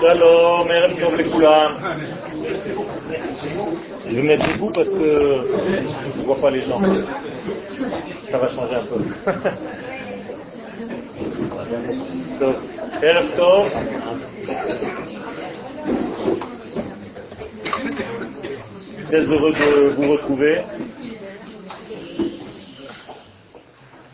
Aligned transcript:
Shalom, 0.00 0.70
Erev 0.70 0.96
Tov 0.98 1.16
Lekoulam. 1.16 1.72
Je 4.06 4.16
vais 4.16 4.22
mettre 4.22 4.52
debout 4.52 4.70
parce 4.70 4.88
que 4.90 4.98
je 4.98 6.20
ne 6.20 6.24
vois 6.26 6.36
pas 6.40 6.50
les 6.50 6.62
gens. 6.62 6.80
Ça 8.30 8.38
va 8.38 8.48
changer 8.48 8.74
un 8.74 8.84
peu. 8.84 9.00
Erev 13.02 13.36
Tov. 13.36 13.72
Très 19.06 19.20
heureux 19.20 19.52
de 19.52 19.88
vous 19.94 20.12
retrouver. 20.12 20.62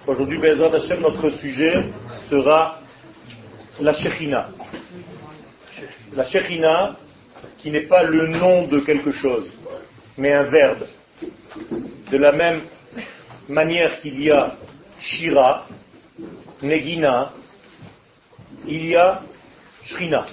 Aujourd'hui, 0.06 0.38
Bezrat 0.38 0.74
Hashem, 0.74 1.00
notre 1.00 1.30
sujet 1.30 1.74
sera 2.28 2.81
la 3.80 3.92
Shekhinah. 3.92 4.48
La 6.14 6.24
Shekhinah, 6.24 6.96
qui 7.58 7.70
n'est 7.70 7.86
pas 7.86 8.02
le 8.02 8.28
nom 8.28 8.66
de 8.68 8.80
quelque 8.80 9.10
chose, 9.10 9.52
mais 10.16 10.32
un 10.32 10.44
verbe. 10.44 10.86
De 12.10 12.18
la 12.18 12.32
même 12.32 12.62
manière 13.48 14.00
qu'il 14.00 14.22
y 14.22 14.30
a 14.30 14.56
Shira, 15.00 15.66
Negina, 16.62 17.32
il 18.66 18.86
y 18.86 18.96
a 18.96 19.22
Shrina, 19.82 20.26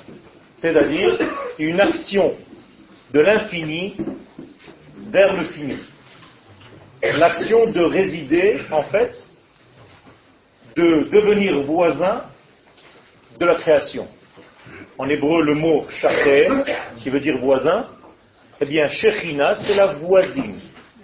c'est-à-dire 0.57 1.17
une 1.57 1.79
action 1.79 2.35
de 3.11 3.19
l'infini 3.19 3.95
vers 5.07 5.35
le 5.35 5.45
fini. 5.45 5.77
L'action 7.01 7.71
de 7.71 7.81
résider, 7.81 8.61
en 8.71 8.83
fait, 8.83 9.25
de 10.75 11.09
devenir 11.11 11.61
voisin 11.63 12.25
de 13.39 13.45
la 13.45 13.55
création. 13.55 14.07
En 14.97 15.07
hébreu, 15.09 15.43
le 15.43 15.55
mot 15.55 15.85
shaker, 15.89 16.65
qui 16.97 17.09
veut 17.09 17.21
dire 17.21 17.37
voisin, 17.37 17.87
eh 18.59 18.65
bien, 18.65 18.87
shechina, 18.89 19.55
c'est 19.55 19.75
la 19.75 19.93
voisine. 19.93 20.59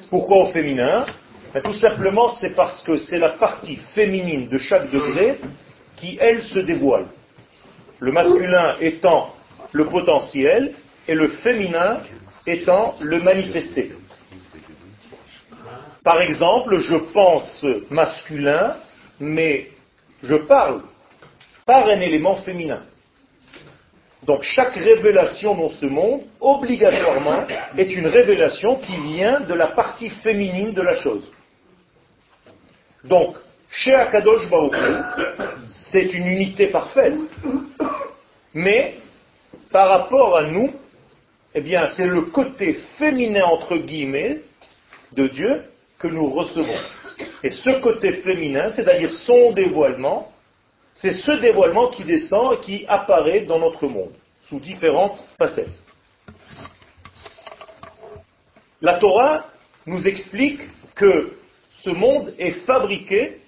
Pourquoi 0.09 0.44
au 0.44 0.47
féminin? 0.47 1.06
Ben, 1.53 1.61
Tout 1.63 1.73
simplement, 1.73 2.30
c'est 2.30 2.53
parce 2.53 2.83
que 2.83 2.97
c'est 2.97 3.17
la 3.17 3.31
partie 3.31 3.78
féminine 3.94 4.50
de 4.50 4.58
chaque 4.58 4.91
degré 4.91 5.39
qui, 5.95 6.17
elle, 6.19 6.44
se 6.44 6.59
dévoile. 6.59 7.06
Le 8.00 8.11
masculin 8.11 8.75
étant 8.81 9.33
le 9.72 9.88
potentiel 9.88 10.73
et 11.08 11.16
le 11.16 11.30
féminin 11.30 12.02
étant 12.45 12.95
le 13.00 13.22
manifesté. 13.22 13.94
Par 16.03 16.22
exemple, 16.22 16.78
je 16.80 16.97
pense 17.13 17.66
masculin, 17.89 18.75
mais 19.19 19.69
je 20.22 20.36
parle 20.36 20.81
par 21.66 21.88
un 21.88 21.99
élément 21.99 22.35
féminin. 22.38 22.81
Donc 24.23 24.44
chaque 24.44 24.75
révélation 24.75 25.55
dans 25.55 25.69
ce 25.69 25.85
monde, 25.85 26.22
obligatoirement, 26.39 27.45
est 27.77 27.94
une 27.94 28.07
révélation 28.07 28.77
qui 28.77 28.95
vient 29.02 29.41
de 29.41 29.53
la 29.53 29.67
partie 29.67 30.09
féminine 30.09 30.73
de 30.73 30.81
la 30.81 30.95
chose. 30.95 31.31
Donc, 33.03 33.35
chez 33.69 33.94
Akadosh 33.94 34.49
Baruch 34.49 34.75
c'est 35.95 36.13
une 36.13 36.27
unité 36.27 36.67
parfaite. 36.67 37.17
Mais, 38.53 38.95
par 39.72 39.88
rapport 39.89 40.35
à 40.35 40.44
nous, 40.44 40.73
eh 41.53 41.61
bien, 41.61 41.88
c'est 41.95 42.05
le 42.05 42.23
côté 42.23 42.73
féminin, 42.97 43.45
entre 43.45 43.77
guillemets, 43.77 44.41
de 45.13 45.27
Dieu 45.27 45.63
que 45.97 46.07
nous 46.07 46.29
recevons. 46.29 46.79
Et 47.44 47.50
ce 47.50 47.79
côté 47.79 48.11
féminin, 48.11 48.67
c'est-à-dire 48.69 49.09
son 49.11 49.53
dévoilement, 49.53 50.31
c'est 50.95 51.11
ce 51.11 51.31
dévoilement 51.31 51.89
qui 51.89 52.03
descend 52.03 52.53
et 52.53 52.59
qui 52.61 52.85
apparaît 52.88 53.41
dans 53.41 53.59
notre 53.59 53.88
monde, 53.88 54.13
sous 54.43 54.59
différentes 54.59 55.19
facettes. 55.38 55.83
La 58.81 58.95
Torah 58.95 59.45
nous 59.85 60.07
explique 60.07 60.61
que 60.95 61.34
ce 61.69 61.89
monde 61.89 62.34
est 62.39 62.66
fabriqué 62.66 63.39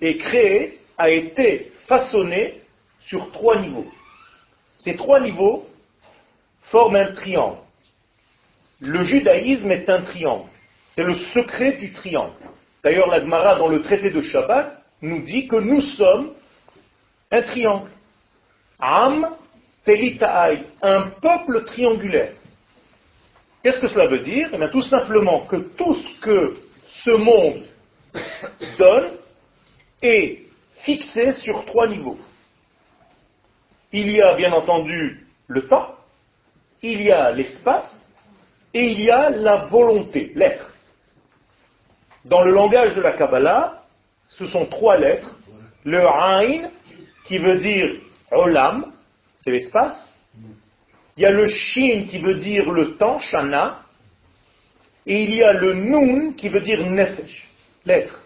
et 0.00 0.16
créé, 0.16 0.78
a 0.96 1.10
été 1.10 1.72
façonné 1.86 2.60
sur 3.00 3.32
trois 3.32 3.58
niveaux. 3.58 3.86
Ces 4.78 4.96
trois 4.96 5.20
niveaux 5.20 5.66
forment 6.62 6.96
un 6.96 7.12
triangle. 7.12 7.58
Le 8.80 9.02
judaïsme 9.02 9.70
est 9.72 9.88
un 9.90 10.02
triangle. 10.02 10.48
C'est 10.94 11.02
le 11.02 11.14
secret 11.14 11.72
du 11.78 11.92
triangle. 11.92 12.32
D'ailleurs, 12.82 13.08
la 13.08 13.20
Gemara, 13.20 13.56
dans 13.56 13.68
le 13.68 13.82
traité 13.82 14.10
de 14.10 14.20
Shabbat, 14.20 14.72
nous 15.02 15.22
dit 15.22 15.46
que 15.48 15.56
nous 15.56 15.80
sommes 15.80 16.32
un 17.30 17.42
triangle. 17.42 17.90
Am 18.78 19.36
Telitaï, 19.84 20.64
un 20.82 21.02
peuple 21.20 21.64
triangulaire. 21.64 22.32
Qu'est-ce 23.62 23.80
que 23.80 23.88
cela 23.88 24.08
veut 24.08 24.20
dire? 24.20 24.50
Eh 24.52 24.70
Tout 24.70 24.82
simplement 24.82 25.40
que 25.40 25.56
tout 25.56 25.94
ce 25.94 26.20
que 26.20 26.56
ce 26.86 27.10
monde 27.10 27.62
donne 28.78 29.12
est 30.02 30.46
fixé 30.78 31.32
sur 31.32 31.64
trois 31.66 31.86
niveaux. 31.86 32.18
Il 33.92 34.10
y 34.10 34.20
a 34.22 34.34
bien 34.34 34.52
entendu 34.52 35.26
le 35.46 35.66
temps, 35.66 35.94
il 36.82 37.02
y 37.02 37.10
a 37.10 37.32
l'espace 37.32 38.08
et 38.72 38.90
il 38.92 39.00
y 39.00 39.10
a 39.10 39.30
la 39.30 39.56
volonté, 39.66 40.32
l'être. 40.34 40.72
Dans 42.24 42.42
le 42.42 42.52
langage 42.52 42.94
de 42.94 43.00
la 43.00 43.12
Kabbalah, 43.12 43.82
ce 44.28 44.46
sont 44.46 44.66
trois 44.66 44.96
lettres. 44.96 45.36
Le 45.84 46.06
Ain, 46.06 46.70
qui 47.30 47.38
veut 47.38 47.58
dire 47.60 47.94
Olam, 48.32 48.92
c'est 49.38 49.52
l'espace. 49.52 50.12
Il 51.16 51.22
y 51.22 51.26
a 51.26 51.30
le 51.30 51.46
Shin, 51.46 52.06
qui 52.10 52.18
veut 52.18 52.34
dire 52.34 52.68
le 52.72 52.96
temps, 52.96 53.20
Shana. 53.20 53.82
Et 55.06 55.22
il 55.22 55.34
y 55.36 55.44
a 55.44 55.52
le 55.52 55.74
Nun, 55.74 56.32
qui 56.32 56.48
veut 56.48 56.60
dire 56.60 56.84
Nefesh, 56.84 57.48
l'être. 57.86 58.20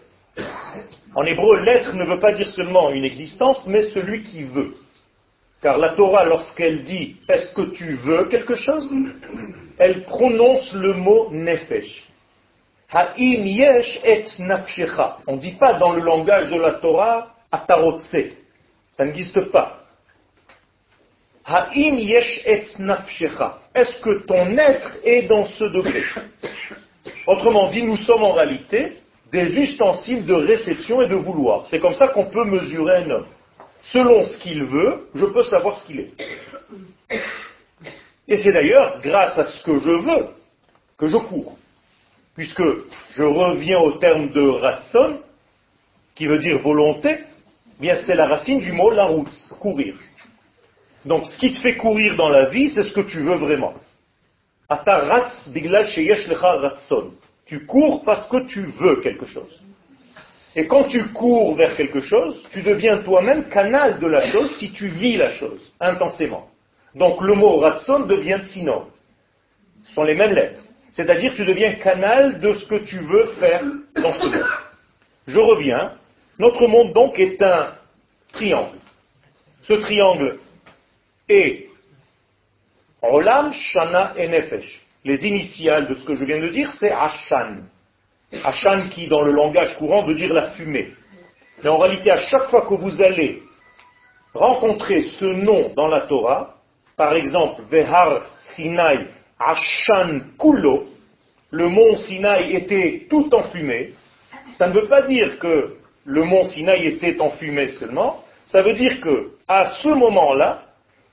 En 1.13 1.21
hébreu, 1.23 1.59
l'être 1.59 1.93
ne 1.93 2.03
veut 2.03 2.19
pas 2.19 2.31
dire 2.31 2.47
seulement 2.47 2.89
une 2.89 3.03
existence, 3.03 3.67
mais 3.67 3.83
celui 3.83 4.23
qui 4.23 4.43
veut. 4.43 4.73
Car 5.61 5.77
la 5.77 5.89
Torah, 5.89 6.25
lorsqu'elle 6.25 6.83
dit 6.83 7.17
est-ce 7.29 7.53
que 7.53 7.73
tu 7.75 7.93
veux 7.97 8.25
quelque 8.25 8.55
chose, 8.55 8.89
elle 9.77 10.01
prononce 10.01 10.73
le 10.73 10.93
mot 10.93 11.29
nefesh. 11.29 12.07
Ha'im 12.91 13.45
yesh 13.45 13.99
et 14.03 14.23
nafshecha. 14.39 15.19
On 15.27 15.35
ne 15.35 15.41
dit 15.41 15.53
pas 15.59 15.73
dans 15.73 15.91
le 15.91 16.01
langage 16.01 16.49
de 16.49 16.59
la 16.59 16.71
Torah 16.71 17.35
atarotse. 17.51 18.44
Ça 18.95 19.03
n'existe 19.03 19.51
pas. 19.51 19.81
Ha'im 21.45 21.97
yesh 21.99 22.41
et 22.45 22.63
nafshecha. 22.79 23.59
Est-ce 23.73 23.99
que 24.01 24.25
ton 24.25 24.57
être 24.57 24.97
est 25.03 25.23
dans 25.23 25.45
ce 25.45 25.65
degré? 25.65 26.01
Autrement 27.27 27.69
dit, 27.69 27.83
nous 27.83 27.97
sommes 27.97 28.23
en 28.23 28.31
réalité 28.31 28.97
des 29.31 29.47
ustensiles 29.57 30.25
de 30.25 30.33
réception 30.33 31.01
et 31.01 31.07
de 31.07 31.15
vouloir. 31.15 31.65
C'est 31.69 31.79
comme 31.79 31.93
ça 31.93 32.07
qu'on 32.07 32.25
peut 32.25 32.45
mesurer 32.45 33.03
un 33.03 33.09
homme. 33.11 33.27
Selon 33.81 34.23
ce 34.23 34.39
qu'il 34.39 34.63
veut, 34.63 35.09
je 35.13 35.25
peux 35.25 35.43
savoir 35.43 35.77
ce 35.77 35.85
qu'il 35.85 35.99
est. 35.99 36.11
Et 38.27 38.37
c'est 38.37 38.53
d'ailleurs 38.53 39.01
grâce 39.01 39.37
à 39.37 39.45
ce 39.45 39.63
que 39.63 39.77
je 39.79 39.91
veux 39.91 40.27
que 40.97 41.07
je 41.07 41.17
cours 41.17 41.57
puisque 42.35 42.63
je 43.11 43.23
reviens 43.23 43.79
au 43.79 43.93
terme 43.93 44.29
de 44.29 44.41
ratson, 44.41 45.19
qui 46.15 46.27
veut 46.27 46.39
dire 46.39 46.59
volonté, 46.59 47.19
bien 47.79 47.95
c'est 47.95 48.15
la 48.15 48.27
racine 48.27 48.59
du 48.59 48.71
mot 48.71 48.91
la 48.91 49.05
route, 49.05 49.33
courir. 49.59 49.95
Donc 51.05 51.25
ce 51.27 51.37
qui 51.37 51.51
te 51.51 51.59
fait 51.59 51.75
courir 51.75 52.15
dans 52.15 52.29
la 52.29 52.49
vie, 52.49 52.69
c'est 52.69 52.83
ce 52.83 52.93
que 52.93 53.01
tu 53.01 53.19
veux 53.19 53.35
vraiment. 53.35 53.73
Tu 57.45 57.65
cours 57.65 58.03
parce 58.03 58.27
que 58.27 58.45
tu 58.47 58.61
veux 58.61 59.01
quelque 59.01 59.25
chose. 59.25 59.61
Et 60.55 60.67
quand 60.67 60.85
tu 60.85 61.03
cours 61.11 61.55
vers 61.55 61.75
quelque 61.75 61.99
chose, 61.99 62.43
tu 62.51 62.63
deviens 62.63 62.99
toi-même 62.99 63.49
canal 63.49 63.99
de 63.99 64.07
la 64.07 64.21
chose 64.21 64.55
si 64.57 64.71
tu 64.71 64.87
vis 64.87 65.17
la 65.17 65.29
chose 65.29 65.61
intensément. 65.79 66.47
Donc 66.95 67.21
le 67.21 67.33
mot 67.35 67.57
ratson 67.57 67.99
devient 67.99 68.39
tsino. 68.47 68.87
Ce 69.81 69.93
sont 69.93 70.03
les 70.03 70.15
mêmes 70.15 70.33
lettres. 70.33 70.61
C'est-à-dire 70.91 71.33
tu 71.35 71.45
deviens 71.45 71.73
canal 71.73 72.39
de 72.39 72.53
ce 72.53 72.65
que 72.65 72.75
tu 72.75 72.97
veux 72.99 73.25
faire 73.39 73.63
dans 74.01 74.13
ce 74.13 74.25
monde. 74.25 74.45
Je 75.27 75.39
reviens. 75.39 75.93
Notre 76.39 76.67
monde 76.67 76.93
donc 76.93 77.19
est 77.19 77.41
un 77.41 77.74
triangle. 78.35 78.77
Ce 79.61 79.73
triangle 79.73 80.39
est 81.27 81.65
Olam, 83.01 83.51
Shana 83.53 84.13
et 84.17 84.27
Nefesh. 84.27 84.81
Les 85.03 85.25
initiales 85.25 85.87
de 85.87 85.93
ce 85.93 86.05
que 86.05 86.15
je 86.15 86.25
viens 86.25 86.39
de 86.39 86.49
dire, 86.49 86.71
c'est 86.71 86.91
Ashan. 86.91 87.63
Ashan 88.43 88.89
qui, 88.89 89.07
dans 89.07 89.21
le 89.21 89.31
langage 89.31 89.75
courant, 89.77 90.03
veut 90.03 90.15
dire 90.15 90.33
la 90.33 90.51
fumée. 90.51 90.91
Mais 91.63 91.69
en 91.69 91.77
réalité, 91.77 92.11
à 92.11 92.17
chaque 92.17 92.49
fois 92.49 92.65
que 92.67 92.73
vous 92.73 93.01
allez 93.01 93.41
rencontrer 94.33 95.03
ce 95.03 95.25
nom 95.25 95.71
dans 95.75 95.87
la 95.87 96.01
Torah, 96.01 96.55
par 96.97 97.13
exemple, 97.13 97.61
Vehar 97.69 98.21
Sinai 98.53 99.07
Ashan 99.39 100.21
Kulo, 100.39 100.87
le 101.51 101.69
mont 101.69 101.97
Sinaï 101.97 102.55
était 102.55 103.05
tout 103.09 103.33
enfumé, 103.33 103.93
ça 104.53 104.67
ne 104.67 104.73
veut 104.73 104.87
pas 104.87 105.01
dire 105.03 105.39
que 105.39 105.75
le 106.05 106.23
mont 106.23 106.45
Sinaï 106.45 106.87
était 106.87 107.19
enfumé 107.19 107.67
seulement, 107.67 108.23
Ça 108.45 108.61
veut 108.61 108.73
dire 108.73 109.01
que, 109.01 109.31
à 109.47 109.65
ce 109.65 109.89
moment-là, 109.89 110.63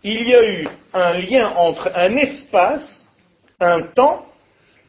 il 0.02 0.28
y 0.28 0.34
a 0.34 0.44
eu 0.44 0.68
un 0.92 1.18
lien 1.18 1.52
entre 1.56 1.90
un 1.94 2.16
espace, 2.16 3.06
un 3.60 3.82
temps 3.82 4.26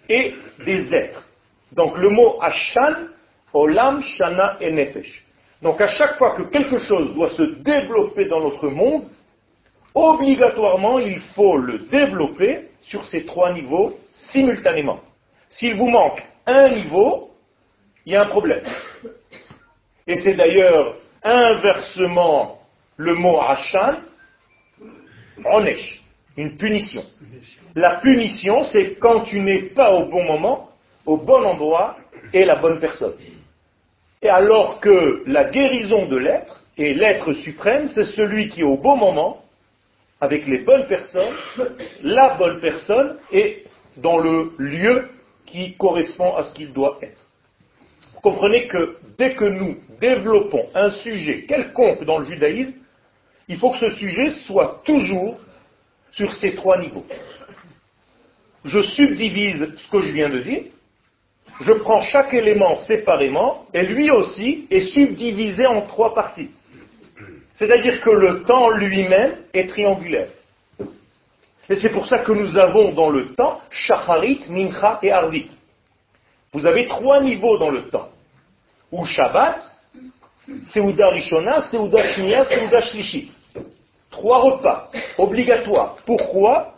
et 0.09 0.33
des 0.65 0.93
êtres. 0.93 1.27
Donc 1.71 1.97
le 1.97 2.09
mot 2.09 2.37
Ashan, 2.41 3.07
Olam, 3.53 4.01
Shana 4.01 4.57
et 4.59 4.71
Nefesh. 4.71 5.23
Donc 5.61 5.79
à 5.79 5.87
chaque 5.87 6.17
fois 6.17 6.35
que 6.35 6.43
quelque 6.43 6.77
chose 6.77 7.13
doit 7.13 7.29
se 7.29 7.43
développer 7.43 8.25
dans 8.25 8.41
notre 8.41 8.67
monde, 8.67 9.03
obligatoirement 9.93 10.99
il 10.99 11.19
faut 11.35 11.57
le 11.57 11.79
développer 11.79 12.69
sur 12.81 13.05
ces 13.05 13.25
trois 13.25 13.53
niveaux 13.53 13.97
simultanément. 14.13 14.99
S'il 15.49 15.75
vous 15.75 15.87
manque 15.87 16.21
un 16.45 16.69
niveau, 16.69 17.31
il 18.05 18.13
y 18.13 18.15
a 18.15 18.23
un 18.23 18.27
problème. 18.27 18.63
Et 20.07 20.15
c'est 20.15 20.33
d'ailleurs 20.33 20.95
inversement 21.23 22.59
le 22.97 23.15
mot 23.15 23.39
Ashan, 23.39 23.95
Onesh, 25.45 26.01
une 26.37 26.57
punition. 26.57 27.03
La 27.75 27.95
punition, 27.95 28.63
c'est 28.63 28.95
quand 28.99 29.21
tu 29.21 29.39
n'es 29.39 29.63
pas 29.63 29.91
au 29.93 30.05
bon 30.05 30.23
moment, 30.23 30.69
au 31.05 31.17
bon 31.17 31.43
endroit 31.43 31.97
et 32.33 32.45
la 32.45 32.55
bonne 32.55 32.79
personne. 32.79 33.13
Et 34.21 34.29
alors 34.29 34.79
que 34.79 35.23
la 35.25 35.45
guérison 35.45 36.05
de 36.05 36.17
l'être, 36.17 36.61
et 36.77 36.93
l'être 36.93 37.33
suprême, 37.33 37.87
c'est 37.87 38.05
celui 38.05 38.49
qui 38.49 38.61
est 38.61 38.65
au 38.65 38.77
bon 38.77 38.95
moment, 38.95 39.43
avec 40.21 40.47
les 40.47 40.59
bonnes 40.59 40.87
personnes, 40.87 41.35
la 42.01 42.35
bonne 42.35 42.59
personne, 42.61 43.17
et 43.31 43.65
dans 43.97 44.17
le 44.17 44.53
lieu 44.57 45.09
qui 45.45 45.75
correspond 45.75 46.35
à 46.35 46.43
ce 46.43 46.53
qu'il 46.53 46.71
doit 46.71 46.97
être. 47.01 47.22
Comprenez 48.23 48.67
que 48.67 48.95
dès 49.17 49.35
que 49.35 49.43
nous 49.43 49.75
développons 49.99 50.65
un 50.73 50.89
sujet 50.89 51.43
quelconque 51.43 52.05
dans 52.05 52.19
le 52.19 52.25
judaïsme, 52.25 52.73
il 53.49 53.57
faut 53.57 53.71
que 53.71 53.79
ce 53.79 53.89
sujet 53.89 54.29
soit 54.29 54.81
toujours 54.85 55.37
sur 56.09 56.31
ces 56.31 56.55
trois 56.55 56.77
niveaux. 56.79 57.05
Je 58.63 58.81
subdivise 58.81 59.73
ce 59.75 59.91
que 59.91 59.99
je 59.99 60.13
viens 60.13 60.29
de 60.29 60.39
dire, 60.39 60.63
je 61.59 61.73
prends 61.73 62.01
chaque 62.01 62.33
élément 62.33 62.77
séparément, 62.77 63.65
et 63.73 63.83
lui 63.83 64.09
aussi 64.09 64.67
est 64.71 64.79
subdivisé 64.79 65.67
en 65.67 65.81
trois 65.81 66.15
parties. 66.15 66.51
C'est-à-dire 67.55 67.99
que 67.99 68.09
le 68.09 68.43
temps 68.43 68.69
lui-même 68.69 69.35
est 69.53 69.67
triangulaire. 69.67 70.29
Et 71.69 71.75
c'est 71.75 71.91
pour 71.91 72.07
ça 72.07 72.19
que 72.19 72.31
nous 72.31 72.57
avons 72.57 72.93
dans 72.93 73.09
le 73.09 73.33
temps 73.35 73.59
Shacharit, 73.69 74.45
Mincha 74.49 74.99
et 75.03 75.11
Arvit. 75.11 75.49
Vous 76.53 76.65
avez 76.65 76.87
trois 76.87 77.21
niveaux 77.21 77.57
dans 77.57 77.69
le 77.69 77.83
temps. 77.83 78.12
Ou 78.93 79.05
Shabbat, 79.05 79.59
Seuda 80.65 81.09
Rishona, 81.09 81.63
Seuda 81.63 82.03
Shnia, 82.03 82.45
Seuda 82.45 82.79
Shlishit. 82.79 83.31
Trois 84.11 84.37
repas, 84.37 84.91
obligatoires. 85.17 85.97
Pourquoi? 86.05 86.75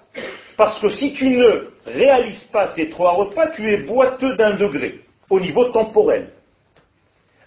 Parce 0.56 0.80
que 0.80 0.88
si 0.90 1.14
tu 1.14 1.28
ne 1.28 1.68
réalises 1.86 2.46
pas 2.54 2.68
ces 2.68 2.90
trois 2.90 3.12
repas, 3.12 3.48
tu 3.48 3.70
es 3.70 3.84
boiteux 3.84 4.38
d'un 4.38 4.56
degré, 4.56 5.02
au 5.30 5.42
niveau 5.42 5.66
temporel. 5.66 6.30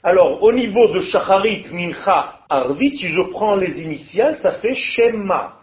Alors, 0.02 0.42
au 0.42 0.52
niveau 0.52 0.88
de 0.88 1.00
Shacharit, 1.00 1.64
Mincha, 1.72 2.40
Arvit, 2.50 2.94
si 2.94 3.08
je 3.08 3.22
prends 3.30 3.56
les 3.56 3.80
initiales, 3.80 4.36
ça 4.36 4.52
fait 4.52 4.74
Shema. 4.74 5.54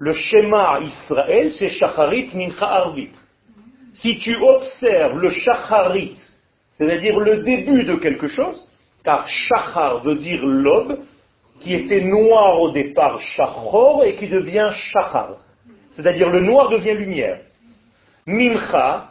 Le 0.00 0.12
Shema 0.12 0.80
Israël, 0.82 1.52
c'est 1.52 1.68
Shacharit, 1.68 2.34
Mincha, 2.34 2.66
Arvit. 2.66 3.12
Si 3.92 4.18
tu 4.18 4.34
observes 4.34 5.18
le 5.20 5.30
Shacharit, 5.30 6.18
c'est-à-dire 6.80 7.20
le 7.20 7.42
début 7.42 7.84
de 7.84 7.96
quelque 7.96 8.26
chose, 8.26 8.66
car 9.04 9.28
Shachar 9.28 10.02
veut 10.02 10.14
dire 10.14 10.46
l'aube, 10.46 11.00
qui 11.60 11.74
était 11.74 12.00
noir 12.00 12.58
au 12.58 12.70
départ, 12.70 13.20
Shachor, 13.20 14.04
et 14.04 14.14
qui 14.14 14.28
devient 14.28 14.70
Shachar. 14.72 15.36
C'est-à-dire 15.90 16.30
le 16.30 16.40
noir 16.40 16.70
devient 16.70 16.94
lumière. 16.94 17.40
Mincha, 18.24 19.10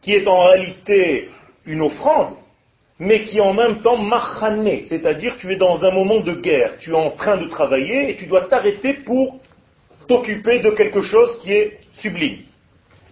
qui 0.00 0.14
est 0.14 0.28
en 0.28 0.44
réalité 0.44 1.30
une 1.66 1.80
offrande, 1.80 2.34
mais 3.00 3.24
qui 3.24 3.38
est 3.38 3.40
en 3.40 3.54
même 3.54 3.80
temps 3.80 3.96
machané, 3.96 4.82
c'est-à-dire 4.82 5.34
tu 5.38 5.52
es 5.52 5.56
dans 5.56 5.82
un 5.82 5.90
moment 5.90 6.20
de 6.20 6.34
guerre, 6.34 6.78
tu 6.78 6.92
es 6.92 6.96
en 6.96 7.10
train 7.10 7.36
de 7.36 7.48
travailler 7.48 8.10
et 8.10 8.16
tu 8.16 8.26
dois 8.26 8.42
t'arrêter 8.42 8.94
pour 8.94 9.40
t'occuper 10.06 10.60
de 10.60 10.70
quelque 10.70 11.02
chose 11.02 11.36
qui 11.42 11.52
est 11.52 11.80
sublime. 11.94 12.42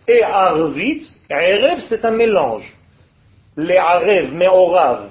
Et 0.06 0.22
Arvit, 0.22 1.08
Erev, 1.28 1.80
c'est 1.88 2.04
un 2.04 2.12
mélange. 2.12 2.76
Les 3.60 3.76
Arev, 3.76 4.32
Meorav, 4.32 5.10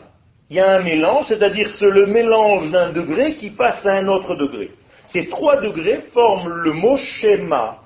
il 0.50 0.56
y 0.57 0.60
a 0.60 0.78
un 0.78 0.84
mélange, 0.84 1.28
c'est-à-dire 1.28 1.69
c'est 1.69 1.90
le 1.90 2.07
mélange 2.07 2.72
d'un 2.72 2.92
degré 2.92 3.36
qui 3.36 3.51
passe 3.51 3.86
à 3.86 3.92
un 3.92 4.07
autre 4.07 4.36
degré. 4.36 4.72
Ces 5.06 5.30
trois 5.30 5.62
degrés 5.62 6.01
forment 6.13 6.50
le 6.50 6.74
mot 6.74 6.98
schéma. 6.98 7.78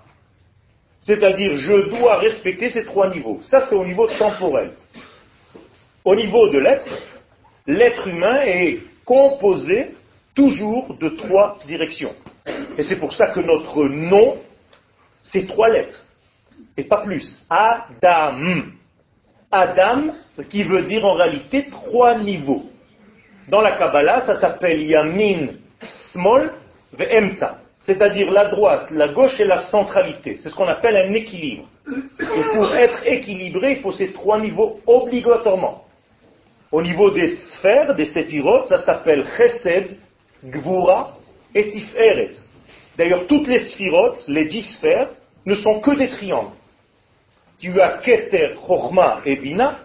C'est-à-dire 1.02 1.58
je 1.58 1.90
dois 1.90 2.18
respecter 2.20 2.70
ces 2.70 2.86
trois 2.86 3.10
niveaux. 3.10 3.40
Ça 3.42 3.68
c'est 3.68 3.76
au 3.76 3.84
niveau 3.84 4.08
temporel. 4.08 4.72
Au 6.06 6.16
niveau 6.16 6.48
de 6.48 6.60
l'être, 6.60 6.88
l'être 7.68 8.08
humain 8.08 8.42
est 8.46 8.80
composé 9.04 9.92
toujours 10.34 10.96
de 10.98 11.10
trois 11.10 11.60
directions. 11.68 12.14
Et 12.78 12.84
c'est 12.84 13.00
pour 13.00 13.12
ça 13.12 13.28
que 13.32 13.42
notre 13.42 13.84
nom, 13.84 14.38
c'est 15.24 15.46
trois 15.46 15.68
lettres, 15.68 16.06
et 16.78 16.86
pas 16.86 17.02
plus. 17.02 17.46
Adam. 17.50 18.40
Adam, 19.54 20.14
qui 20.50 20.64
veut 20.64 20.82
dire 20.82 21.06
en 21.06 21.14
réalité 21.14 21.68
trois 21.70 22.18
niveaux. 22.18 22.64
Dans 23.48 23.62
la 23.62 23.74
Kabbalah, 23.74 24.22
ça 24.22 24.40
s'appelle 24.40 24.82
Yamin, 24.82 25.48
Small, 25.82 26.54
Ve'emta. 26.98 27.58
C'est-à-dire 27.80 28.32
la 28.32 28.46
droite, 28.46 28.90
la 28.92 29.10
gauche 29.10 29.40
et 29.40 29.46
la 29.46 29.62
centralité. 29.62 30.38
C'est 30.38 30.50
ce 30.50 30.56
qu'on 30.56 30.68
appelle 30.68 30.96
un 30.96 31.14
équilibre. 31.14 31.68
Et 31.88 32.44
pour 32.54 32.74
être 32.74 33.06
équilibré, 33.06 33.74
il 33.74 33.82
faut 33.82 33.92
ces 33.92 34.14
trois 34.14 34.40
niveaux 34.40 34.80
obligatoirement. 34.88 35.84
Au 36.72 36.82
niveau 36.82 37.12
des 37.12 37.28
sphères, 37.28 37.94
des 37.94 38.06
séphirotes, 38.06 38.68
ça 38.68 38.78
s'appelle 38.78 39.26
Chesed, 39.38 39.98
Gvura 40.46 41.18
et 41.54 41.70
Tiferet. 41.70 42.32
D'ailleurs, 42.98 43.28
toutes 43.28 43.48
les 43.48 43.60
sphirotes, 43.60 44.24
les 44.28 44.46
dix 44.46 44.64
sphères, 44.78 45.10
ne 45.46 45.56
sont 45.56 45.80
que 45.82 45.96
des 45.96 46.10
triangles. 46.10 46.56
Tu 47.64 47.80
as 47.80 48.00
Keter, 48.00 48.56
Chochma 48.68 49.22
et 49.26 49.38
Bina, 49.38 49.80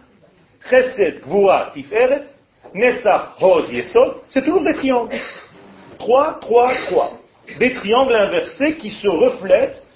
Chesed, 0.68 1.20
Gvura, 1.20 1.70
Tiferet, 1.72 2.24
Netzach, 2.74 3.40
Hod, 3.40 3.70
Yesod, 3.70 4.16
c'est 4.28 4.44
toujours 4.44 4.64
des 4.64 4.74
triangles. 4.74 5.14
Trois, 5.96 6.40
trois, 6.40 6.74
trois. 6.86 7.12
Des 7.60 7.72
triangles 7.72 8.16
inversés 8.16 8.74
qui 8.78 8.90
se 8.90 9.06
reflètent 9.06 9.86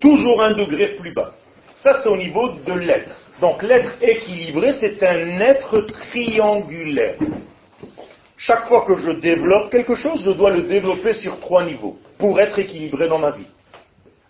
toujours 0.00 0.42
un 0.42 0.52
degré 0.52 0.96
plus 0.96 1.14
bas. 1.14 1.32
Ça, 1.76 1.94
c'est 2.02 2.10
au 2.10 2.16
niveau 2.18 2.50
de 2.50 2.74
l'être. 2.74 3.16
Donc 3.40 3.62
l'être 3.62 3.94
équilibré, 4.02 4.74
c'est 4.74 5.02
un 5.02 5.40
être 5.40 5.80
triangulaire. 6.10 7.16
Chaque 8.36 8.66
fois 8.66 8.84
que 8.84 8.96
je 8.96 9.12
développe 9.12 9.70
quelque 9.70 9.94
chose, 9.94 10.22
je 10.26 10.32
dois 10.32 10.50
le 10.50 10.64
développer 10.64 11.14
sur 11.14 11.40
trois 11.40 11.64
niveaux 11.64 11.98
pour 12.18 12.38
être 12.38 12.58
équilibré 12.58 13.08
dans 13.08 13.18
ma 13.18 13.30
vie. 13.30 13.46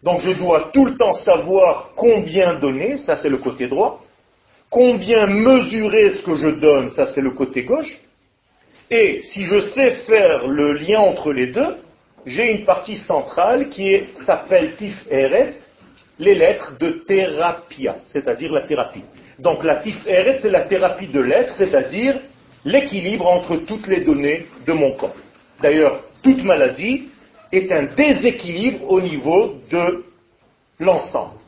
Donc 0.02 0.21
je 0.21 0.33
dois 0.33 0.71
tout 0.73 0.85
le 0.85 0.97
temps 0.97 1.12
savoir 1.12 1.90
combien 1.95 2.59
donner, 2.59 2.97
ça 2.99 3.16
c'est 3.16 3.28
le 3.28 3.38
côté 3.38 3.66
droit, 3.66 4.02
combien 4.71 5.26
mesurer 5.26 6.11
ce 6.11 6.23
que 6.23 6.35
je 6.35 6.49
donne, 6.49 6.88
ça 6.88 7.07
c'est 7.07 7.21
le 7.21 7.33
côté 7.33 7.64
gauche, 7.64 7.99
et 8.90 9.21
si 9.23 9.45
je 9.45 9.61
sais 9.61 9.90
faire 10.07 10.49
le 10.49 10.73
lien 10.73 11.00
entre 11.00 11.33
les 11.33 11.49
deux, 11.49 11.76
j'ai 12.26 12.50
une 12.52 12.64
partie 12.64 12.97
centrale 12.97 13.69
qui 13.69 14.02
s'appelle 14.26 14.75
Tif 14.76 15.07
Eret, 15.11 15.52
les 16.19 16.35
lettres 16.35 16.76
de 16.78 16.90
thérapia, 17.07 17.97
c'est-à-dire 18.04 18.52
la 18.52 18.62
thérapie. 18.62 19.04
Donc 19.38 19.64
la 19.64 19.80
Eret, 20.07 20.38
c'est 20.40 20.50
la 20.50 20.62
thérapie 20.62 21.09
de 21.09 21.21
l'être, 21.21 21.54
c'est-à-dire 21.57 22.21
l'équilibre 22.64 23.26
entre 23.26 23.57
toutes 23.57 23.87
les 23.87 24.00
données 24.00 24.47
de 24.66 24.73
mon 24.73 24.92
corps. 24.97 25.16
D'ailleurs, 25.62 26.02
toute 26.23 26.42
maladie 26.42 27.09
est 27.52 27.71
un 27.73 27.85
déséquilibre 27.85 28.90
au 28.90 29.00
niveau 29.00 29.57
de 29.71 30.04
l'ensemble. 30.78 31.38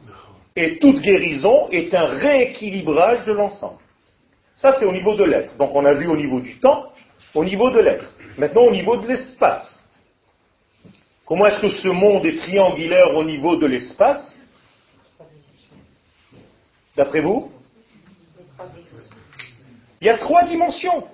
Et 0.54 0.78
toute 0.78 1.00
guérison 1.00 1.68
est 1.71 1.94
un 1.94 2.06
rééquilibrage 2.06 3.25
de 3.25 3.32
l'ensemble. 3.32 3.78
Ça, 4.54 4.76
c'est 4.78 4.85
au 4.85 4.92
niveau 4.92 5.14
de 5.14 5.25
l'être. 5.25 5.56
Donc 5.56 5.75
on 5.75 5.85
a 5.85 5.94
vu 5.94 6.06
au 6.06 6.16
niveau 6.16 6.40
du 6.40 6.59
temps, 6.59 6.92
au 7.35 7.44
niveau 7.44 7.71
de 7.71 7.80
l'être. 7.80 8.12
Maintenant, 8.37 8.62
au 8.62 8.71
niveau 8.71 8.97
de 8.97 9.06
l'espace. 9.06 9.82
Comment 11.25 11.47
est-ce 11.47 11.61
que 11.61 11.68
ce 11.68 11.88
monde 11.88 12.26
est 12.26 12.37
triangulaire 12.37 13.16
au 13.16 13.25
niveau 13.25 13.56
de 13.56 13.66
l'espace? 13.66 14.37
D'après 16.94 17.21
vous? 17.21 17.50
Il 20.00 20.06
y 20.06 20.11
a 20.11 20.18
trois 20.18 20.44
dimensions. 20.44 21.06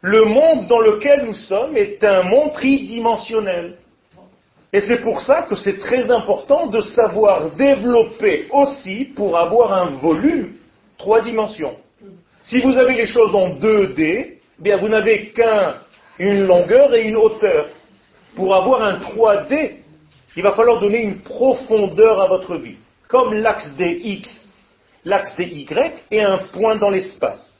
Le 0.00 0.24
monde 0.24 0.68
dans 0.68 0.80
lequel 0.80 1.24
nous 1.24 1.34
sommes 1.34 1.76
est 1.76 2.04
un 2.04 2.22
monde 2.22 2.52
tridimensionnel. 2.52 3.78
Et 4.76 4.82
c'est 4.82 4.98
pour 5.00 5.22
ça 5.22 5.44
que 5.48 5.56
c'est 5.56 5.78
très 5.78 6.10
important 6.10 6.66
de 6.66 6.82
savoir 6.82 7.50
développer 7.52 8.46
aussi 8.50 9.06
pour 9.16 9.38
avoir 9.38 9.72
un 9.72 9.92
volume 9.92 10.52
trois 10.98 11.22
dimensions. 11.22 11.76
Si 12.42 12.60
vous 12.60 12.76
avez 12.76 12.94
les 12.94 13.06
choses 13.06 13.34
en 13.34 13.54
2D, 13.54 13.96
eh 13.98 14.38
bien 14.58 14.76
vous 14.76 14.88
n'avez 14.88 15.30
qu'un 15.30 15.76
une 16.18 16.46
longueur 16.46 16.94
et 16.94 17.08
une 17.08 17.16
hauteur. 17.16 17.68
Pour 18.34 18.54
avoir 18.54 18.82
un 18.82 18.98
3D, 18.98 19.76
il 20.36 20.42
va 20.42 20.52
falloir 20.52 20.78
donner 20.78 21.00
une 21.04 21.20
profondeur 21.20 22.20
à 22.20 22.28
votre 22.28 22.56
vie. 22.56 22.76
Comme 23.08 23.32
l'axe 23.32 23.74
des 23.76 23.98
X, 24.04 24.50
l'axe 25.06 25.34
des 25.36 25.46
Y 25.46 26.04
et 26.10 26.20
un 26.20 26.36
point 26.52 26.76
dans 26.76 26.90
l'espace. 26.90 27.56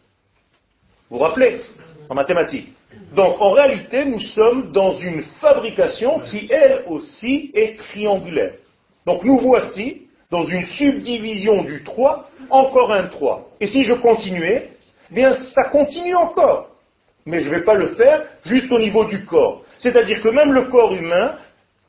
Vous 1.09 1.17
vous 1.17 1.23
rappelez 1.23 1.63
En 2.11 2.15
mathématiques. 2.15 2.76
Donc 3.15 3.41
en 3.41 3.51
réalité, 3.51 4.05
nous 4.05 4.21
sommes 4.21 4.73
dans 4.73 4.93
une 4.93 5.23
fabrication 5.41 6.21
qui, 6.21 6.49
elle 6.51 6.85
aussi, 6.89 7.51
est 7.55 7.79
triangulaire. 7.79 8.55
Donc 9.07 9.25
nous 9.25 9.39
voici 9.39 10.03
dans 10.31 10.45
une 10.45 10.65
subdivision 10.65 11.63
du 11.63 11.83
3, 11.85 12.31
encore 12.51 12.93
un 12.93 13.05
3. 13.05 13.49
Et 13.61 13.67
si 13.67 13.85
je 13.85 13.95
continuais, 13.95 14.71
eh 15.11 15.15
bien 15.15 15.33
ça 15.33 15.65
continue 15.71 16.15
encore. 16.15 16.69
Mais 17.25 17.41
je 17.41 17.51
ne 17.51 17.57
vais 17.57 17.65
pas 17.65 17.75
le 17.75 17.89
faire 17.89 18.25
juste 18.45 18.71
au 18.71 18.79
niveau 18.79 19.05
du 19.05 19.25
corps. 19.25 19.63
C'est-à-dire 19.79 20.23
que 20.23 20.29
même 20.29 20.53
le 20.53 20.65
corps 20.65 20.93
humain, 20.95 21.37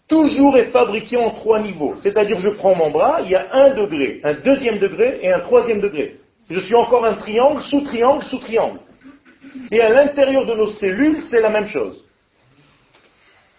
toujours 0.08 0.58
est 0.58 0.72
fabriqué 0.72 1.18
en 1.18 1.32
trois 1.32 1.60
niveaux. 1.60 1.96
C'est-à-dire 2.02 2.40
je 2.40 2.50
prends 2.50 2.76
mon 2.76 2.90
bras, 2.90 3.22
il 3.24 3.32
y 3.32 3.36
a 3.36 3.48
un 3.52 3.74
degré, 3.74 4.22
un 4.24 4.34
deuxième 4.34 4.80
degré 4.80 5.20
et 5.22 5.32
un 5.32 5.40
troisième 5.42 5.82
degré. 5.82 6.18
Je 6.50 6.60
suis 6.60 6.76
encore 6.76 7.06
un 7.06 7.16
triangle, 7.16 7.62
sous-triangle, 7.62 8.24
sous-triangle. 8.24 8.80
Et 9.72 9.82
à 9.82 9.90
l'intérieur 9.90 10.46
de 10.46 10.54
nos 10.54 10.72
cellules, 10.72 11.22
c'est 11.22 11.42
la 11.42 11.50
même 11.50 11.68
chose. 11.68 12.04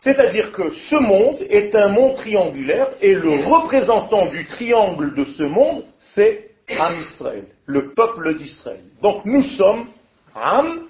C'est-à-dire 0.01 0.53
que 0.53 0.71
ce 0.71 0.97
monde 0.97 1.39
est 1.51 1.75
un 1.75 1.89
monde 1.89 2.17
triangulaire 2.17 2.89
et 3.01 3.15
le 3.15 3.45
représentant 3.45 4.27
du 4.27 4.47
triangle 4.47 5.15
de 5.15 5.25
ce 5.25 5.43
monde, 5.43 5.85
c'est 5.99 6.51
Am 6.79 6.99
Israël, 7.01 7.47
le 7.67 7.93
peuple 7.93 8.37
d'Israël. 8.37 8.81
Donc 9.03 9.25
nous 9.25 9.43
sommes 9.43 9.87
Am 10.35 10.87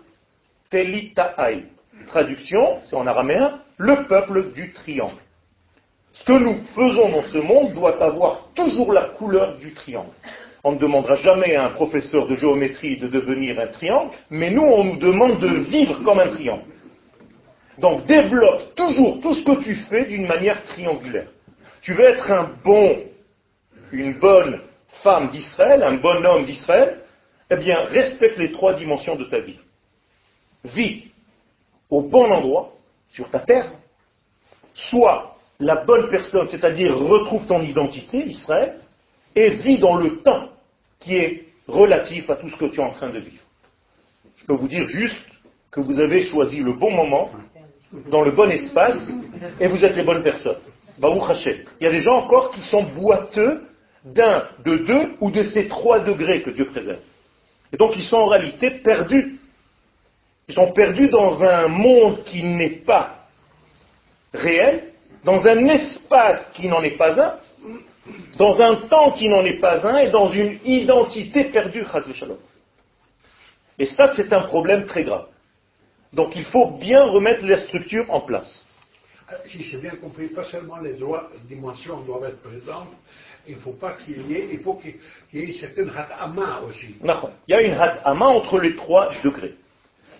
Telitaï. 0.70 1.64
Traduction, 2.08 2.78
c'est 2.84 2.96
en 2.96 3.06
araméen, 3.06 3.60
le 3.76 4.06
peuple 4.06 4.52
du 4.52 4.72
triangle. 4.72 5.20
Ce 6.12 6.24
que 6.24 6.32
nous 6.32 6.56
faisons 6.74 7.08
dans 7.10 7.24
ce 7.24 7.38
monde 7.38 7.72
doit 7.74 8.02
avoir 8.02 8.48
toujours 8.54 8.92
la 8.92 9.04
couleur 9.04 9.56
du 9.56 9.72
triangle. 9.72 10.10
On 10.64 10.72
ne 10.72 10.78
demandera 10.78 11.14
jamais 11.14 11.54
à 11.54 11.66
un 11.66 11.70
professeur 11.70 12.26
de 12.26 12.34
géométrie 12.34 12.96
de 12.96 13.08
devenir 13.08 13.60
un 13.60 13.68
triangle, 13.68 14.10
mais 14.30 14.50
nous, 14.50 14.62
on 14.62 14.84
nous 14.84 14.96
demande 14.96 15.38
de 15.40 15.48
vivre 15.48 16.02
comme 16.02 16.18
un 16.18 16.28
triangle. 16.28 16.64
Donc 17.78 18.06
développe 18.06 18.74
toujours 18.74 19.20
tout 19.20 19.34
ce 19.34 19.44
que 19.44 19.62
tu 19.62 19.74
fais 19.74 20.06
d'une 20.06 20.26
manière 20.26 20.62
triangulaire. 20.64 21.28
Tu 21.80 21.94
veux 21.94 22.04
être 22.04 22.30
un 22.30 22.50
bon, 22.64 22.98
une 23.92 24.18
bonne 24.18 24.60
femme 25.02 25.28
d'Israël, 25.28 25.82
un 25.82 25.94
bon 25.94 26.24
homme 26.26 26.44
d'Israël, 26.44 26.98
eh 27.50 27.56
bien 27.56 27.84
respecte 27.84 28.36
les 28.38 28.50
trois 28.50 28.74
dimensions 28.74 29.14
de 29.14 29.24
ta 29.24 29.38
vie. 29.40 29.58
Vis 30.64 31.04
au 31.88 32.02
bon 32.02 32.30
endroit, 32.30 32.74
sur 33.08 33.30
ta 33.30 33.40
terre, 33.40 33.72
sois 34.74 35.36
la 35.60 35.76
bonne 35.76 36.10
personne, 36.10 36.46
c'est-à-dire 36.48 36.96
retrouve 36.96 37.46
ton 37.46 37.62
identité, 37.62 38.26
Israël, 38.26 38.78
et 39.34 39.50
vis 39.50 39.78
dans 39.78 39.96
le 39.96 40.22
temps 40.22 40.50
qui 41.00 41.16
est 41.16 41.44
relatif 41.66 42.28
à 42.30 42.36
tout 42.36 42.48
ce 42.48 42.56
que 42.56 42.66
tu 42.66 42.80
es 42.80 42.84
en 42.84 42.90
train 42.90 43.10
de 43.10 43.18
vivre. 43.18 43.42
Je 44.36 44.46
peux 44.46 44.54
vous 44.54 44.68
dire 44.68 44.86
juste 44.86 45.26
que 45.70 45.80
vous 45.80 45.98
avez 46.00 46.22
choisi 46.22 46.60
le 46.60 46.72
bon 46.72 46.90
moment, 46.90 47.30
dans 48.10 48.22
le 48.22 48.32
bon 48.32 48.50
espace, 48.50 49.10
et 49.60 49.66
vous 49.66 49.84
êtes 49.84 49.96
les 49.96 50.02
bonnes 50.02 50.22
personnes. 50.22 50.58
Il 51.00 51.84
y 51.84 51.86
a 51.86 51.90
des 51.90 52.00
gens 52.00 52.16
encore 52.16 52.50
qui 52.50 52.60
sont 52.62 52.82
boiteux 52.82 53.62
d'un, 54.04 54.48
de 54.64 54.76
deux 54.78 55.14
ou 55.20 55.30
de 55.30 55.42
ces 55.42 55.68
trois 55.68 56.00
degrés 56.00 56.42
que 56.42 56.50
Dieu 56.50 56.66
préserve. 56.66 57.00
Et 57.72 57.76
donc 57.76 57.96
ils 57.96 58.02
sont 58.02 58.16
en 58.16 58.26
réalité 58.26 58.70
perdus. 58.70 59.38
Ils 60.48 60.54
sont 60.54 60.72
perdus 60.72 61.08
dans 61.08 61.42
un 61.44 61.68
monde 61.68 62.24
qui 62.24 62.42
n'est 62.42 62.82
pas 62.84 63.26
réel, 64.32 64.84
dans 65.24 65.46
un 65.46 65.66
espace 65.66 66.50
qui 66.54 66.68
n'en 66.68 66.82
est 66.82 66.96
pas 66.96 67.20
un, 67.20 67.34
dans 68.36 68.60
un 68.60 68.76
temps 68.88 69.12
qui 69.12 69.28
n'en 69.28 69.44
est 69.44 69.60
pas 69.60 69.86
un 69.86 69.98
et 69.98 70.10
dans 70.10 70.30
une 70.30 70.58
identité 70.64 71.44
perdue, 71.44 71.84
Et 73.78 73.86
ça, 73.86 74.14
c'est 74.14 74.32
un 74.32 74.42
problème 74.42 74.86
très 74.86 75.04
grave. 75.04 75.26
Donc 76.12 76.34
il 76.36 76.44
faut 76.44 76.78
bien 76.78 77.04
remettre 77.04 77.44
les 77.44 77.58
structures 77.58 78.06
en 78.08 78.22
place. 78.22 78.66
Euh, 79.30 79.36
si 79.46 79.62
j'ai 79.62 79.76
bien 79.76 79.96
compris, 79.96 80.28
pas 80.28 80.44
seulement 80.44 80.78
les 80.78 80.94
droits, 80.94 81.28
dimensions 81.46 82.00
doivent 82.00 82.24
être 82.24 82.42
présentes, 82.42 82.88
il 83.46 83.56
faut 83.56 83.72
pas 83.72 83.92
qu'il 83.92 84.30
y 84.30 84.34
ait, 84.34 84.48
il 84.52 84.60
faut 84.60 84.74
qu'il 84.74 84.94
y 85.34 85.38
ait 85.38 85.46
une 85.46 85.54
certaine 85.54 85.90
hatama 85.94 86.62
aussi. 86.66 86.94
Il 87.02 87.52
y 87.52 87.54
a 87.54 87.60
une 87.60 87.74
hatama 87.74 88.26
entre 88.26 88.58
les 88.58 88.74
trois 88.74 89.10
degrés. 89.22 89.54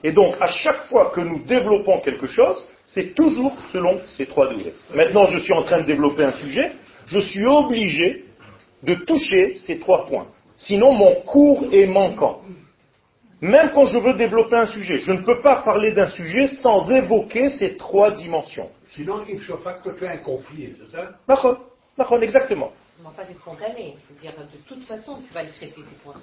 Et 0.04 0.12
donc, 0.12 0.37
à 0.40 0.47
chaque 0.47 0.85
fois 0.87 1.11
que 1.11 1.21
nous 1.21 1.40
développons 1.40 2.00
quelque 2.00 2.26
chose, 2.26 2.64
c'est 2.87 3.14
toujours 3.14 3.57
selon 3.73 4.00
ces 4.07 4.26
trois 4.26 4.49
degrés. 4.49 4.75
Maintenant, 4.95 5.26
je 5.26 5.38
suis 5.38 5.52
en 5.52 5.62
train 5.62 5.80
de 5.80 5.87
développer 5.87 6.25
un 6.25 6.33
sujet, 6.33 6.73
je 7.11 7.19
suis 7.19 7.47
obligé 7.47 8.25
de 8.83 8.95
toucher 8.95 9.57
ces 9.57 9.79
trois 9.79 10.07
points. 10.07 10.29
Sinon, 10.57 10.93
mon 10.93 11.15
cours 11.23 11.69
est 11.73 11.87
manquant. 11.87 12.43
Même 13.41 13.71
quand 13.73 13.87
je 13.87 13.99
veux 13.99 14.15
développer 14.15 14.57
un 14.57 14.67
sujet, 14.67 14.99
je 14.99 15.12
ne 15.12 15.23
peux 15.23 15.41
pas 15.41 15.62
parler 15.62 15.93
d'un 15.93 16.09
sujet 16.09 16.49
sans 16.49 16.91
évoquer 16.91 17.49
ces 17.49 17.77
trois 17.77 18.11
dimensions. 18.11 18.69
Sinon, 18.88 19.25
il 19.29 19.41
se 19.41 19.53
que 19.53 19.91
tu 19.97 20.07
un 20.07 20.17
conflit, 20.17 20.75
c'est 20.77 20.97
ça? 20.97 21.11
D'accord, 21.29 22.23
exactement. 22.23 22.73
Mais 23.00 23.07
enfin, 23.07 23.23
c'est 23.27 23.35
spontané. 23.35 23.97
dire, 24.21 24.33
de 24.33 24.59
toute 24.67 24.85
façon, 24.85 25.19
tu 25.27 25.33
vas 25.33 25.45
le 25.45 25.50
traiter, 25.50 25.77
ces 25.77 26.03
points. 26.03 26.21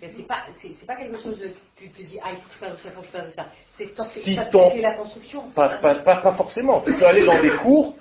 C'est 0.00 0.26
pas, 0.26 0.46
c'est, 0.60 0.86
pas 0.86 0.96
quelque 0.96 1.16
chose 1.16 1.38
de, 1.38 1.50
tu 1.76 1.88
te 1.88 2.02
dis, 2.02 2.18
ah, 2.22 2.30
il 2.32 2.36
faut 2.36 2.48
que 2.48 2.54
je 2.54 2.58
fasse 2.58 2.82
ça, 2.82 2.88
il 2.88 2.94
faut 2.94 3.00
que 3.00 3.06
je 3.06 3.12
fasse 3.12 3.34
ça. 3.34 3.46
C'est, 3.78 4.20
si 4.20 4.38
ton... 4.50 4.76
la 4.76 4.94
construction. 4.94 5.42
Pas, 5.54 5.78
pas, 5.78 5.94
pas, 5.94 6.32
forcément. 6.34 6.80
Tu 6.80 6.92
peux 6.94 7.06
aller 7.06 7.24
dans 7.24 7.40
des 7.40 7.50
cours 7.50 7.94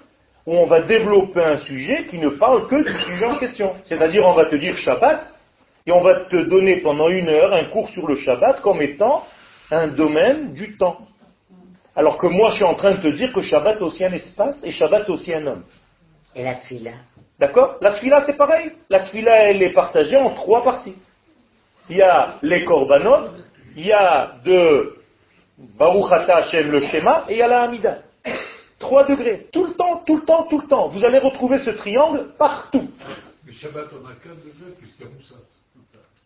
où 0.46 0.56
on 0.56 0.66
va 0.66 0.82
développer 0.82 1.44
un 1.44 1.58
sujet 1.58 2.06
qui 2.08 2.18
ne 2.18 2.30
parle 2.30 2.68
que 2.68 2.84
du 2.84 2.98
sujet 3.06 3.26
en 3.26 3.38
question. 3.38 3.76
C'est-à-dire, 3.86 4.26
on 4.26 4.34
va 4.34 4.46
te 4.46 4.56
dire 4.56 4.76
Shabbat, 4.78 5.30
et 5.86 5.92
on 5.92 6.02
va 6.02 6.22
te 6.22 6.36
donner 6.36 6.78
pendant 6.78 7.10
une 7.10 7.30
heure 7.30 7.54
un 7.54 7.66
cours 7.66 7.90
sur 7.90 8.08
le 8.08 8.16
Shabbat 8.16 8.62
comme 8.62 8.82
étant 8.82 9.24
un 9.72 9.88
domaine 9.88 10.54
du 10.54 10.78
temps. 10.78 11.00
Alors 11.96 12.18
que 12.18 12.28
moi, 12.28 12.50
je 12.52 12.58
suis 12.58 12.64
en 12.64 12.76
train 12.76 12.94
de 12.94 13.02
te 13.02 13.08
dire 13.08 13.34
que 13.34 13.42
Shabbat, 13.42 13.78
c'est 13.78 13.84
aussi 13.84 14.04
un 14.04 14.14
espace, 14.14 14.60
et 14.64 14.72
Shabbat, 14.72 15.04
c'est 15.06 15.12
aussi 15.12 15.34
un 15.34 15.46
homme. 15.46 15.64
Et 16.36 16.44
la 16.44 16.56
tfila 16.56 16.92
D'accord? 17.40 17.78
La 17.82 17.94
tfila, 17.94 18.24
c'est 18.26 18.38
pareil. 18.38 18.72
La 18.90 19.02
tfila, 19.02 19.50
elle 19.50 19.62
est 19.62 19.74
partagée 19.74 20.18
en 20.18 20.32
trois 20.32 20.64
parties. 20.64 20.96
Il 21.90 21.98
y 21.98 22.02
a 22.02 22.36
les 22.42 22.64
korbanot, 22.64 23.30
il 23.76 23.86
y 23.86 23.92
a 23.92 24.34
de 24.46 24.96
Baruch 25.58 26.12
Hashem 26.12 26.72
le 26.72 26.82
schéma, 26.82 27.26
et 27.28 27.34
il 27.34 27.38
y 27.38 27.42
a 27.42 27.48
la 27.48 27.64
Hamida. 27.64 27.98
Trois 28.92 29.06
degrés. 29.06 29.48
Tout 29.54 29.64
le 29.64 29.74
temps, 29.76 30.04
tout 30.06 30.18
le 30.18 30.26
temps, 30.26 30.44
tout 30.50 30.60
le 30.60 30.68
temps. 30.68 30.90
Vous 30.90 31.06
allez 31.06 31.20
retrouver 31.20 31.60
ce 31.60 31.70
triangle 31.70 32.28
partout. 32.38 32.90
Mais 33.46 33.54
Shabbat, 33.54 33.88
on 33.94 34.06
a 34.06 34.12
quatre 34.16 34.36
degrés, 34.44 34.76
puisqu'il 34.78 35.06
y 35.06 35.08
a 35.08 35.12
Moussa. 35.14 35.36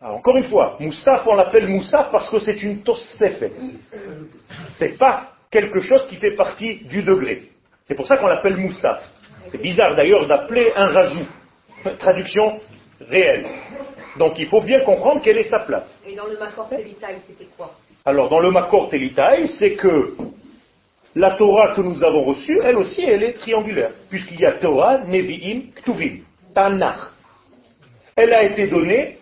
Alors, 0.00 0.16
encore 0.16 0.36
une 0.36 0.48
fois, 0.50 0.76
Moussaf, 0.80 1.24
on 1.28 1.36
l'appelle 1.36 1.68
Moussaf 1.68 2.10
parce 2.10 2.28
que 2.28 2.40
c'est 2.40 2.60
une 2.64 2.82
Ce 2.84 3.26
C'est 4.70 4.98
pas 4.98 5.34
quelque 5.48 5.78
chose 5.78 6.08
qui 6.08 6.16
fait 6.16 6.34
partie 6.34 6.82
du 6.86 7.04
degré. 7.04 7.52
C'est 7.84 7.94
pour 7.94 8.08
ça 8.08 8.16
qu'on 8.16 8.26
l'appelle 8.26 8.56
Moussaf. 8.56 9.12
C'est 9.46 9.62
bizarre 9.62 9.94
d'ailleurs 9.94 10.26
d'appeler 10.26 10.72
un 10.74 10.88
rajout. 10.88 11.28
Traduction 12.00 12.58
réelle. 13.00 13.46
Donc 14.18 14.40
il 14.40 14.48
faut 14.48 14.60
bien 14.60 14.80
comprendre 14.80 15.20
quelle 15.22 15.38
est 15.38 15.48
sa 15.48 15.60
place. 15.60 15.96
Et 16.04 16.16
dans 16.16 16.26
le 16.26 16.36
Makor 16.36 16.68
Telitaï, 16.68 17.18
c'était 17.28 17.48
quoi? 17.56 17.76
Alors 18.04 18.28
dans 18.28 18.40
le 18.40 18.50
Makor 18.50 18.88
Telitaï, 18.88 19.46
c'est 19.46 19.74
que 19.76 20.16
la 21.16 21.30
Torah 21.30 21.74
que 21.74 21.80
nous 21.80 22.04
avons 22.04 22.24
reçue, 22.24 22.60
elle 22.62 22.76
aussi, 22.76 23.02
elle 23.02 23.22
est 23.22 23.32
triangulaire. 23.32 23.90
Puisqu'il 24.10 24.38
y 24.38 24.44
a 24.44 24.52
Torah, 24.52 24.98
Nevi'im, 24.98 25.72
Ktuvim, 25.74 26.18
Tanakh. 26.54 26.98
Elle 28.14 28.34
a 28.34 28.42
été 28.42 28.68
donnée 28.68 29.16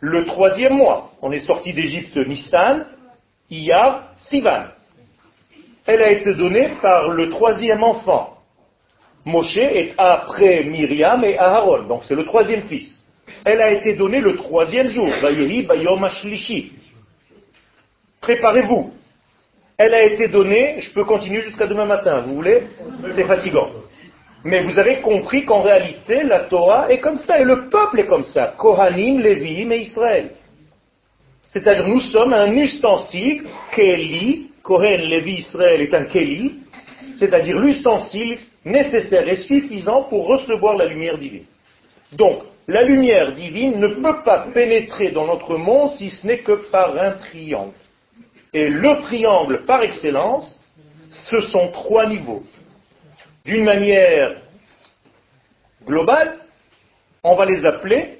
le 0.00 0.26
troisième 0.26 0.74
mois. 0.74 1.12
On 1.22 1.30
est 1.30 1.40
sorti 1.40 1.72
d'Égypte 1.72 2.16
Nissan, 2.16 2.86
Iyar, 3.48 4.10
Sivan. 4.16 4.64
Elle 5.86 6.02
a 6.02 6.10
été 6.10 6.34
donnée 6.34 6.70
par 6.82 7.10
le 7.10 7.30
troisième 7.30 7.84
enfant. 7.84 8.38
Moshe 9.24 9.56
est 9.58 9.94
après 9.98 10.64
Myriam 10.64 11.22
et 11.22 11.38
Aaron, 11.38 11.84
donc 11.84 12.02
c'est 12.02 12.16
le 12.16 12.24
troisième 12.24 12.62
fils. 12.62 13.00
Elle 13.44 13.60
a 13.60 13.70
été 13.70 13.94
donnée 13.94 14.20
le 14.20 14.34
troisième 14.34 14.88
jour, 14.88 15.08
Bayom 15.22 16.08
Préparez-vous. 18.20 18.92
Elle 19.84 19.94
a 19.94 20.04
été 20.04 20.28
donnée, 20.28 20.76
je 20.78 20.92
peux 20.92 21.02
continuer 21.02 21.42
jusqu'à 21.42 21.66
demain 21.66 21.86
matin, 21.86 22.20
vous 22.20 22.36
voulez 22.36 22.62
C'est 23.16 23.24
fatigant. 23.24 23.68
Mais 24.44 24.62
vous 24.62 24.78
avez 24.78 25.00
compris 25.00 25.44
qu'en 25.44 25.60
réalité, 25.60 26.22
la 26.22 26.38
Torah 26.44 26.88
est 26.88 27.00
comme 27.00 27.16
ça, 27.16 27.40
et 27.40 27.42
le 27.42 27.68
peuple 27.68 27.98
est 27.98 28.06
comme 28.06 28.22
ça. 28.22 28.54
Kohanim, 28.56 29.18
Lévi'im 29.18 29.72
et 29.72 29.80
Israël. 29.80 30.30
C'est-à-dire, 31.48 31.88
nous 31.88 31.98
sommes 31.98 32.32
un 32.32 32.52
ustensile, 32.52 33.42
Keli, 33.72 34.50
Kohen, 34.62 35.00
Lévi, 35.00 35.38
Israël 35.38 35.80
est 35.80 35.94
un 35.94 36.04
Keli, 36.04 36.60
c'est-à-dire 37.16 37.58
l'ustensile 37.58 38.38
nécessaire 38.64 39.28
et 39.28 39.34
suffisant 39.34 40.04
pour 40.04 40.28
recevoir 40.28 40.76
la 40.76 40.86
lumière 40.86 41.18
divine. 41.18 41.46
Donc, 42.12 42.44
la 42.68 42.84
lumière 42.84 43.32
divine 43.32 43.80
ne 43.80 43.88
peut 43.88 44.22
pas 44.24 44.46
pénétrer 44.54 45.10
dans 45.10 45.26
notre 45.26 45.56
monde 45.56 45.90
si 45.90 46.08
ce 46.08 46.24
n'est 46.24 46.38
que 46.38 46.52
par 46.70 46.96
un 46.96 47.10
triangle. 47.14 47.72
Et 48.52 48.68
le 48.68 49.00
triangle 49.02 49.64
par 49.64 49.82
excellence, 49.82 50.62
ce 51.10 51.40
sont 51.40 51.68
trois 51.68 52.06
niveaux. 52.06 52.42
D'une 53.44 53.64
manière 53.64 54.40
globale, 55.84 56.38
on 57.22 57.34
va 57.34 57.44
les 57.44 57.64
appeler 57.64 58.18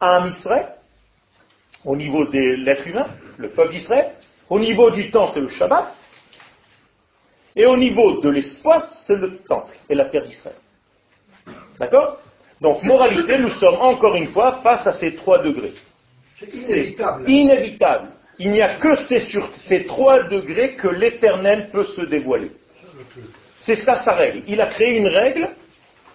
un 0.00 0.26
Israël, 0.26 0.68
au 1.84 1.96
niveau 1.96 2.26
de 2.26 2.38
l'être 2.64 2.86
humain, 2.86 3.08
le 3.38 3.50
peuple 3.50 3.72
d'Israël. 3.72 4.12
Au 4.48 4.58
niveau 4.58 4.90
du 4.90 5.10
temps, 5.10 5.28
c'est 5.28 5.40
le 5.40 5.48
Shabbat. 5.48 5.94
Et 7.54 7.64
au 7.64 7.76
niveau 7.76 8.20
de 8.20 8.28
l'espace, 8.28 9.04
c'est 9.06 9.16
le 9.16 9.38
temple 9.38 9.74
et 9.88 9.94
la 9.94 10.06
terre 10.06 10.24
d'Israël. 10.24 10.56
D'accord? 11.78 12.18
Donc, 12.60 12.82
moralité, 12.82 13.38
nous 13.38 13.50
sommes 13.50 13.76
encore 13.80 14.14
une 14.14 14.28
fois 14.28 14.60
face 14.62 14.86
à 14.86 14.92
ces 14.92 15.14
trois 15.14 15.38
degrés. 15.42 15.74
C'est 16.38 16.52
inévitable. 16.52 17.30
inévitable. 17.30 18.08
Il 18.38 18.52
n'y 18.52 18.60
a 18.60 18.74
que 18.74 18.96
ces, 18.96 19.20
sur 19.20 19.48
ces 19.54 19.86
trois 19.86 20.24
degrés 20.24 20.74
que 20.74 20.88
l'éternel 20.88 21.68
peut 21.72 21.84
se 21.84 22.02
dévoiler. 22.02 22.50
C'est 23.60 23.76
ça 23.76 23.96
sa 23.96 24.12
règle. 24.12 24.42
Il 24.46 24.60
a 24.60 24.66
créé 24.66 24.98
une 24.98 25.08
règle 25.08 25.48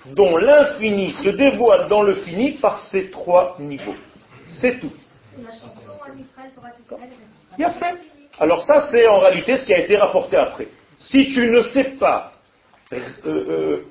dont 0.06 0.38
l'infini 0.38 1.12
se 1.12 1.30
dévoile 1.30 1.88
dans 1.88 2.04
le 2.04 2.16
fini 2.16 2.52
par 2.54 2.78
ces 2.78 3.10
trois 3.10 3.56
niveaux. 3.60 3.96
C'est 4.48 4.80
tout. 4.80 4.92
Il 7.58 7.66
fait. 7.80 7.96
Alors 8.40 8.64
ça, 8.64 8.88
c'est 8.90 9.08
en 9.08 9.20
réalité 9.20 9.58
ce 9.58 9.66
qui 9.66 9.74
a 9.74 9.80
été 9.80 9.98
rapporté 9.98 10.38
après. 10.38 10.68
Si 11.00 11.30
tu 11.30 11.50
ne 11.50 11.62
sais 11.62 11.96
pas 12.00 12.34
euh, 12.94 13.00
euh, 13.26 13.86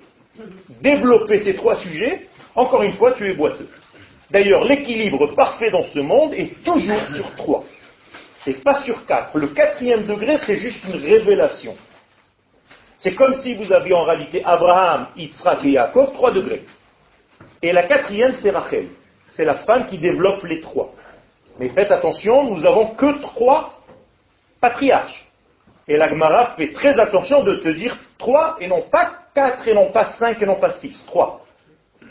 développer 0.81 1.39
ces 1.39 1.55
trois 1.55 1.77
sujets, 1.77 2.27
encore 2.55 2.83
une 2.83 2.95
fois, 2.95 3.13
tu 3.13 3.29
es 3.29 3.35
boiteux. 3.35 3.69
D'ailleurs, 4.31 4.65
l'équilibre 4.65 5.35
parfait 5.35 5.71
dans 5.71 5.85
ce 5.85 5.99
monde 5.99 6.35
est 6.35 6.63
toujours 6.65 7.07
sur 7.15 7.35
trois, 7.37 7.65
pas 8.55 8.83
sur 8.83 9.07
quatre. 9.07 9.37
Le 9.39 9.49
quatrième 9.49 10.05
degré, 10.05 10.39
c'est 10.39 10.57
juste 10.57 10.85
une 10.85 11.03
révélation. 11.03 11.77
C'est 12.99 13.15
comme 13.15 13.35
si 13.35 13.55
vous 13.55 13.73
aviez 13.73 13.95
en 13.95 14.05
réalité 14.05 14.43
Abraham, 14.45 15.07
Yitzhak 15.17 15.65
et 15.65 15.71
Yaakov, 15.71 16.13
trois 16.13 16.33
degrés. 16.33 16.65
Et 17.63 17.73
la 17.73 17.85
quatrième, 17.85 18.35
c'est 18.43 18.51
Rachel. 18.51 18.89
C'est 19.29 19.45
la 19.45 19.57
femme 19.57 19.87
qui 19.87 19.99
développe 19.99 20.43
les 20.45 20.61
trois. 20.61 20.93
Mais 21.59 21.69
faites 21.69 21.91
attention, 21.91 22.45
nous 22.45 22.61
n'avons 22.61 22.95
que 22.95 23.21
trois 23.21 23.81
patriarches. 24.61 25.27
Et 25.87 25.97
la 25.97 26.09
Gemara 26.09 26.55
fait 26.57 26.73
très 26.73 26.99
attention 27.01 27.43
de 27.43 27.57
te 27.57 27.69
dire 27.69 27.97
trois 28.19 28.57
et 28.61 28.69
non 28.69 28.83
pas 28.83 29.13
quatre 29.35 29.67
et 29.67 29.75
non 29.75 29.91
pas 29.91 30.13
cinq 30.19 30.41
et 30.43 30.47
non 30.47 30.57
pas 30.57 30.71
six. 30.71 31.05
Trois. 31.07 31.45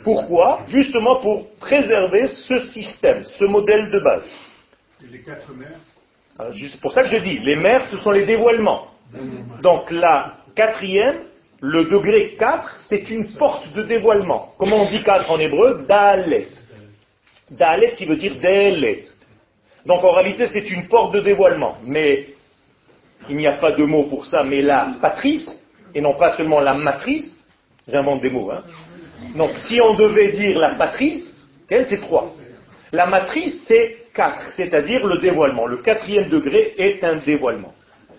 Pourquoi? 0.03 0.61
Justement 0.67 1.17
pour 1.17 1.49
préserver 1.57 2.27
ce 2.27 2.59
système, 2.59 3.23
ce 3.23 3.45
modèle 3.45 3.89
de 3.89 3.99
base. 3.99 4.29
Et 5.03 5.07
les 5.07 5.21
quatre 5.21 5.51
mères? 5.53 5.79
C'est 6.53 6.79
pour 6.79 6.93
ça 6.93 7.03
que 7.03 7.09
je 7.09 7.17
dis, 7.17 7.39
les 7.39 7.55
mères, 7.55 7.85
ce 7.85 7.97
sont 7.97 8.11
les 8.11 8.25
dévoilements. 8.25 8.87
Donc 9.61 9.91
la 9.91 10.35
quatrième, 10.55 11.23
le 11.61 11.83
degré 11.85 12.35
4, 12.39 12.77
c'est 12.87 13.09
une 13.09 13.33
porte 13.33 13.73
de 13.73 13.83
dévoilement. 13.83 14.53
Comment 14.57 14.83
on 14.83 14.89
dit 14.89 15.03
4 15.03 15.29
en 15.29 15.39
hébreu? 15.39 15.85
Dalet. 15.87 16.49
Dalet 17.51 17.93
qui 17.97 18.05
veut 18.05 18.15
dire 18.15 18.35
Delet. 18.35 19.03
Donc 19.85 20.03
en 20.03 20.11
réalité, 20.11 20.47
c'est 20.47 20.69
une 20.69 20.87
porte 20.87 21.13
de 21.13 21.19
dévoilement. 21.19 21.77
Mais 21.83 22.27
il 23.29 23.35
n'y 23.35 23.47
a 23.47 23.53
pas 23.53 23.71
de 23.71 23.83
mot 23.83 24.03
pour 24.03 24.25
ça, 24.25 24.43
mais 24.43 24.61
la 24.61 24.93
patrice, 25.01 25.61
et 25.93 26.01
non 26.01 26.13
pas 26.13 26.37
seulement 26.37 26.59
la 26.61 26.73
matrice, 26.73 27.37
j'invente 27.87 28.21
des 28.21 28.29
mots, 28.29 28.51
hein. 28.51 28.63
Donc 29.35 29.57
si 29.57 29.81
on 29.81 29.95
devait 29.95 30.31
dire 30.31 30.57
la 30.57 30.75
patrice, 30.75 31.45
c'est 31.67 31.99
3. 31.99 32.31
La 32.93 33.05
matrice 33.05 33.65
c'est 33.67 33.97
4, 34.13 34.53
c'est-à-dire 34.55 35.05
le 35.05 35.19
dévoilement. 35.19 35.65
Le 35.65 35.77
quatrième 35.77 36.29
degré 36.29 36.73
est 36.77 37.03
un 37.03 37.17
dévoilement. 37.17 37.73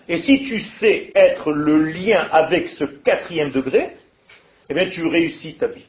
Et 0.07 0.17
si 0.17 0.43
tu 0.45 0.59
sais 0.59 1.11
être 1.15 1.51
le 1.51 1.83
lien 1.83 2.27
avec 2.31 2.69
ce 2.69 2.85
quatrième 2.85 3.51
degré, 3.51 3.91
eh 4.69 4.73
bien 4.73 4.89
tu 4.89 5.05
réussis 5.07 5.57
ta 5.57 5.67
vie. 5.67 5.85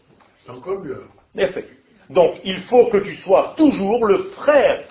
Encore 0.49 0.81
mieux. 0.81 1.05
Effet. 1.37 1.65
Donc 2.11 2.37
il 2.45 2.61
faut 2.63 2.87
que 2.87 2.99
tu 2.99 3.17
sois 3.17 3.55
toujours 3.57 4.07
le 4.07 4.19
frère 4.35 4.85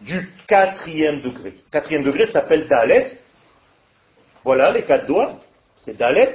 du 0.00 0.28
quatrième 0.46 1.20
degré. 1.20 1.54
Quatrième 1.70 2.04
degré 2.04 2.26
s'appelle 2.26 2.68
Dalet. 2.68 3.08
Voilà 4.44 4.72
les 4.72 4.82
quatre 4.82 5.06
doigts, 5.06 5.38
c'est 5.76 5.96
Dalet. 5.96 6.32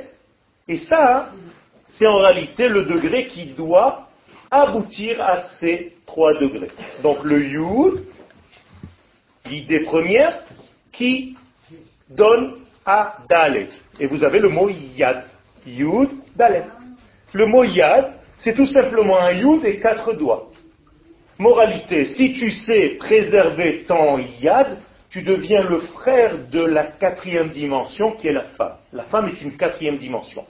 Et 0.67 0.77
ça, 0.77 1.31
c'est 1.87 2.07
en 2.07 2.17
réalité 2.17 2.67
le 2.67 2.85
degré 2.85 3.27
qui 3.27 3.47
doit 3.47 4.04
aboutir 4.51 5.21
à 5.21 5.41
ces 5.59 5.93
trois 6.05 6.33
degrés. 6.33 6.71
Donc 7.03 7.23
le 7.23 7.43
Yud, 7.43 8.03
l'idée 9.49 9.81
première, 9.81 10.41
qui 10.91 11.35
donne 12.09 12.55
à 12.85 13.17
Dalet. 13.29 13.69
Et 13.99 14.07
vous 14.07 14.23
avez 14.23 14.39
le 14.39 14.49
mot 14.49 14.69
Yad. 14.69 15.25
Yud, 15.65 16.09
Dalet. 16.35 16.65
Le 17.33 17.45
mot 17.47 17.63
Yad, 17.63 18.13
c'est 18.37 18.55
tout 18.55 18.67
simplement 18.67 19.19
un 19.19 19.31
Yud 19.31 19.65
et 19.65 19.79
quatre 19.79 20.13
doigts. 20.13 20.51
Moralité, 21.37 22.05
si 22.05 22.33
tu 22.33 22.49
sais 22.49 22.95
préserver 22.97 23.83
ton 23.87 24.19
Yad, 24.19 24.77
tu 25.09 25.21
deviens 25.21 25.63
le 25.63 25.79
frère 25.79 26.37
de 26.49 26.63
la 26.63 26.83
quatrième 26.83 27.49
dimension 27.49 28.11
qui 28.13 28.27
est 28.27 28.33
la 28.33 28.43
femme. 28.43 28.75
La 28.93 29.03
femme 29.03 29.29
est 29.29 29.41
une 29.41 29.57
quatrième 29.57 29.97
dimension. 29.97 30.45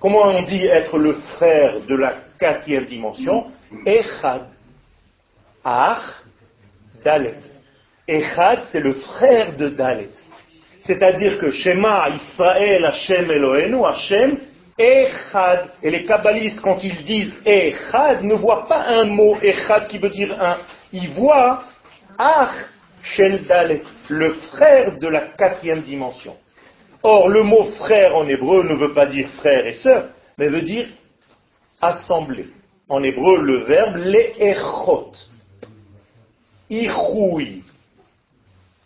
Comment 0.00 0.24
on 0.24 0.42
dit 0.42 0.66
être 0.66 0.98
le 0.98 1.14
frère 1.14 1.80
de 1.80 1.94
la 1.94 2.14
quatrième 2.38 2.84
dimension 2.84 3.46
Echad. 3.84 4.46
Ach, 5.64 6.22
Dalet. 7.04 7.38
Echad, 8.06 8.64
c'est 8.70 8.80
le 8.80 8.94
frère 8.94 9.56
de 9.56 9.68
Dalet. 9.68 10.10
C'est-à-dire 10.80 11.38
que 11.38 11.50
Shema 11.50 12.08
Israël 12.10 12.84
Hashem 12.84 13.30
Elohenu, 13.30 13.84
Hashem 13.84 14.38
Echad. 14.78 15.70
Et 15.82 15.90
les 15.90 16.04
kabbalistes, 16.04 16.60
quand 16.60 16.82
ils 16.84 17.02
disent 17.02 17.34
Echad, 17.44 18.22
ne 18.22 18.34
voient 18.34 18.66
pas 18.68 18.84
un 18.86 19.04
mot 19.04 19.36
Echad 19.42 19.88
qui 19.88 19.98
veut 19.98 20.10
dire 20.10 20.36
un. 20.40 20.58
Ils 20.92 21.10
voient 21.10 21.64
Ach 22.18 22.54
Shel 23.02 23.44
Dalet, 23.46 23.82
le 24.08 24.30
frère 24.30 24.98
de 24.98 25.08
la 25.08 25.28
quatrième 25.28 25.82
dimension. 25.82 26.36
Or, 27.02 27.28
le 27.28 27.44
mot 27.44 27.64
frère 27.78 28.16
en 28.16 28.26
hébreu 28.26 28.64
ne 28.64 28.74
veut 28.74 28.92
pas 28.92 29.06
dire 29.06 29.28
frère 29.36 29.64
et 29.66 29.74
sœur, 29.74 30.06
mais 30.38 30.48
veut 30.48 30.62
dire 30.62 30.86
assemblée. 31.80 32.48
En 32.88 33.02
hébreu, 33.02 33.42
le 33.42 33.58
verbe 33.58 33.96
le'echot. 33.96 35.12
Ichoui. 36.70 37.62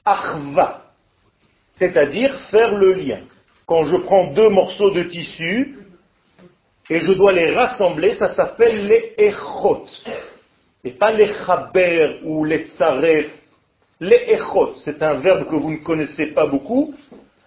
Achva. 0.05 0.85
C'est-à-dire 1.75 2.39
faire 2.51 2.75
le 2.77 2.93
lien. 2.93 3.21
Quand 3.67 3.85
je 3.85 3.97
prends 3.97 4.33
deux 4.33 4.49
morceaux 4.49 4.91
de 4.91 5.05
tissu 5.05 5.79
et 6.89 7.01
je 7.01 7.13
dois 7.13 7.33
les 7.33 7.55
rassembler, 7.55 8.13
ça 8.15 8.29
s'appelle 8.29 8.87
les 8.87 9.15
echot. 9.19 9.87
Et 10.83 10.93
pas 10.93 11.13
les 11.13 11.33
chaber 11.33 12.21
ou 12.25 12.45
les 12.45 12.65
tsaref. 12.65 13.31
Les 14.01 14.35
echot, 14.35 14.75
c'est 14.77 15.03
un 15.03 15.15
verbe 15.15 15.47
que 15.49 15.57
vous 15.57 15.71
ne 15.71 15.77
connaissez 15.77 16.29
pas 16.29 16.47
beaucoup, 16.47 16.95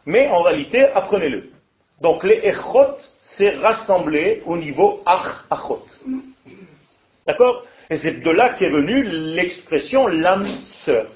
mais 0.05 0.29
en 0.29 0.43
réalité, 0.43 0.85
apprenez-le. 0.85 1.52
Donc 2.01 2.23
les 2.23 2.41
echot, 2.47 2.97
c'est 3.23 3.51
rassembler 3.55 4.41
au 4.45 4.57
niveau 4.57 5.01
ach 5.05 5.45
achot. 5.49 5.85
D'accord? 7.25 7.63
Et 7.89 7.97
c'est 7.97 8.21
de 8.21 8.29
là 8.29 8.55
qu'est 8.55 8.69
venue 8.69 9.03
l'expression 9.03 10.07
l'âme 10.07 10.47
sœur. 10.85 11.07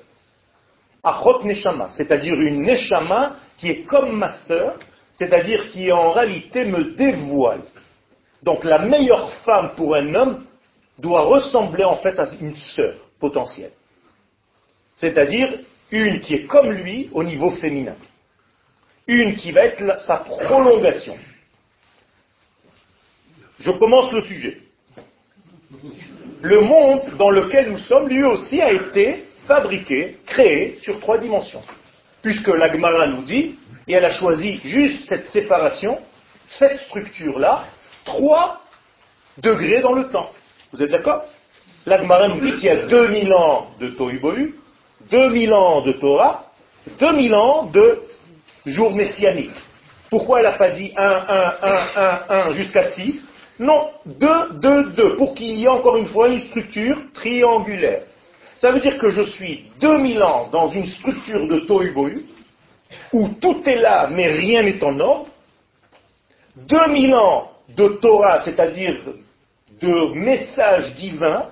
Achot 1.04 1.44
neshama, 1.44 1.90
c'est-à-dire 1.92 2.36
une 2.36 2.63
neshama 2.63 3.36
qui 3.58 3.70
est 3.70 3.84
comme 3.84 4.18
ma 4.18 4.38
sœur, 4.40 4.78
c'est-à-dire 5.13 5.72
qui 5.72 5.92
en 5.92 6.12
réalité 6.12 6.66
me 6.66 6.96
dévoile. 6.96 7.62
Donc 8.44 8.63
la 8.63 8.80
meilleure 8.80 9.32
femme 9.44 9.72
pour 9.76 9.96
un 9.96 10.13
homme 10.13 10.46
doit 11.00 11.22
ressembler 11.22 11.84
en 11.84 11.98
fait 11.98 12.20
à 12.20 12.28
une 12.40 12.56
sœur 12.56 12.96
potentielle. 13.20 13.72
C'est-à-dire 14.96 15.60
une 15.92 16.20
qui 16.22 16.36
est 16.36 16.46
comme 16.46 16.72
lui 16.72 17.10
au 17.13 17.24
niveau 17.24 17.52
féminin. 17.52 17.96
Une 19.08 19.36
qui 19.36 19.52
va 19.52 19.65
être 19.65 20.00
sa 20.02 20.17
prolongation. 20.17 21.17
Je 23.60 23.72
commence 23.72 24.12
le 24.12 24.22
sujet. 24.22 24.62
Le 26.41 26.62
monde 26.62 27.02
dans 27.17 27.32
lequel 27.32 27.72
nous 27.72 27.78
sommes, 27.78 28.10
lui 28.10 28.24
aussi, 28.24 28.62
a 28.62 28.72
été 28.72 29.24
fabriqué, 29.48 30.17
créé 30.26 30.78
sur 30.82 31.00
trois 31.00 31.17
dimensions. 31.17 31.62
Puisque 32.22 32.50
la 32.50 32.72
Gemara 32.72 33.08
nous 33.08 33.24
dit, 33.24 33.56
et 33.88 33.93
elle 33.93 34.06
a 34.06 34.12
choisi 34.12 34.60
juste 34.63 35.08
cette 35.08 35.26
séparation, 35.28 36.00
cette 36.50 36.78
structure-là, 36.82 37.65
trois 38.04 38.62
degrés 39.38 39.82
dans 39.82 39.93
le 39.93 40.10
temps. 40.10 40.32
Vous 40.74 40.84
êtes 40.84 40.91
d'accord? 40.91 41.24
La 41.86 42.02
Gemara 42.02 42.28
nous 42.28 42.41
dit 42.41 42.54
qu'il 42.56 42.65
y 42.65 42.70
a 42.70 42.86
2000 42.88 43.34
ans 43.34 43.70
de 43.80 43.88
Tohu 43.89 44.20
Bohu, 44.20 44.56
2000 45.10 45.54
ans 45.54 45.82
de 45.82 45.93
Torah, 45.93 46.52
2000 47.00 47.34
ans 47.34 47.63
de 47.67 48.02
jour 48.67 48.93
messianique. 48.93 49.51
Pourquoi 50.10 50.39
elle 50.39 50.45
n'a 50.45 50.58
pas 50.58 50.69
dit 50.69 50.91
1, 50.95 51.03
1, 51.03 51.53
1, 51.62 51.88
1, 51.95 52.49
1 52.49 52.53
jusqu'à 52.53 52.91
6 52.91 53.36
Non, 53.60 53.89
2, 54.06 54.27
2, 54.53 54.84
2, 54.91 55.15
pour 55.17 55.36
qu'il 55.36 55.56
y 55.56 55.65
ait 55.65 55.69
encore 55.69 55.97
une 55.97 56.08
fois 56.08 56.30
une 56.30 56.39
structure 56.39 56.97
triangulaire. 57.13 58.03
Ça 58.56 58.71
veut 58.71 58.80
dire 58.80 58.97
que 58.97 59.10
je 59.10 59.21
suis 59.21 59.65
2000 59.80 60.23
ans 60.23 60.49
dans 60.51 60.69
une 60.69 60.88
structure 60.88 61.47
de 61.47 61.60
Tohu 61.60 61.93
où 63.13 63.30
tout 63.41 63.62
est 63.65 63.82
là, 63.82 64.08
mais 64.10 64.27
rien 64.27 64.63
n'est 64.63 64.84
en 64.84 64.99
ordre. 64.99 65.27
2000 66.56 67.13
ans 67.13 67.51
de 67.69 67.88
Torah, 68.01 68.39
c'est-à-dire 68.39 68.97
de 69.82 70.13
messages 70.15 70.95
divins, 70.95 71.47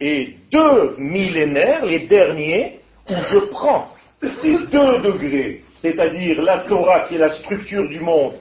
et 0.00 0.36
deux 0.50 0.94
millénaires, 0.98 1.84
les 1.84 2.00
derniers, 2.00 2.80
où 3.08 3.14
je 3.14 3.38
prends 3.50 3.88
ces 4.22 4.58
deux 4.66 4.98
degrés, 5.00 5.62
c'est-à-dire 5.80 6.42
la 6.42 6.58
Torah 6.60 7.06
qui 7.08 7.14
est 7.14 7.18
la 7.18 7.30
structure 7.30 7.88
du 7.88 8.00
monde, 8.00 8.34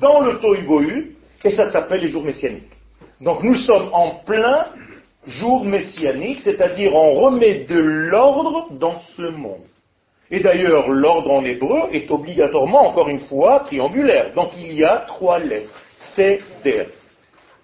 dans 0.00 0.20
le 0.20 0.38
Tohu 0.38 1.16
et 1.44 1.50
ça 1.50 1.70
s'appelle 1.70 2.00
les 2.00 2.08
jours 2.08 2.24
messianiques. 2.24 2.70
Donc 3.20 3.42
nous 3.42 3.54
sommes 3.54 3.90
en 3.92 4.10
plein 4.26 4.66
jour 5.26 5.64
messianique, 5.64 6.40
c'est-à-dire 6.40 6.94
on 6.94 7.14
remet 7.14 7.64
de 7.64 7.78
l'ordre 7.78 8.68
dans 8.72 8.98
ce 9.16 9.22
monde. 9.22 9.62
Et 10.30 10.40
d'ailleurs, 10.40 10.88
l'ordre 10.88 11.30
en 11.30 11.44
hébreu 11.44 11.90
est 11.92 12.10
obligatoirement, 12.10 12.88
encore 12.88 13.08
une 13.08 13.20
fois, 13.20 13.60
triangulaire. 13.66 14.32
Donc 14.34 14.52
il 14.56 14.72
y 14.72 14.82
a 14.82 15.04
trois 15.06 15.38
lettres. 15.38 15.78
C'est 16.14 16.40
der. 16.64 16.86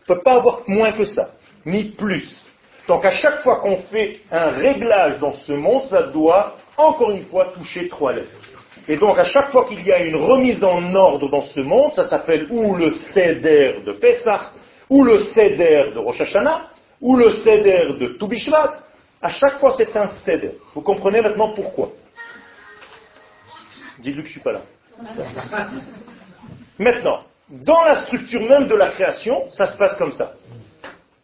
On 0.06 0.12
ne 0.12 0.16
peut 0.16 0.22
pas 0.22 0.34
avoir 0.34 0.62
moins 0.66 0.92
que 0.92 1.04
ça, 1.04 1.30
ni 1.64 1.84
plus. 1.84 2.42
Donc 2.86 3.04
à 3.04 3.10
chaque 3.10 3.40
fois 3.40 3.60
qu'on 3.60 3.78
fait 3.78 4.20
un 4.30 4.50
réglage 4.50 5.18
dans 5.18 5.32
ce 5.32 5.52
monde, 5.52 5.84
ça 5.84 6.02
doit, 6.02 6.56
encore 6.76 7.10
une 7.10 7.24
fois, 7.24 7.52
toucher 7.54 7.88
trois 7.88 8.12
lettres. 8.12 8.47
Et 8.88 8.96
donc 8.96 9.18
à 9.18 9.24
chaque 9.24 9.50
fois 9.50 9.66
qu'il 9.66 9.84
y 9.84 9.92
a 9.92 10.02
une 10.02 10.16
remise 10.16 10.64
en 10.64 10.94
ordre 10.94 11.28
dans 11.28 11.42
ce 11.42 11.60
monde, 11.60 11.92
ça 11.94 12.04
s'appelle 12.06 12.46
ou 12.50 12.74
le 12.74 12.90
Seder 12.90 13.82
de 13.84 13.92
Pessah, 13.92 14.50
ou 14.88 15.04
le 15.04 15.22
Seder 15.22 15.92
de 15.94 15.98
Rosh 15.98 16.22
Hashanah, 16.22 16.68
ou 17.00 17.16
le 17.16 17.32
Seder 17.32 17.98
de 18.00 18.06
Toubishvat. 18.18 18.80
À 19.20 19.28
chaque 19.28 19.58
fois 19.58 19.74
c'est 19.76 19.94
un 19.94 20.06
Seder. 20.06 20.52
Vous 20.74 20.80
comprenez 20.80 21.20
maintenant 21.20 21.52
pourquoi? 21.52 21.90
Dites-lui 23.98 24.22
que 24.22 24.28
je 24.28 24.38
ne 24.38 24.40
suis 24.40 24.40
pas 24.40 24.52
là. 24.52 24.62
Maintenant, 26.78 27.22
dans 27.50 27.82
la 27.82 28.04
structure 28.04 28.40
même 28.42 28.68
de 28.68 28.74
la 28.74 28.90
création, 28.90 29.50
ça 29.50 29.66
se 29.66 29.76
passe 29.76 29.96
comme 29.96 30.12
ça. 30.12 30.32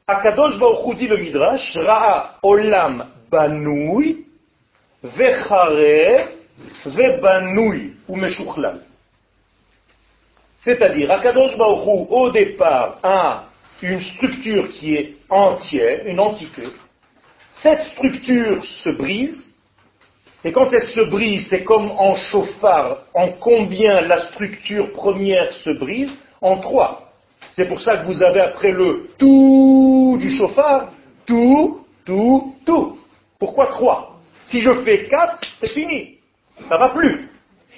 Akadosh 0.07 0.59
Baruch 0.59 0.97
dit 0.97 1.07
le 1.07 1.17
Midrash, 1.17 1.77
Ra'a 1.77 2.39
Olam 2.43 3.07
Banui, 3.31 4.27
Vechare, 5.03 6.27
Ou. 8.09 8.19
C'est-à-dire, 10.63 11.11
Akadosh 11.11 11.57
Baruch 11.57 12.07
au 12.11 12.31
départ, 12.31 12.99
a 13.03 13.45
une 13.83 14.01
structure 14.01 14.69
qui 14.71 14.95
est 14.95 15.17
entière, 15.29 16.07
une 16.07 16.21
entité. 16.21 16.63
Cette 17.53 17.81
structure 17.93 18.65
se 18.65 18.91
brise, 18.91 19.55
et 20.45 20.53
quand 20.53 20.73
elle 20.73 20.83
se 20.83 21.01
brise, 21.11 21.49
c'est 21.49 21.65
comme 21.65 21.91
en 21.93 22.15
chauffard, 22.15 22.99
en 23.15 23.29
combien 23.29 24.03
la 24.03 24.19
structure 24.19 24.93
première 24.93 25.53
se 25.53 25.71
brise? 25.79 26.13
En 26.41 26.59
trois. 26.59 27.13
C'est 27.53 27.65
pour 27.67 27.81
ça 27.81 27.97
que 27.97 28.07
vous 28.07 28.23
avez 28.23 28.41
après 28.41 28.71
le 28.71 29.09
tout 29.17 30.19
du 30.21 30.31
chauffard, 30.31 30.93
tout, 31.25 31.81
tout, 32.05 32.55
tout. 32.67 32.99
Pourquoi 33.39 33.69
trois? 33.69 34.21
Si 34.47 34.61
je 34.61 34.83
fais 34.83 35.09
quatre, 35.09 35.39
c'est 35.61 35.71
fini. 35.71 36.14
Ça 36.69 36.77
va 36.77 36.89
plus. 36.91 37.29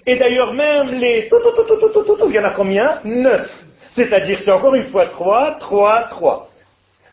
Et 0.06 0.16
d'ailleurs, 0.16 0.52
même 0.52 0.98
les 0.98 1.28
tout, 1.28 1.38
tout, 1.40 1.76
tout, 1.76 2.14
tout, 2.16 2.28
il 2.28 2.34
y 2.34 2.38
en 2.38 2.44
a 2.44 2.50
combien? 2.50 3.00
Neuf. 3.04 3.50
C'est-à-dire, 3.90 4.38
c'est 4.38 4.52
encore 4.52 4.74
une 4.74 4.90
fois 4.90 5.06
trois, 5.06 5.52
trois, 5.58 6.04
trois. 6.04 6.48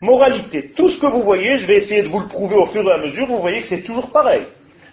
Moralité, 0.00 0.72
tout 0.76 0.90
ce 0.90 1.00
que 1.00 1.06
vous 1.06 1.22
voyez, 1.22 1.56
je 1.56 1.66
vais 1.66 1.76
essayer 1.76 2.02
de 2.02 2.08
vous 2.08 2.20
le 2.20 2.28
prouver 2.28 2.56
au 2.56 2.66
fur 2.66 2.86
et 2.88 2.92
à 2.92 2.98
mesure, 2.98 3.26
vous 3.26 3.40
voyez 3.40 3.62
que 3.62 3.66
c'est 3.66 3.82
toujours 3.82 4.10
pareil. 4.10 4.42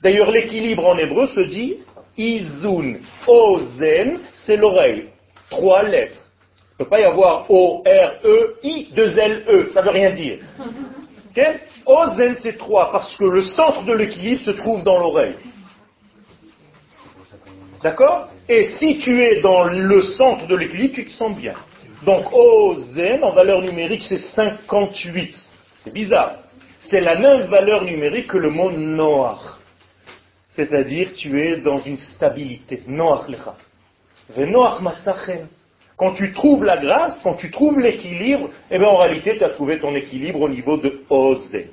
D'ailleurs, 0.02 0.32
l'équilibre 0.32 0.88
en 0.88 0.98
hébreu 0.98 1.28
se 1.28 1.42
dit 1.42 1.78
Izun. 2.18 2.96
Ozen, 3.28 4.20
c'est 4.34 4.56
l'oreille. 4.56 5.10
Trois 5.50 5.84
lettres. 5.84 6.18
Il 6.18 6.84
ne 6.84 6.86
peut 6.86 6.90
pas 6.90 7.02
y 7.02 7.04
avoir 7.04 7.46
O-R-E-I, 7.52 8.94
deux 8.96 9.20
L-E. 9.20 9.70
Ça 9.72 9.82
ne 9.82 9.86
veut 9.86 9.92
rien 9.92 10.12
dire. 10.12 10.40
Ozen, 11.86 12.36
c'est 12.36 12.58
trois, 12.58 12.92
parce 12.92 13.16
que 13.16 13.26
le 13.26 13.42
centre 13.42 13.84
de 13.84 13.94
l'équilibre 13.94 14.42
se 14.42 14.52
trouve 14.52 14.84
dans 14.84 14.98
l'oreille. 14.98 15.36
D'accord 17.84 18.30
Et 18.48 18.64
si 18.64 19.00
tu 19.00 19.24
es 19.24 19.42
dans 19.42 19.64
le 19.64 20.02
centre 20.02 20.48
de 20.48 20.56
l'équilibre, 20.56 20.96
tu 20.96 21.06
te 21.06 21.12
sens 21.12 21.36
bien. 21.36 21.54
Donc 22.06 22.32
Ozen, 22.32 23.24
en 23.24 23.34
valeur 23.34 23.62
numérique, 23.62 24.04
c'est 24.04 24.18
58. 24.18 25.46
C'est 25.84 25.94
bizarre. 25.94 26.36
C'est 26.80 27.02
la 27.02 27.18
même 27.20 27.48
valeur 27.48 27.84
numérique 27.84 28.28
que 28.28 28.38
le 28.38 28.50
mot 28.50 28.72
Noach 28.72 29.62
c'est-à-dire 30.52 31.14
tu 31.16 31.42
es 31.42 31.58
dans 31.58 31.78
une 31.78 31.98
stabilité. 31.98 32.82
Quand 35.98 36.14
tu 36.14 36.34
trouves 36.34 36.66
la 36.66 36.78
grâce, 36.78 37.20
quand 37.24 37.36
tu 37.36 37.52
trouves 37.52 37.80
l'équilibre, 37.80 38.50
eh 38.70 38.78
bien 38.78 38.88
en 38.88 38.98
réalité 38.98 39.38
tu 39.38 39.44
as 39.44 39.50
trouvé 39.50 39.80
ton 39.80 39.96
équilibre 39.96 40.42
au 40.42 40.50
niveau 40.50 40.78
de 40.78 41.02
Osé. 41.10 41.72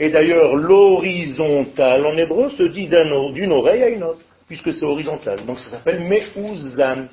Et 0.00 0.10
d'ailleurs, 0.10 0.56
l'horizontal 0.56 2.04
en 2.04 2.16
hébreu 2.16 2.48
se 2.50 2.64
dit 2.64 2.88
d'une 2.88 3.52
oreille 3.52 3.82
à 3.82 3.88
une 3.88 4.02
autre, 4.02 4.20
puisque 4.46 4.72
c'est 4.72 4.84
horizontal. 4.84 5.44
Donc 5.46 5.58
ça 5.60 5.70
s'appelle 5.70 6.00
Me'uzan. 6.00 7.06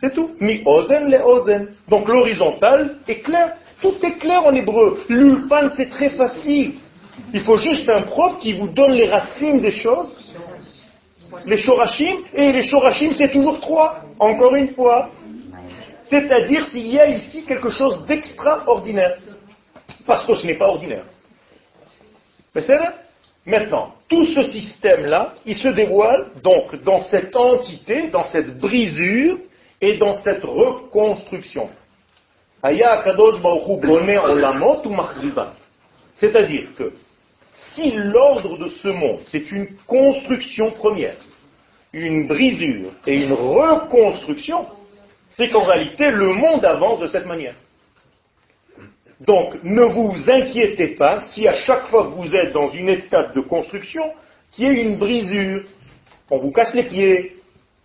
C'est 0.00 0.14
tout. 0.14 0.30
Mi 0.40 0.62
ozen 0.64 1.10
le 1.10 1.22
ozen. 1.22 1.68
Donc 1.88 2.08
l'horizontal 2.08 2.96
est 3.06 3.20
clair. 3.20 3.56
Tout 3.82 3.96
est 4.02 4.18
clair 4.18 4.44
en 4.46 4.54
hébreu. 4.54 5.04
L'ulpan, 5.08 5.70
c'est 5.76 5.88
très 5.88 6.10
facile. 6.10 6.74
Il 7.32 7.40
faut 7.40 7.58
juste 7.58 7.88
un 7.88 8.02
prof 8.02 8.38
qui 8.38 8.54
vous 8.54 8.68
donne 8.68 8.92
les 8.92 9.08
racines 9.08 9.60
des 9.60 9.70
choses, 9.70 10.10
les 11.46 11.56
shorashim, 11.56 12.16
et 12.34 12.52
les 12.52 12.62
shorashim 12.62 13.12
c'est 13.12 13.30
toujours 13.30 13.60
trois, 13.60 14.02
encore 14.18 14.54
une 14.56 14.74
fois. 14.74 15.10
C'est-à-dire 16.04 16.66
s'il 16.66 16.88
y 16.88 16.98
a 16.98 17.08
ici 17.08 17.44
quelque 17.44 17.68
chose 17.68 18.04
d'extraordinaire, 18.06 19.18
parce 20.06 20.24
que 20.26 20.34
ce 20.34 20.46
n'est 20.46 20.56
pas 20.56 20.68
ordinaire. 20.68 21.04
Mais 22.54 22.62
c'est 22.62 22.78
Maintenant, 23.46 23.94
tout 24.08 24.26
ce 24.26 24.42
système-là, 24.42 25.34
il 25.46 25.54
se 25.54 25.68
dévoile 25.68 26.26
donc 26.42 26.82
dans 26.82 27.00
cette 27.00 27.34
entité, 27.34 28.08
dans 28.08 28.24
cette 28.24 28.58
brisure 28.58 29.38
et 29.80 29.94
dans 29.94 30.14
cette 30.14 30.44
reconstruction. 30.44 31.70
C'est-à-dire 36.16 36.74
que 36.76 36.92
si 37.56 37.92
l'ordre 37.92 38.58
de 38.58 38.68
ce 38.68 38.88
monde, 38.88 39.20
c'est 39.24 39.50
une 39.50 39.68
construction 39.86 40.72
première, 40.72 41.16
une 41.92 42.26
brisure 42.26 42.92
et 43.06 43.22
une 43.22 43.32
reconstruction, 43.32 44.66
c'est 45.30 45.48
qu'en 45.48 45.62
réalité, 45.62 46.10
le 46.10 46.34
monde 46.34 46.64
avance 46.64 47.00
de 47.00 47.06
cette 47.06 47.26
manière. 47.26 47.54
Donc, 49.20 49.62
ne 49.62 49.82
vous 49.82 50.14
inquiétez 50.28 50.88
pas 50.88 51.20
si 51.20 51.46
à 51.46 51.52
chaque 51.52 51.86
fois 51.86 52.04
que 52.04 52.12
vous 52.12 52.34
êtes 52.34 52.52
dans 52.52 52.68
une 52.68 52.88
étape 52.88 53.34
de 53.34 53.40
construction, 53.42 54.02
qu'il 54.50 54.64
y 54.64 54.68
ait 54.68 54.82
une 54.82 54.96
brisure, 54.96 55.64
on 56.30 56.38
vous 56.38 56.50
casse 56.50 56.74
les 56.74 56.84
pieds, 56.84 57.36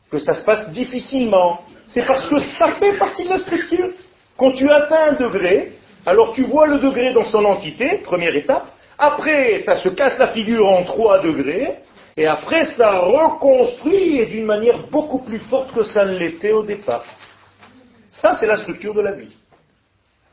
que 0.09 0.17
ça 0.17 0.33
se 0.33 0.45
passe 0.45 0.69
difficilement. 0.71 1.61
C'est 1.87 2.05
parce 2.05 2.25
que 2.27 2.39
ça 2.39 2.73
fait 2.79 2.97
partie 2.97 3.25
de 3.25 3.29
la 3.29 3.37
structure. 3.37 3.89
Quand 4.37 4.51
tu 4.51 4.69
atteins 4.69 5.11
un 5.11 5.13
degré, 5.13 5.73
alors 6.05 6.33
tu 6.33 6.43
vois 6.43 6.67
le 6.67 6.79
degré 6.79 7.13
dans 7.13 7.23
son 7.23 7.43
entité, 7.43 7.99
première 8.03 8.35
étape, 8.35 8.67
après, 8.97 9.59
ça 9.59 9.75
se 9.75 9.89
casse 9.89 10.17
la 10.17 10.29
figure 10.29 10.65
en 10.67 10.83
trois 10.83 11.19
degrés, 11.21 11.75
et 12.15 12.27
après, 12.27 12.63
ça 12.65 12.99
reconstruit 12.99 14.25
d'une 14.27 14.45
manière 14.45 14.87
beaucoup 14.87 15.19
plus 15.19 15.39
forte 15.39 15.73
que 15.73 15.83
ça 15.83 16.05
ne 16.05 16.17
l'était 16.17 16.53
au 16.53 16.63
départ. 16.63 17.03
Ça, 18.09 18.35
c'est 18.39 18.45
la 18.45 18.55
structure 18.55 18.93
de 18.93 19.01
la 19.01 19.11
vie. 19.11 19.35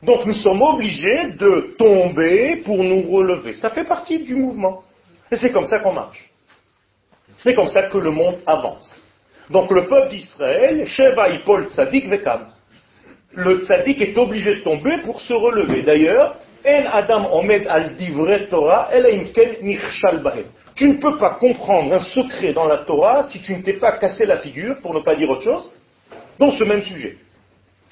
Donc 0.03 0.25
nous 0.25 0.33
sommes 0.33 0.61
obligés 0.61 1.31
de 1.39 1.75
tomber 1.77 2.57
pour 2.57 2.83
nous 2.83 3.09
relever. 3.09 3.53
Ça 3.53 3.69
fait 3.69 3.85
partie 3.85 4.19
du 4.19 4.35
mouvement. 4.35 4.83
Et 5.31 5.35
c'est 5.35 5.51
comme 5.51 5.65
ça 5.65 5.79
qu'on 5.79 5.93
marche. 5.93 6.29
C'est 7.37 7.53
comme 7.53 7.67
ça 7.67 7.83
que 7.83 7.97
le 7.97 8.11
monde 8.11 8.39
avance. 8.45 8.95
Donc 9.49 9.71
le 9.71 9.87
peuple 9.87 10.09
d'Israël, 10.09 10.85
Sheva 10.85 11.29
Ipol 11.29 11.69
Tzadik 11.69 12.07
Vekam. 12.09 12.47
Le 13.31 13.61
Tzadik 13.61 14.01
est 14.01 14.17
obligé 14.17 14.57
de 14.57 14.61
tomber 14.61 14.99
pour 15.03 15.21
se 15.21 15.33
relever. 15.33 15.83
D'ailleurs, 15.83 16.35
Adam 16.65 17.29
Omed 17.33 17.65
al 17.67 17.95
Torah, 18.49 18.89
Tu 20.75 20.87
ne 20.87 20.93
peux 20.95 21.17
pas 21.17 21.35
comprendre 21.35 21.93
un 21.93 21.99
secret 21.99 22.53
dans 22.53 22.65
la 22.65 22.77
Torah 22.77 23.23
si 23.29 23.41
tu 23.41 23.53
ne 23.55 23.61
t'es 23.61 23.73
pas 23.73 23.93
cassé 23.93 24.25
la 24.25 24.37
figure, 24.37 24.75
pour 24.81 24.93
ne 24.93 24.99
pas 24.99 25.15
dire 25.15 25.29
autre 25.29 25.41
chose, 25.41 25.71
dans 26.39 26.51
ce 26.51 26.63
même 26.63 26.83
sujet. 26.83 27.17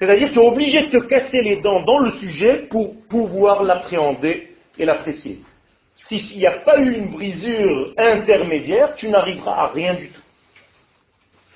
C'est-à-dire 0.02 0.30
que 0.30 0.34
tu 0.34 0.40
es 0.40 0.48
obligé 0.48 0.88
de 0.88 1.00
te 1.00 1.06
casser 1.06 1.44
les 1.44 1.58
dents 1.58 1.84
dans 1.84 2.00
le 2.00 2.12
sujet 2.14 2.66
pour 2.72 3.06
pouvoir 3.08 3.62
l'appréhender 3.62 4.50
et 4.80 4.84
l'apprécier. 4.84 5.42
S'il 6.04 6.40
n'y 6.40 6.48
a 6.48 6.62
pas 6.62 6.80
eu 6.80 6.92
une 6.92 7.10
brisure 7.12 7.94
intermédiaire, 7.96 8.96
tu 8.96 9.10
n'arriveras 9.10 9.52
à 9.52 9.68
rien 9.68 9.94
du 9.94 10.10
tout. 10.10 10.22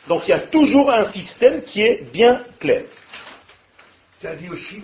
Donc 0.08 0.28
il 0.28 0.30
y 0.30 0.34
a 0.34 0.42
toujours 0.42 0.94
un 0.94 1.06
système 1.06 1.64
qui 1.64 1.82
est 1.82 2.04
bien 2.14 2.44
clair. 2.60 2.84
Tu 4.22 4.28
as 4.28 4.36
dit 4.36 4.50
aussi 4.50 4.84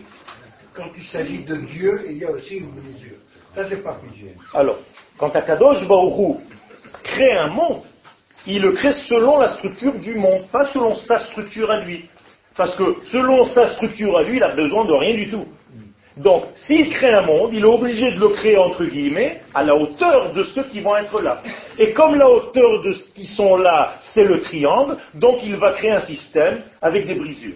quand 0.73 0.89
il 0.97 1.03
s'agit 1.03 1.43
de 1.43 1.57
Dieu, 1.57 2.05
il 2.09 2.17
y 2.17 2.25
a 2.25 2.31
aussi 2.31 2.55
une 2.55 2.73
mesure. 2.73 3.17
Ça, 3.53 3.69
c'est 3.69 3.83
pas 3.83 3.93
plus 3.93 4.09
Alors, 4.55 4.79
quand 5.19 5.35
Akadosh 5.35 5.87
Baruchou 5.87 6.41
crée 7.03 7.33
un 7.33 7.49
monde, 7.49 7.83
il 8.47 8.63
le 8.63 8.71
crée 8.71 8.93
selon 8.93 9.37
la 9.37 9.49
structure 9.49 9.93
du 9.99 10.15
monde, 10.15 10.47
pas 10.51 10.65
selon 10.73 10.95
sa 10.95 11.19
structure 11.19 11.69
à 11.69 11.81
lui. 11.81 12.09
Parce 12.55 12.75
que 12.75 12.97
selon 13.03 13.45
sa 13.45 13.67
structure 13.67 14.17
à 14.17 14.23
lui, 14.23 14.37
il 14.37 14.43
a 14.43 14.55
besoin 14.55 14.85
de 14.85 14.93
rien 14.93 15.13
du 15.13 15.29
tout. 15.29 15.45
Donc, 16.17 16.43
s'il 16.55 16.89
crée 16.89 17.13
un 17.13 17.21
monde, 17.21 17.51
il 17.53 17.61
est 17.61 17.63
obligé 17.63 18.11
de 18.11 18.19
le 18.19 18.29
créer, 18.29 18.57
entre 18.57 18.83
guillemets, 18.83 19.41
à 19.53 19.63
la 19.63 19.75
hauteur 19.75 20.33
de 20.33 20.43
ceux 20.43 20.63
qui 20.65 20.81
vont 20.81 20.95
être 20.97 21.21
là. 21.21 21.41
Et 21.79 21.93
comme 21.93 22.15
la 22.15 22.29
hauteur 22.29 22.81
de 22.81 22.93
ceux 22.93 23.07
qui 23.15 23.25
sont 23.25 23.55
là, 23.55 23.95
c'est 24.01 24.25
le 24.25 24.41
triangle, 24.41 24.97
donc 25.13 25.39
il 25.43 25.55
va 25.55 25.71
créer 25.71 25.91
un 25.91 26.01
système 26.01 26.63
avec 26.81 27.07
des 27.07 27.15
brisures. 27.15 27.55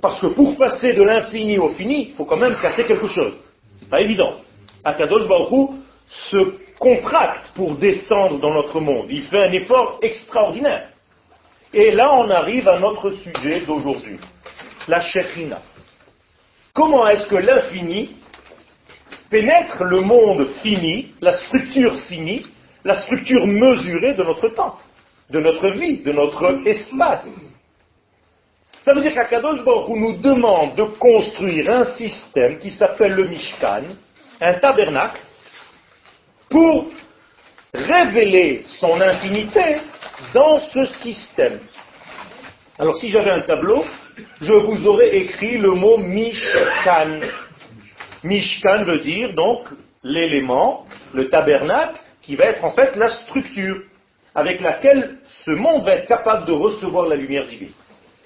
Parce 0.00 0.20
que 0.20 0.28
pour 0.28 0.56
passer 0.56 0.92
de 0.92 1.02
l'infini 1.02 1.58
au 1.58 1.70
fini, 1.70 2.10
il 2.10 2.14
faut 2.14 2.24
quand 2.24 2.36
même 2.36 2.56
casser 2.62 2.84
quelque 2.84 3.08
chose. 3.08 3.34
C'est 3.74 3.88
pas 3.88 4.00
évident. 4.00 4.34
Akadosh 4.84 5.26
Baruch 5.26 5.70
se 6.06 6.54
contracte 6.78 7.50
pour 7.54 7.74
descendre 7.76 8.38
dans 8.38 8.54
notre 8.54 8.78
monde. 8.78 9.06
Il 9.10 9.22
fait 9.22 9.44
un 9.44 9.52
effort 9.52 9.98
extraordinaire. 10.02 10.90
Et 11.72 11.90
là, 11.90 12.14
on 12.14 12.30
arrive 12.30 12.68
à 12.68 12.78
notre 12.78 13.10
sujet 13.12 13.60
d'aujourd'hui, 13.60 14.18
la 14.88 15.00
Shekhina. 15.00 15.60
Comment 16.72 17.06
est-ce 17.08 17.26
que 17.26 17.36
l'infini 17.36 18.10
pénètre 19.30 19.84
le 19.84 20.00
monde 20.00 20.46
fini, 20.62 21.12
la 21.20 21.32
structure 21.32 21.98
finie, 22.00 22.46
la 22.84 23.02
structure 23.02 23.46
mesurée 23.46 24.14
de 24.14 24.22
notre 24.22 24.48
temps, 24.48 24.78
de 25.30 25.40
notre 25.40 25.70
vie, 25.70 25.98
de 25.98 26.12
notre 26.12 26.66
espace? 26.66 27.26
Ça 28.82 28.94
veut 28.94 29.00
dire 29.00 29.14
qu'Akadosh 29.14 29.64
Baruch 29.64 29.88
nous 29.88 30.16
demande 30.18 30.76
de 30.76 30.84
construire 30.84 31.68
un 31.70 31.84
système 31.96 32.58
qui 32.58 32.70
s'appelle 32.70 33.14
le 33.14 33.26
Mishkan, 33.26 33.82
un 34.40 34.54
tabernacle, 34.54 35.20
pour 36.48 36.86
révéler 37.76 38.62
son 38.64 39.00
infinité 39.00 39.76
dans 40.34 40.58
ce 40.60 40.86
système. 40.86 41.60
Alors 42.78 42.96
si 42.96 43.10
j'avais 43.10 43.30
un 43.30 43.40
tableau, 43.40 43.84
je 44.40 44.52
vous 44.52 44.86
aurais 44.86 45.16
écrit 45.16 45.58
le 45.58 45.70
mot 45.70 45.98
Mishkan. 45.98 47.20
Mishkan 48.24 48.84
veut 48.84 49.00
dire 49.00 49.34
donc 49.34 49.68
l'élément, 50.02 50.86
le 51.12 51.28
tabernacle, 51.28 52.00
qui 52.22 52.34
va 52.34 52.46
être 52.46 52.64
en 52.64 52.72
fait 52.72 52.96
la 52.96 53.08
structure 53.08 53.82
avec 54.34 54.60
laquelle 54.60 55.18
ce 55.26 55.52
monde 55.52 55.84
va 55.84 55.94
être 55.94 56.06
capable 56.06 56.46
de 56.46 56.52
recevoir 56.52 57.06
la 57.06 57.16
lumière 57.16 57.46
divine. 57.46 57.72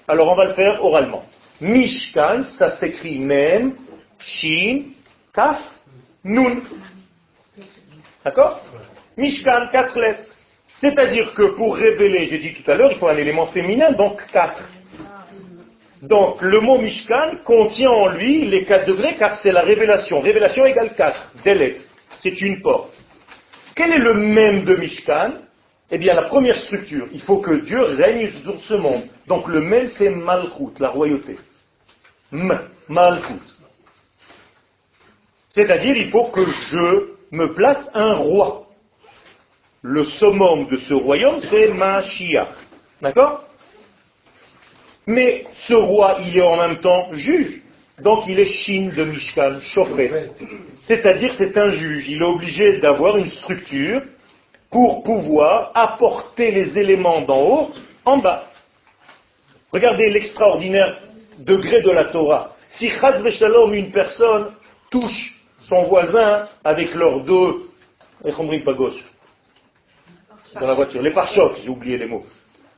Alors 0.07 0.29
on 0.29 0.35
va 0.35 0.45
le 0.45 0.53
faire 0.53 0.83
oralement. 0.83 1.23
Mishkan, 1.61 2.43
ça 2.43 2.71
s'écrit 2.71 3.19
même, 3.19 3.75
Shin, 4.19 4.83
Kaf, 5.33 5.61
Nun. 6.23 6.61
D'accord? 8.25 8.61
Mishkan, 9.21 9.67
quatre 9.71 9.97
lettres. 9.99 10.23
C'est-à-dire 10.77 11.33
que 11.33 11.55
pour 11.55 11.75
révéler, 11.75 12.25
j'ai 12.25 12.39
dit 12.39 12.53
tout 12.53 12.69
à 12.69 12.75
l'heure, 12.75 12.91
il 12.91 12.97
faut 12.97 13.07
un 13.07 13.17
élément 13.17 13.45
féminin, 13.47 13.91
donc 13.91 14.19
quatre. 14.31 14.63
Donc 16.01 16.41
le 16.41 16.59
mot 16.59 16.79
Mishkan 16.79 17.37
contient 17.45 17.91
en 17.91 18.07
lui 18.07 18.45
les 18.45 18.63
quatre 18.63 18.87
degrés 18.87 19.15
car 19.19 19.35
c'est 19.35 19.51
la 19.51 19.61
révélation. 19.61 20.19
Révélation 20.19 20.65
égale 20.65 20.95
4, 20.95 21.33
Delet. 21.45 21.75
C'est 22.15 22.41
une 22.41 22.61
porte. 22.61 22.99
Quel 23.75 23.93
est 23.93 23.99
le 23.99 24.15
même 24.15 24.65
de 24.65 24.75
Mishkan? 24.75 25.33
Eh 25.91 25.97
bien 25.99 26.15
la 26.15 26.23
première 26.23 26.57
structure, 26.57 27.07
il 27.13 27.21
faut 27.21 27.37
que 27.37 27.53
Dieu 27.53 27.79
règne 27.79 28.31
sur 28.31 28.59
ce 28.61 28.73
monde. 28.73 29.03
Donc 29.27 29.47
le 29.47 29.61
même 29.61 29.89
c'est 29.89 30.09
Malchut, 30.09 30.79
la 30.79 30.89
royauté. 30.89 31.37
M, 32.33 32.59
Malchut. 32.87 33.47
C'est-à-dire 35.49 35.95
il 35.95 36.09
faut 36.09 36.25
que 36.29 36.43
je 36.45 37.11
me 37.31 37.53
place 37.53 37.89
un 37.93 38.13
roi. 38.15 38.65
Le 39.83 40.03
summum 40.03 40.67
de 40.67 40.77
ce 40.77 40.93
royaume 40.93 41.39
c'est 41.39 41.69
Mashiach. 41.69 42.49
D'accord? 43.01 43.43
Mais 45.07 45.45
ce 45.67 45.73
roi, 45.73 46.17
il 46.21 46.37
est 46.37 46.41
en 46.43 46.57
même 46.57 46.77
temps 46.77 47.09
juge. 47.13 47.61
Donc 47.99 48.25
il 48.27 48.39
est 48.39 48.45
Shin 48.45 48.91
de 48.95 49.03
Mishkan, 49.03 49.59
Shofet. 49.61 50.29
C'est-à-dire 50.83 51.33
c'est 51.33 51.57
un 51.57 51.69
juge. 51.69 52.07
Il 52.07 52.21
est 52.21 52.25
obligé 52.25 52.79
d'avoir 52.79 53.17
une 53.17 53.29
structure 53.29 54.01
pour 54.69 55.03
pouvoir 55.03 55.71
apporter 55.75 56.51
les 56.51 56.77
éléments 56.77 57.21
d'en 57.21 57.41
haut 57.41 57.71
en 58.05 58.17
bas. 58.17 58.45
Regardez 59.71 60.09
l'extraordinaire 60.09 60.97
degré 61.39 61.81
de 61.81 61.91
la 61.91 62.05
Torah. 62.05 62.55
Si 62.69 62.89
Chaz 62.89 63.21
une 63.73 63.91
personne 63.91 64.47
touche 64.89 65.35
son 65.63 65.83
voisin 65.83 66.47
avec 66.63 66.93
leurs 66.95 67.23
deux, 67.23 67.69
pas 68.63 68.73
gauche, 68.73 69.03
dans 70.59 70.67
la 70.67 70.73
voiture, 70.73 71.01
les 71.01 71.13
pare-chocs, 71.13 71.57
j'ai 71.63 71.69
oublié 71.69 71.97
les 71.97 72.07
mots. 72.07 72.23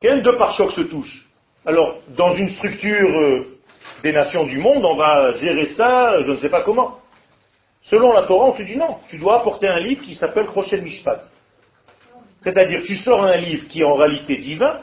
Quels 0.02 0.22
deux 0.22 0.38
pare-chocs 0.38 0.72
se 0.72 0.82
touchent 0.82 1.28
alors, 1.66 2.00
dans 2.10 2.36
une 2.36 2.50
structure 2.50 3.10
euh, 3.10 3.46
des 4.04 4.12
nations 4.12 4.46
du 4.46 4.58
monde, 4.58 4.84
on 4.84 4.96
va 4.98 5.32
gérer 5.34 5.66
ça, 5.68 6.22
je 6.22 6.32
ne 6.32 6.38
sais 6.38 6.50
pas 6.50 6.62
comment. 6.62 7.00
Selon 7.84 8.12
la 8.12 8.24
Torah, 8.24 8.48
on 8.48 8.52
te 8.52 8.64
dit 8.64 8.76
non, 8.76 8.98
tu 9.10 9.18
dois 9.18 9.40
apporter 9.40 9.68
un 9.68 9.80
livre 9.80 10.02
qui 10.02 10.14
s'appelle 10.14 10.46
Rochel 10.48 10.82
Mishpat. 10.82 11.22
C'est-à-dire, 12.42 12.82
tu 12.84 12.96
sors 12.96 13.24
un 13.24 13.38
livre 13.38 13.68
qui 13.68 13.82
est 13.82 13.86
en 13.86 13.96
réalité 13.96 14.38
divin 14.38 14.82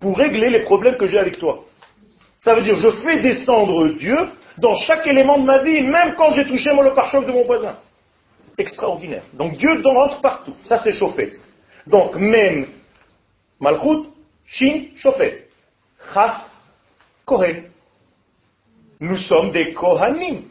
pour 0.00 0.16
régler 0.16 0.48
les 0.48 0.60
problèmes 0.60 0.96
que 0.96 1.06
j'ai 1.06 1.18
avec 1.18 1.38
toi. 1.38 1.64
Ça 2.40 2.54
veut 2.54 2.62
dire, 2.62 2.76
je 2.76 2.90
fais 2.90 3.20
descendre 3.20 3.88
Dieu 3.90 4.16
dans 4.56 4.74
chaque 4.74 5.06
élément 5.06 5.38
de 5.38 5.44
ma 5.44 5.58
vie, 5.58 5.82
même 5.82 6.14
quand 6.14 6.32
j'ai 6.32 6.46
touché 6.46 6.70
le 6.70 6.94
pare-choc 6.94 7.26
de 7.26 7.32
mon 7.32 7.44
voisin. 7.44 7.76
Extraordinaire. 8.56 9.22
Donc 9.34 9.56
Dieu 9.58 9.82
rentre 9.84 10.20
partout. 10.22 10.54
Ça, 10.64 10.78
c'est 10.78 10.92
chauffette. 10.92 11.34
Donc, 11.86 12.16
même 12.16 12.66
Malchut, 13.60 14.08
Shin, 14.46 14.88
chauffette. 14.96 15.48
Chaf 16.12 16.50
Kohen. 17.24 17.64
Nous 19.00 19.16
sommes 19.16 19.50
des 19.50 19.72
Kohanim 19.72 20.42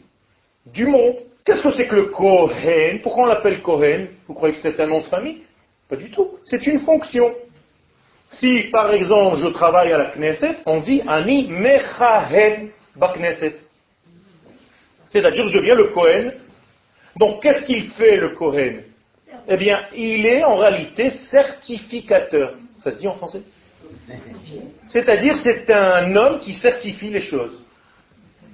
du 0.66 0.86
monde. 0.86 1.16
Qu'est-ce 1.44 1.62
que 1.62 1.72
c'est 1.72 1.86
que 1.86 1.94
le 1.94 2.06
Kohen? 2.06 3.00
Pourquoi 3.02 3.24
on 3.24 3.26
l'appelle 3.26 3.60
Kohen? 3.62 4.08
Vous 4.26 4.34
croyez 4.34 4.54
que 4.54 4.60
c'est 4.60 4.80
un 4.80 4.86
nom 4.86 5.00
de 5.00 5.06
famille? 5.06 5.42
Pas 5.88 5.96
du 5.96 6.10
tout. 6.10 6.38
C'est 6.44 6.66
une 6.66 6.80
fonction. 6.80 7.34
Si, 8.32 8.68
par 8.72 8.92
exemple, 8.92 9.36
je 9.38 9.48
travaille 9.48 9.92
à 9.92 9.98
la 9.98 10.10
Knesset, 10.12 10.56
on 10.64 10.80
dit 10.80 11.02
Ani 11.06 11.48
Mechahen 11.48 12.70
Bakneset. 12.96 13.56
C'est-à-dire, 15.10 15.46
je 15.46 15.58
deviens 15.58 15.74
le 15.74 15.88
Kohen. 15.88 16.32
Donc, 17.16 17.42
qu'est-ce 17.42 17.64
qu'il 17.66 17.90
fait, 17.90 18.16
le 18.16 18.30
Kohen? 18.30 18.84
Eh 19.48 19.56
bien, 19.56 19.80
il 19.94 20.26
est 20.26 20.44
en 20.44 20.56
réalité 20.56 21.10
certificateur. 21.10 22.54
Ça 22.82 22.92
se 22.92 22.98
dit 22.98 23.08
en 23.08 23.14
français? 23.14 23.42
C'est-à-dire, 24.88 25.36
c'est 25.36 25.70
un 25.70 26.14
homme 26.16 26.40
qui 26.40 26.52
certifie 26.52 27.10
les 27.10 27.20
choses. 27.20 27.60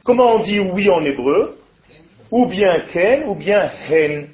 Comment 0.04 0.36
on 0.36 0.38
dit 0.40 0.60
oui 0.60 0.88
en 0.88 1.04
hébreu? 1.04 1.58
Ou 2.30 2.46
bien 2.46 2.80
ken, 2.92 3.24
ou 3.28 3.34
bien 3.34 3.70
hen. 3.88 4.28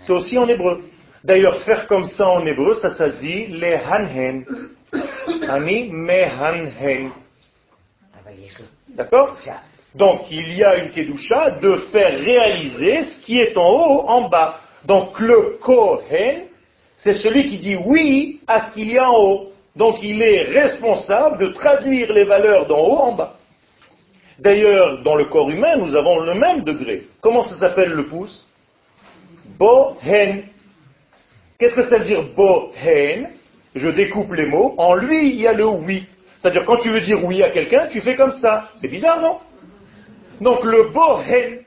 C'est 0.00 0.12
aussi 0.12 0.38
en 0.38 0.48
hébreu. 0.48 0.82
D'ailleurs, 1.24 1.62
faire 1.62 1.86
comme 1.86 2.04
ça 2.04 2.28
en 2.28 2.46
hébreu, 2.46 2.74
ça, 2.74 2.90
ça 2.90 3.10
se 3.10 3.16
dit 3.16 3.46
le 3.46 3.74
hanhen. 3.74 4.44
Ani 5.48 5.90
mehanhen. 5.90 7.10
D'accord? 8.90 9.36
Donc, 9.94 10.26
il 10.30 10.52
y 10.54 10.64
a 10.64 10.76
une 10.76 10.90
kedusha 10.90 11.50
de 11.52 11.76
faire 11.92 12.18
réaliser 12.18 13.02
ce 13.04 13.18
qui 13.24 13.38
est 13.38 13.56
en 13.56 13.68
haut, 13.68 14.08
en 14.08 14.28
bas. 14.28 14.60
Donc, 14.84 15.18
le 15.20 15.58
kohen, 15.60 16.44
c'est 16.96 17.14
celui 17.14 17.46
qui 17.46 17.58
dit 17.58 17.76
oui 17.76 18.40
à 18.46 18.64
ce 18.64 18.72
qu'il 18.74 18.90
y 18.90 18.98
a 18.98 19.10
en 19.10 19.16
haut. 19.16 19.52
Donc 19.76 20.02
il 20.02 20.20
est 20.20 20.42
responsable 20.42 21.38
de 21.38 21.52
traduire 21.52 22.12
les 22.12 22.24
valeurs 22.24 22.66
d'en 22.66 22.80
haut 22.80 22.96
en 22.96 23.12
bas. 23.12 23.36
D'ailleurs, 24.40 25.02
dans 25.04 25.14
le 25.14 25.26
corps 25.26 25.48
humain, 25.48 25.76
nous 25.76 25.94
avons 25.94 26.18
le 26.18 26.34
même 26.34 26.64
degré. 26.64 27.04
Comment 27.20 27.44
ça 27.44 27.56
s'appelle 27.56 27.92
le 27.92 28.06
pouce? 28.06 28.46
Bohen. 29.56 30.42
Qu'est-ce 31.58 31.76
que 31.76 31.88
ça 31.88 31.98
veut 31.98 32.04
dire 32.04 32.24
bohen? 32.36 33.28
Je 33.76 33.88
découpe 33.88 34.32
les 34.32 34.46
mots. 34.46 34.74
En 34.78 34.94
lui, 34.94 35.30
il 35.30 35.40
y 35.40 35.46
a 35.46 35.52
le 35.52 35.66
oui. 35.66 36.06
C'est-à-dire, 36.38 36.64
quand 36.64 36.78
tu 36.78 36.90
veux 36.90 37.00
dire 37.00 37.24
oui 37.24 37.42
à 37.44 37.50
quelqu'un, 37.50 37.86
tu 37.86 38.00
fais 38.00 38.16
comme 38.16 38.32
ça. 38.32 38.70
C'est 38.76 38.88
bizarre, 38.88 39.20
non? 39.20 39.38
Donc 40.40 40.64
le 40.64 40.90
bohen. 40.90 41.60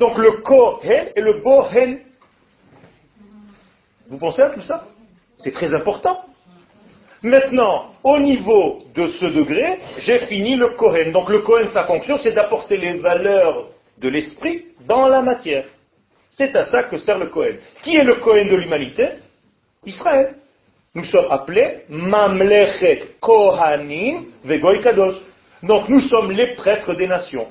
Donc 0.00 0.16
le 0.16 0.32
kohen 0.42 1.12
et 1.14 1.20
le 1.20 1.42
bohen. 1.42 1.98
Vous 4.08 4.18
pensez 4.18 4.42
à 4.42 4.50
tout 4.50 4.62
ça? 4.62 4.84
C'est 5.36 5.52
très 5.52 5.72
important. 5.74 6.24
Maintenant, 7.22 7.92
au 8.02 8.18
niveau 8.18 8.78
de 8.94 9.06
ce 9.06 9.26
degré, 9.26 9.78
j'ai 9.98 10.20
fini 10.20 10.56
le 10.56 10.70
Kohen. 10.70 11.12
Donc 11.12 11.28
le 11.28 11.40
Kohen, 11.40 11.68
sa 11.68 11.84
fonction, 11.84 12.16
c'est 12.16 12.32
d'apporter 12.32 12.78
les 12.78 12.94
valeurs 12.94 13.68
de 13.98 14.08
l'esprit 14.08 14.64
dans 14.86 15.06
la 15.06 15.20
matière. 15.20 15.66
C'est 16.30 16.56
à 16.56 16.64
ça 16.64 16.84
que 16.84 16.96
sert 16.96 17.18
le 17.18 17.26
Kohen. 17.26 17.58
Qui 17.82 17.96
est 17.96 18.04
le 18.04 18.16
Kohen 18.16 18.48
de 18.48 18.56
l'humanité? 18.56 19.08
Israël. 19.84 20.36
Nous 20.94 21.04
sommes 21.04 21.30
appelés 21.30 21.84
Mamlechet 21.90 23.16
Kohanim 23.20 24.24
Vegoy 24.42 24.80
Kadosh. 24.80 25.16
Donc 25.62 25.88
nous 25.90 26.00
sommes 26.00 26.32
les 26.32 26.54
prêtres 26.54 26.94
des 26.94 27.06
nations. 27.06 27.46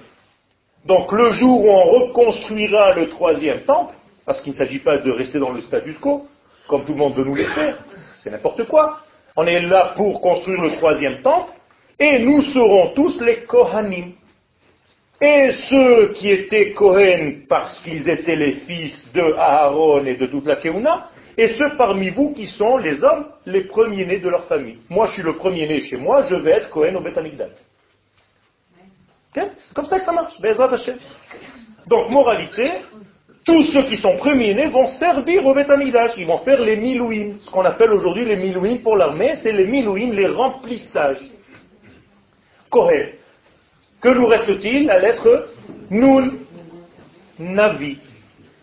Donc 0.85 1.11
le 1.11 1.31
jour 1.31 1.65
où 1.65 1.69
on 1.69 1.83
reconstruira 1.83 2.93
le 2.93 3.09
troisième 3.09 3.61
temple, 3.61 3.93
parce 4.25 4.41
qu'il 4.41 4.53
ne 4.53 4.57
s'agit 4.57 4.79
pas 4.79 4.97
de 4.97 5.11
rester 5.11 5.39
dans 5.39 5.51
le 5.51 5.61
status 5.61 5.97
quo, 5.97 6.27
comme 6.67 6.85
tout 6.85 6.93
le 6.93 6.99
monde 6.99 7.15
veut 7.15 7.25
nous 7.25 7.35
laisser. 7.35 7.73
C'est 8.23 8.29
n'importe 8.29 8.65
quoi. 8.65 8.99
On 9.35 9.45
est 9.45 9.61
là 9.61 9.93
pour 9.95 10.21
construire 10.21 10.61
le 10.61 10.71
troisième 10.71 11.21
temple, 11.21 11.51
et 11.99 12.19
nous 12.19 12.41
serons 12.41 12.93
tous 12.95 13.19
les 13.21 13.43
Kohanim. 13.43 14.13
Et 15.21 15.51
ceux 15.69 16.13
qui 16.13 16.29
étaient 16.29 16.71
Kohen 16.71 17.43
parce 17.49 17.79
qu'ils 17.81 18.07
étaient 18.09 18.37
les 18.37 18.53
fils 18.53 19.11
de 19.13 19.33
Aaron 19.37 20.05
et 20.05 20.15
de 20.15 20.27
toute 20.27 20.45
la 20.45 20.55
Keuna, 20.55 21.09
et 21.37 21.49
ceux 21.55 21.75
parmi 21.77 22.09
vous 22.09 22.33
qui 22.33 22.45
sont 22.45 22.77
les 22.77 23.03
hommes 23.03 23.25
les 23.45 23.65
premiers-nés 23.65 24.19
de 24.19 24.29
leur 24.29 24.45
famille. 24.45 24.77
Moi, 24.89 25.07
je 25.07 25.13
suis 25.13 25.23
le 25.23 25.35
premier-né 25.35 25.81
chez 25.81 25.97
moi, 25.97 26.23
je 26.29 26.35
vais 26.35 26.51
être 26.51 26.69
Kohen 26.69 26.95
au 26.95 27.01
Beth 27.01 27.17
C'est 29.33 29.73
comme 29.73 29.85
ça 29.85 29.99
que 29.99 30.05
ça 30.05 30.11
marche. 30.11 30.39
Donc, 31.87 32.09
moralité, 32.09 32.71
tous 33.45 33.63
ceux 33.63 33.83
qui 33.83 33.95
sont 33.95 34.17
premiers-nés 34.17 34.67
vont 34.67 34.87
servir 34.87 35.45
au 35.45 35.53
Beth 35.53 35.71
Ils 36.17 36.27
vont 36.27 36.39
faire 36.39 36.61
les 36.61 36.75
milouim. 36.75 37.37
Ce 37.41 37.49
qu'on 37.49 37.65
appelle 37.65 37.91
aujourd'hui 37.93 38.25
les 38.25 38.35
milouim 38.35 38.77
pour 38.83 38.95
l'armée, 38.95 39.35
c'est 39.35 39.51
les 39.51 39.65
milouim, 39.65 40.11
les 40.13 40.27
remplissages. 40.27 41.25
Kohen. 42.69 43.09
Que 44.01 44.09
nous 44.09 44.27
reste-t-il 44.27 44.85
La 44.85 44.99
lettre 44.99 45.49
Nun, 45.89 46.31
Navi, 47.39 47.97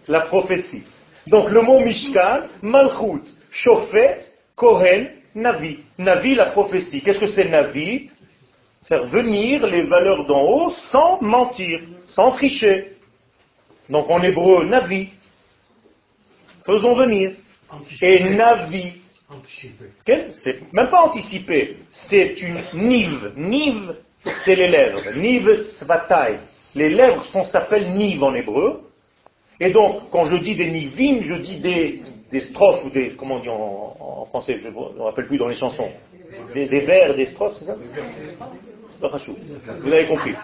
la 0.09 0.21
prophétie. 0.21 0.85
Donc 1.27 1.51
le 1.51 1.63
mot 1.63 1.81
Mishkan, 1.81 2.45
Malchut, 2.63 3.25
Shofet, 3.51 4.19
Kohen, 4.55 5.11
Navi. 5.35 5.81
Navi, 5.99 6.35
la 6.35 6.47
prophétie. 6.47 7.03
Qu'est-ce 7.03 7.21
que 7.21 7.27
c'est 7.27 7.49
Navi? 7.49 8.11
Faire 8.87 9.05
venir 9.07 9.67
les 9.67 9.83
valeurs 9.83 10.27
d'en 10.27 10.43
haut 10.43 10.71
sans 10.71 11.21
mentir, 11.21 11.81
sans 12.09 12.31
tricher. 12.33 12.93
Donc 13.89 14.09
en 14.11 14.23
hébreu, 14.23 14.65
Navi. 14.65 15.09
Faisons 16.65 16.95
venir. 16.95 17.33
Et 18.01 18.23
Navi. 18.35 18.93
C'est 20.33 20.73
même 20.73 20.89
pas 20.89 21.03
anticipé, 21.03 21.79
c'est 21.91 22.41
une 22.41 22.63
nive. 22.75 23.33
Nive, 23.37 23.97
c'est 24.45 24.55
les 24.55 24.69
lèvres. 24.69 25.03
Niv 25.17 25.63
svatai. 25.79 26.39
Les 26.77 26.91
lèvres 26.91 27.25
s'appellent 27.45 27.91
niv 27.91 28.23
en 28.23 28.35
hébreu. 28.35 28.83
Et 29.59 29.71
donc, 29.71 30.11
quand 30.11 30.27
je 30.27 30.37
dis 30.37 30.55
des 30.55 30.71
nivim, 30.71 31.23
je 31.23 31.35
dis 31.35 31.59
des, 31.59 32.41
strophes 32.41 32.85
ou 32.85 32.91
des, 32.91 33.11
comment 33.17 33.37
on 33.37 33.41
dit 33.41 33.49
en, 33.49 34.25
français, 34.27 34.59
je 34.59 34.69
ne 34.69 34.73
me 34.75 35.03
rappelle 35.03 35.27
plus 35.27 35.39
dans 35.39 35.49
les 35.49 35.55
chansons. 35.57 35.91
Des, 36.53 36.67
vers, 36.67 37.15
des 37.15 37.27
strophes, 37.27 37.55
c'est 37.55 37.65
ça? 37.65 37.77
Vous 39.81 39.93
avez 39.93 40.07
compris. 40.07 40.35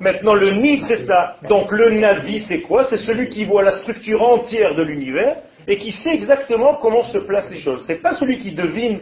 Maintenant, 0.00 0.34
le 0.34 0.52
niv, 0.52 0.82
c'est 0.86 1.04
ça. 1.04 1.36
Donc, 1.48 1.70
le 1.72 1.90
navi, 1.90 2.40
c'est 2.40 2.60
quoi? 2.60 2.84
C'est 2.84 2.98
celui 2.98 3.28
qui 3.28 3.44
voit 3.44 3.62
la 3.62 3.72
structure 3.72 4.22
entière 4.22 4.74
de 4.74 4.82
l'univers 4.82 5.36
et 5.68 5.76
qui 5.76 5.92
sait 5.92 6.14
exactement 6.14 6.76
comment 6.76 7.04
se 7.04 7.18
placent 7.18 7.50
les 7.50 7.58
choses. 7.58 7.84
C'est 7.86 8.00
pas 8.00 8.14
celui 8.14 8.38
qui 8.38 8.52
devine 8.52 9.00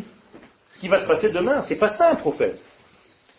ce 0.71 0.79
qui 0.79 0.89
va 0.89 1.01
se 1.01 1.07
passer 1.07 1.31
demain. 1.31 1.61
C'est 1.61 1.77
pas 1.77 1.89
ça 1.89 2.11
un 2.11 2.17
prophète. 2.17 2.63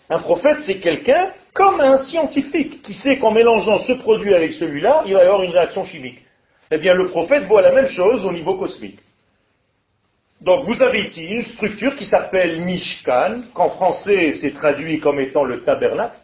Un 0.09 0.19
prophète, 0.19 0.59
c'est 0.61 0.79
quelqu'un 0.79 1.31
comme 1.53 1.81
un 1.81 1.97
scientifique 1.97 2.81
qui 2.81 2.93
sait 2.93 3.17
qu'en 3.17 3.31
mélangeant 3.31 3.79
ce 3.79 3.93
produit 3.93 4.33
avec 4.33 4.53
celui-là, 4.53 5.03
il 5.05 5.13
va 5.13 5.19
y 5.19 5.23
avoir 5.23 5.43
une 5.43 5.51
réaction 5.51 5.83
chimique. 5.83 6.19
Eh 6.71 6.77
bien, 6.77 6.93
le 6.93 7.07
prophète 7.07 7.43
voit 7.43 7.61
la 7.61 7.71
même 7.71 7.87
chose 7.87 8.25
au 8.25 8.31
niveau 8.31 8.55
cosmique. 8.55 8.99
Donc, 10.41 10.65
vous 10.65 10.81
avez 10.81 11.07
ici 11.07 11.25
une 11.25 11.43
structure 11.43 11.95
qui 11.95 12.05
s'appelle 12.05 12.61
Mishkan, 12.61 13.41
qu'en 13.53 13.69
français 13.69 14.33
c'est 14.35 14.53
traduit 14.53 14.99
comme 14.99 15.19
étant 15.19 15.43
le 15.43 15.63
tabernacle, 15.63 16.15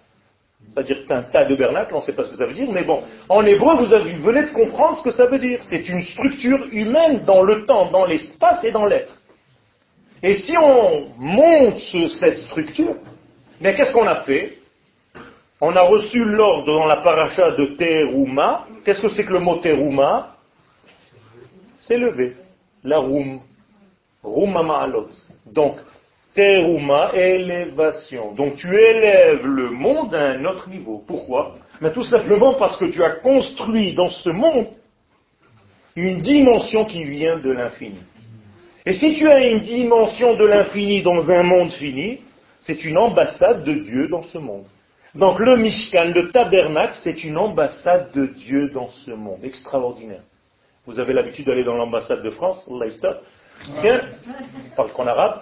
c'est-à-dire 0.69 0.97
un 1.09 1.21
tas 1.23 1.45
de 1.45 1.55
bernacle, 1.55 1.93
on 1.93 1.99
ne 1.99 2.03
sait 2.03 2.13
pas 2.13 2.23
ce 2.23 2.29
que 2.29 2.37
ça 2.37 2.45
veut 2.45 2.53
dire, 2.53 2.69
mais 2.71 2.83
bon, 2.83 3.03
en 3.29 3.45
hébreu, 3.45 3.75
vous, 3.75 3.85
venez 3.85 4.43
de 4.43 4.51
comprendre 4.51 4.97
ce 4.97 5.03
que 5.03 5.11
ça 5.11 5.25
veut 5.27 5.39
dire. 5.39 5.59
C'est 5.63 5.87
une 5.89 6.01
structure 6.01 6.67
humaine 6.71 7.23
dans 7.25 7.43
le 7.43 7.65
temps, 7.65 7.91
dans 7.91 8.05
l'espace 8.05 8.63
et 8.63 8.71
dans 8.71 8.85
l'être. 8.85 9.13
Et 10.23 10.33
si 10.33 10.55
on 10.57 11.07
monte 11.17 11.79
cette 12.09 12.39
structure, 12.39 12.95
mais 13.61 13.75
qu'est-ce 13.75 13.93
qu'on 13.93 14.07
a 14.07 14.23
fait? 14.23 14.57
On 15.61 15.75
a 15.75 15.81
reçu 15.81 16.23
l'ordre 16.23 16.65
dans 16.65 16.85
la 16.85 16.97
paracha 16.97 17.51
de 17.51 17.65
Terouma. 17.77 18.65
Qu'est-ce 18.83 19.01
que 19.01 19.09
c'est 19.09 19.25
que 19.25 19.33
le 19.33 19.39
mot 19.39 19.57
Terouma 19.57 20.35
C'est 21.77 21.97
levé. 21.97 22.35
La 22.83 22.99
roum. 22.99 23.39
Rouma 24.25 24.63
ma'alot. 24.63 25.09
Donc, 25.45 25.77
Terouma, 26.35 27.11
élévation. 27.13 28.33
Donc 28.33 28.57
tu 28.57 28.67
élèves 28.67 29.47
le 29.47 29.69
monde 29.69 30.13
à 30.13 30.31
un 30.31 30.43
autre 30.45 30.69
niveau. 30.69 31.01
Pourquoi? 31.07 31.55
Mais 31.79 31.91
Tout 31.93 32.03
simplement 32.03 32.55
parce 32.55 32.75
que 32.77 32.85
tu 32.85 33.01
as 33.03 33.11
construit 33.11 33.95
dans 33.95 34.09
ce 34.09 34.29
monde 34.29 34.67
une 35.95 36.19
dimension 36.19 36.83
qui 36.83 37.05
vient 37.05 37.39
de 37.39 37.51
l'infini. 37.51 37.99
Et 38.85 38.91
si 38.91 39.15
tu 39.15 39.27
as 39.29 39.47
une 39.47 39.61
dimension 39.61 40.35
de 40.35 40.43
l'infini 40.43 41.01
dans 41.01 41.31
un 41.31 41.41
monde 41.41 41.71
fini, 41.71 42.19
c'est 42.59 42.83
une 42.83 42.97
ambassade 42.97 43.63
de 43.63 43.73
Dieu 43.73 44.09
dans 44.09 44.23
ce 44.23 44.37
monde. 44.37 44.65
Donc 45.15 45.39
le 45.39 45.55
Mishkan, 45.55 46.11
le 46.13 46.31
tabernacle, 46.31 46.95
c'est 46.95 47.23
une 47.23 47.37
ambassade 47.37 48.11
de 48.13 48.25
Dieu 48.25 48.69
dans 48.71 48.89
ce 48.89 49.11
monde. 49.11 49.39
Extraordinaire. 49.43 50.23
Vous 50.85 50.99
avez 50.99 51.13
l'habitude 51.13 51.45
d'aller 51.45 51.63
dans 51.63 51.75
l'ambassade 51.75 52.21
de 52.21 52.29
France, 52.29 52.69
Leicester. 52.69 53.13
Parle 54.75 54.91
qu'en 54.91 55.07
arabe. 55.07 55.41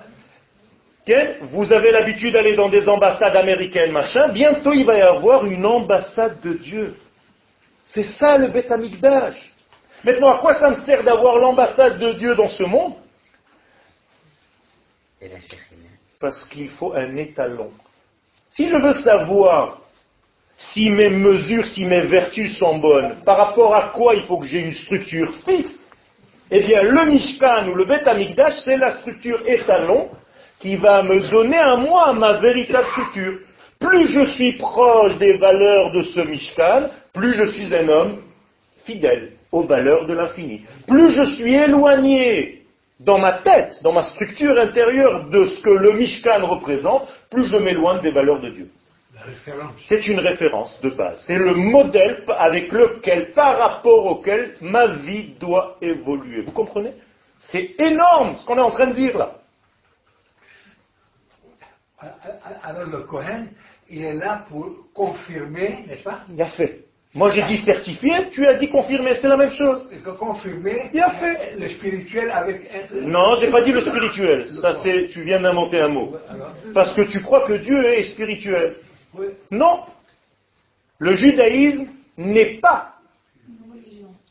Vous 1.51 1.73
avez 1.73 1.91
l'habitude 1.91 2.33
d'aller 2.33 2.55
dans 2.55 2.69
des 2.69 2.87
ambassades 2.87 3.35
américaines, 3.35 3.91
machin. 3.91 4.29
Bientôt, 4.29 4.71
il 4.73 4.85
va 4.85 4.97
y 4.97 5.01
avoir 5.01 5.45
une 5.45 5.65
ambassade 5.65 6.39
de 6.41 6.53
Dieu. 6.53 6.95
C'est 7.83 8.03
ça 8.03 8.37
le 8.37 8.47
Beth 8.47 8.71
Maintenant, 10.03 10.29
à 10.29 10.39
quoi 10.39 10.53
ça 10.53 10.69
me 10.69 10.75
sert 10.75 11.03
d'avoir 11.03 11.37
l'ambassade 11.37 11.99
de 11.99 12.13
Dieu 12.13 12.35
dans 12.35 12.49
ce 12.49 12.63
monde? 12.63 12.93
Parce 16.19 16.45
qu'il 16.45 16.69
faut 16.69 16.93
un 16.93 17.15
étalon. 17.17 17.71
Si 18.49 18.67
je 18.67 18.77
veux 18.77 18.93
savoir 18.93 19.79
si 20.57 20.89
mes 20.89 21.09
mesures, 21.09 21.65
si 21.65 21.85
mes 21.85 22.01
vertus 22.01 22.57
sont 22.57 22.77
bonnes, 22.77 23.15
par 23.25 23.37
rapport 23.37 23.75
à 23.75 23.89
quoi 23.89 24.15
il 24.15 24.23
faut 24.23 24.37
que 24.37 24.45
j'ai 24.45 24.59
une 24.59 24.73
structure 24.73 25.33
fixe, 25.45 25.85
eh 26.55 26.59
bien 26.59 26.83
le 26.83 27.05
Mishkan 27.05 27.67
ou 27.69 27.73
le 27.73 27.85
Bet 27.85 28.07
Amikdash, 28.07 28.59
c'est 28.63 28.77
la 28.77 28.91
structure 28.99 29.41
étalon 29.47 30.07
qui 30.59 30.75
va 30.75 31.01
me 31.01 31.19
donner 31.31 31.57
à 31.57 31.75
moi 31.77 32.13
ma 32.13 32.33
véritable 32.33 32.85
structure. 32.91 33.39
Plus 33.79 34.07
je 34.07 34.25
suis 34.33 34.53
proche 34.53 35.17
des 35.17 35.33
valeurs 35.37 35.91
de 35.91 36.03
ce 36.03 36.19
Mishkan, 36.19 36.89
plus 37.11 37.33
je 37.33 37.45
suis 37.53 37.75
un 37.75 37.89
homme 37.89 38.21
fidèle 38.85 39.31
aux 39.51 39.63
valeurs 39.63 40.05
de 40.05 40.13
l'infini. 40.13 40.61
Plus 40.87 41.11
je 41.15 41.23
suis 41.35 41.55
éloigné 41.55 42.61
dans 42.99 43.17
ma 43.17 43.33
tête, 43.33 43.79
dans 43.83 43.91
ma 43.91 44.03
structure 44.03 44.55
intérieure 44.59 45.29
de 45.29 45.47
ce 45.47 45.59
que 45.59 45.71
le 45.71 45.93
Mishkan 45.93 46.45
représente, 46.45 47.11
plus 47.31 47.45
je 47.45 47.57
m'éloigne 47.57 48.01
des 48.01 48.11
valeurs 48.11 48.41
de 48.41 48.49
Dieu. 48.49 48.69
C'est 49.87 50.07
une 50.07 50.19
référence 50.19 50.79
de 50.81 50.89
base. 50.89 51.23
C'est 51.27 51.35
le 51.35 51.53
modèle 51.53 52.23
avec 52.37 52.71
lequel, 52.71 53.31
par 53.31 53.57
rapport 53.57 54.05
auquel 54.05 54.55
ma 54.61 54.87
vie 54.87 55.35
doit 55.39 55.77
évoluer. 55.81 56.41
Vous 56.41 56.51
comprenez? 56.51 56.93
C'est 57.39 57.75
énorme 57.79 58.37
ce 58.37 58.45
qu'on 58.45 58.57
est 58.57 58.61
en 58.61 58.71
train 58.71 58.87
de 58.87 58.95
dire 58.95 59.17
là. 59.17 59.35
Alors 62.63 62.87
le 62.89 62.99
Cohen, 62.99 63.47
il 63.89 64.03
est 64.03 64.15
là 64.15 64.45
pour 64.49 64.67
confirmer, 64.93 65.85
n'est-ce 65.87 66.03
pas? 66.03 66.21
Il 66.33 66.41
a 66.41 66.47
fait. 66.47 66.79
Moi 67.13 67.29
j'ai 67.29 67.43
dit 67.43 67.61
certifié, 67.61 68.29
tu 68.31 68.45
as 68.47 68.55
dit 68.55 68.69
confirmé, 68.69 69.13
c'est 69.15 69.27
la 69.27 69.37
même 69.37 69.51
chose. 69.51 69.87
Confirmé, 70.17 70.89
a 70.99 71.11
fait. 71.11 71.55
le 71.59 71.69
spirituel 71.69 72.31
avec... 72.31 72.91
Non, 72.91 73.35
j'ai 73.39 73.51
pas 73.51 73.61
dit 73.61 73.71
le 73.71 73.81
spirituel, 73.81 74.49
ça 74.49 74.73
c'est, 74.73 75.07
tu 75.09 75.21
viens 75.21 75.39
d'inventer 75.39 75.79
un 75.79 75.89
mot. 75.89 76.15
Parce 76.73 76.93
que 76.93 77.01
tu 77.01 77.21
crois 77.21 77.45
que 77.45 77.53
Dieu 77.53 77.85
est 77.85 78.03
spirituel. 78.03 78.77
Non. 79.51 79.83
Le 80.99 81.13
judaïsme 81.13 81.87
n'est 82.17 82.59
pas 82.59 82.93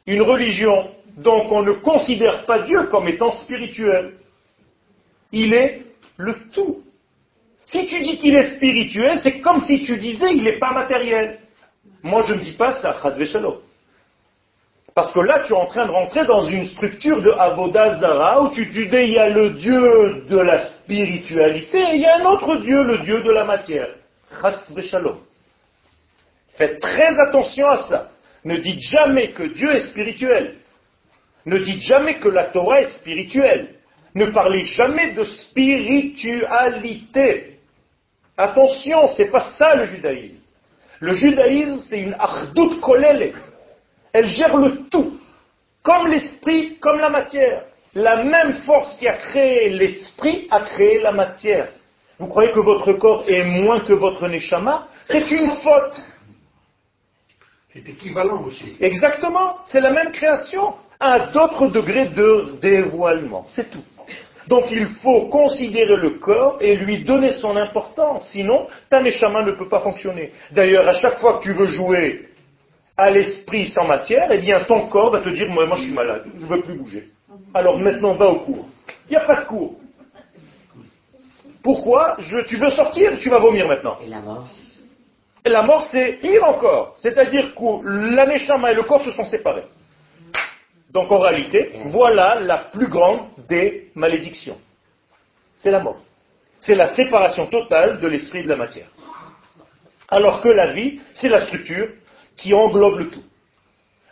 une 0.07 0.23
religion, 0.23 0.91
donc 1.17 1.51
on 1.53 1.63
ne 1.63 1.73
considère 1.73 2.45
pas 2.47 2.61
Dieu 2.61 2.85
comme 2.85 3.09
étant 3.09 3.33
spirituel. 3.33 4.15
Il 5.31 5.55
est 5.55 5.83
le 6.17 6.35
tout. 6.53 6.83
Si 7.65 7.87
tu 7.87 8.01
dis 8.01 8.19
qu'il 8.19 8.35
est 8.35 8.57
spirituel, 8.57 9.19
c'est 9.23 9.41
comme 9.41 9.61
si 9.61 9.85
tu 9.85 9.97
disais 9.97 10.35
il 10.35 10.43
n'est 10.43 10.59
pas 10.59 10.73
matériel. 10.73 11.39
Moi, 12.03 12.23
je 12.23 12.35
ne 12.35 12.41
dis 12.41 12.53
pas 12.53 12.73
ça. 12.73 12.97
Parce 14.95 15.13
que 15.13 15.21
là, 15.21 15.45
tu 15.47 15.53
es 15.53 15.57
en 15.57 15.67
train 15.67 15.87
de 15.87 15.91
rentrer 15.91 16.27
dans 16.27 16.43
une 16.43 16.67
structure 16.67 17.23
de 17.23 17.31
Avodazara 17.31 18.43
où 18.43 18.51
tu, 18.51 18.71
tu 18.71 18.87
dis, 18.87 18.97
il 18.97 19.11
y 19.11 19.19
a 19.19 19.29
le 19.29 19.51
Dieu 19.51 20.25
de 20.29 20.39
la 20.39 20.69
spiritualité 20.73 21.79
et 21.79 21.95
il 21.95 22.03
y 22.03 22.07
a 22.07 22.19
un 22.19 22.25
autre 22.27 22.57
Dieu, 22.57 22.83
le 22.83 22.99
Dieu 22.99 23.23
de 23.23 23.31
la 23.31 23.45
matière. 23.45 23.89
Shalom. 24.83 25.19
Faites 26.55 26.81
très 26.81 27.19
attention 27.19 27.67
à 27.67 27.77
ça. 27.89 28.11
Ne 28.45 28.57
dites 28.57 28.81
jamais 28.81 29.33
que 29.33 29.45
Dieu 29.45 29.71
est 29.75 29.87
spirituel. 29.87 30.57
Ne 31.47 31.59
dites 31.59 31.83
jamais 31.83 32.19
que 32.19 32.29
la 32.29 32.45
Torah 32.47 32.81
est 32.83 32.91
spirituelle. 32.91 33.77
Ne 34.15 34.27
parlez 34.27 34.63
jamais 34.63 35.15
de 35.15 35.25
spiritualité. 35.25 37.59
Attention, 38.37 39.09
c'est 39.09 39.31
pas 39.31 39.41
ça 39.41 39.75
le 39.75 39.87
judaïsme. 39.87 40.43
Le 41.01 41.15
judaïsme, 41.15 41.81
c'est 41.81 42.01
une 42.01 42.15
ardout 42.19 42.79
kolelet. 42.81 43.33
Elle 44.13 44.27
gère 44.27 44.55
le 44.57 44.89
tout, 44.91 45.19
comme 45.83 46.09
l'esprit, 46.09 46.77
comme 46.79 47.01
la 47.01 47.09
matière. 47.09 47.65
La 47.95 48.25
même 48.25 48.63
force 48.63 48.97
qui 48.99 49.09
a 49.09 49.15
créé 49.15 49.71
l'esprit 49.71 50.47
a 50.51 50.61
créé 50.63 51.01
la 51.01 51.13
matière. 51.13 51.69
Vous 52.23 52.29
croyez 52.29 52.53
que 52.53 52.61
votre 52.61 52.93
corps 52.93 53.25
est 53.27 53.43
moins 53.43 53.81
que 53.81 53.93
votre 53.93 54.29
neshama? 54.29 54.87
C'est 55.07 55.29
une 55.33 55.51
faute. 55.57 56.01
C'est 57.73 57.89
équivalent 57.89 58.45
aussi. 58.45 58.77
Exactement, 58.79 59.57
c'est 59.65 59.81
la 59.81 59.91
même 59.91 60.13
création, 60.13 60.75
à 61.01 61.19
d'autres 61.33 61.67
degrés 61.67 62.11
de 62.11 62.61
dévoilement, 62.63 63.45
c'est 63.49 63.69
tout. 63.69 63.83
Donc 64.47 64.67
il 64.71 64.87
faut 65.03 65.23
considérer 65.31 65.97
le 65.97 66.11
corps 66.21 66.59
et 66.61 66.77
lui 66.77 67.03
donner 67.03 67.33
son 67.33 67.57
importance, 67.57 68.29
sinon 68.31 68.69
ta 68.89 69.03
neshama 69.03 69.43
ne 69.43 69.51
peut 69.51 69.69
pas 69.69 69.81
fonctionner. 69.81 70.33
D'ailleurs, 70.53 70.87
à 70.87 70.93
chaque 70.93 71.19
fois 71.19 71.39
que 71.39 71.43
tu 71.43 71.53
veux 71.53 71.67
jouer 71.67 72.29
à 72.97 73.11
l'esprit 73.11 73.67
sans 73.67 73.85
matière, 73.85 74.29
eh 74.31 74.39
bien 74.39 74.61
ton 74.61 74.87
corps 74.87 75.11
va 75.11 75.19
te 75.19 75.29
dire, 75.31 75.51
moi, 75.51 75.67
moi 75.67 75.77
je 75.77 75.87
suis 75.87 75.93
malade, 75.93 76.23
je 76.39 76.45
ne 76.45 76.49
veux 76.49 76.61
plus 76.61 76.79
bouger. 76.79 77.09
Alors 77.53 77.81
maintenant 77.81 78.15
va 78.15 78.29
au 78.29 78.37
cours. 78.37 78.69
Il 79.09 79.11
n'y 79.11 79.17
a 79.17 79.27
pas 79.27 79.41
de 79.41 79.47
cours. 79.47 79.75
Pourquoi 81.63 82.17
Je- 82.19 82.45
Tu 82.47 82.57
veux 82.57 82.71
sortir, 82.71 83.19
tu 83.19 83.29
vas 83.31 83.39
vomir 83.39 83.67
maintenant. 83.69 83.99
Et 84.05 84.09
la 84.09 84.21
mort 84.21 84.47
Et 85.45 85.49
la 85.51 85.63
mort, 85.63 85.85
c'est 85.91 86.13
pire 86.21 86.45
encore. 86.45 86.95
C'est-à-dire 86.97 87.55
que 87.55 88.15
l'aneshama 88.15 88.71
et 88.73 88.75
le 88.75 88.85
corps 88.85 89.05
se 89.05 89.11
sont 89.11 89.25
séparés. 89.25 89.65
Donc 90.91 91.11
en 91.11 91.19
réalité, 91.19 91.73
voilà 91.87 92.37
la 92.41 92.59
plus 92.59 92.87
grande 92.89 93.21
des 93.49 93.91
malédictions. 93.95 94.59
C'est 95.57 95.71
la 95.71 95.81
mort. 95.81 95.97
C'est 96.61 96.75
la 96.75 96.87
séparation 96.89 97.47
totale 97.47 98.01
de 98.01 98.07
l'esprit 98.09 98.41
et 98.41 98.43
de 98.45 98.49
la 98.49 98.57
matière. 98.57 98.87
Alors 100.11 100.41
que 100.43 100.49
la 100.49 100.69
vie, 100.69 101.01
c'est 101.15 101.29
la 101.29 101.41
structure 101.47 101.89
qui 102.37 102.55
englobe 102.55 102.99
le 102.99 103.09
tout. 103.11 103.23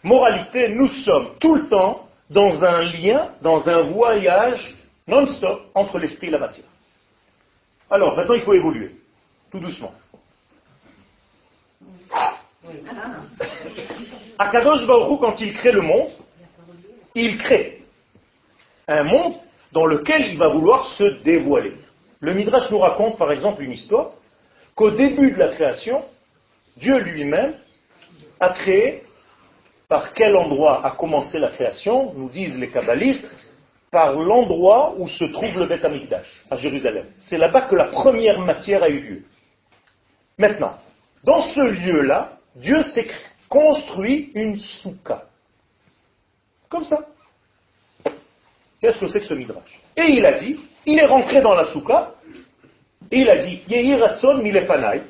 Moralité, 0.02 0.68
nous 0.68 0.88
sommes 0.88 1.28
tout 1.38 1.54
le 1.54 1.68
temps 1.68 2.06
dans 2.30 2.64
un 2.64 2.80
lien, 2.82 3.30
dans 3.42 3.68
un 3.68 3.82
voyage 3.82 4.74
non-stop 5.06 5.62
entre 5.74 5.98
l'esprit 5.98 6.28
et 6.28 6.30
la 6.30 6.38
matière. 6.38 6.66
Alors, 7.90 8.16
maintenant, 8.16 8.34
il 8.34 8.42
faut 8.42 8.54
évoluer, 8.54 8.90
tout 9.50 9.58
doucement. 9.58 9.92
Akadosh 14.38 14.82
Hu, 14.82 15.18
quand 15.18 15.40
il 15.40 15.54
crée 15.54 15.72
le 15.72 15.82
monde, 15.82 16.10
il 17.14 17.36
crée 17.38 17.82
un 18.86 19.02
monde 19.02 19.34
dans 19.72 19.86
lequel 19.86 20.30
il 20.30 20.38
va 20.38 20.48
vouloir 20.48 20.86
se 20.86 21.22
dévoiler. 21.22 21.74
Le 22.20 22.34
Midrash 22.34 22.70
nous 22.70 22.78
raconte 22.78 23.18
par 23.18 23.32
exemple 23.32 23.62
une 23.62 23.72
histoire 23.72 24.12
qu'au 24.74 24.90
début 24.90 25.32
de 25.32 25.38
la 25.38 25.48
création, 25.48 26.04
Dieu 26.76 26.98
lui-même 26.98 27.54
a 28.38 28.50
créé 28.50 29.02
par 29.88 30.12
quel 30.12 30.36
endroit 30.36 30.86
a 30.86 30.92
commencé 30.92 31.38
la 31.38 31.48
création, 31.50 32.14
nous 32.14 32.30
disent 32.30 32.58
les 32.58 32.68
kabbalistes, 32.68 33.28
par 33.90 34.12
l'endroit 34.14 34.94
où 34.96 35.08
se 35.08 35.24
trouve 35.24 35.58
le 35.58 35.66
Beth 35.66 35.84
Amikdash, 35.84 36.44
à 36.50 36.56
Jérusalem. 36.56 37.06
C'est 37.18 37.38
là-bas 37.38 37.62
que 37.62 37.74
la 37.74 37.86
première 37.86 38.38
matière 38.40 38.82
a 38.82 38.88
eu 38.88 39.00
lieu. 39.00 39.22
Maintenant, 40.38 40.76
dans 41.24 41.42
ce 41.42 41.60
lieu-là, 41.60 42.38
Dieu 42.54 42.82
s'est 42.82 43.08
construit 43.48 44.30
une 44.34 44.56
soukha. 44.56 45.24
Comme 46.68 46.84
ça. 46.84 47.04
Qu'est-ce 48.80 48.98
que 49.00 49.08
c'est 49.08 49.20
que 49.20 49.26
ce 49.26 49.34
midrash? 49.34 49.80
Et 49.96 50.12
il 50.12 50.24
a 50.24 50.38
dit, 50.38 50.58
il 50.86 50.98
est 50.98 51.06
rentré 51.06 51.42
dans 51.42 51.54
la 51.54 51.66
soukha, 51.72 52.14
et 53.10 53.20
il 53.20 53.28
a 53.28 53.36
dit, 53.38 53.60
Yehi 53.68 53.96
Ratson 53.96 54.38
Milefanai. 54.38 55.02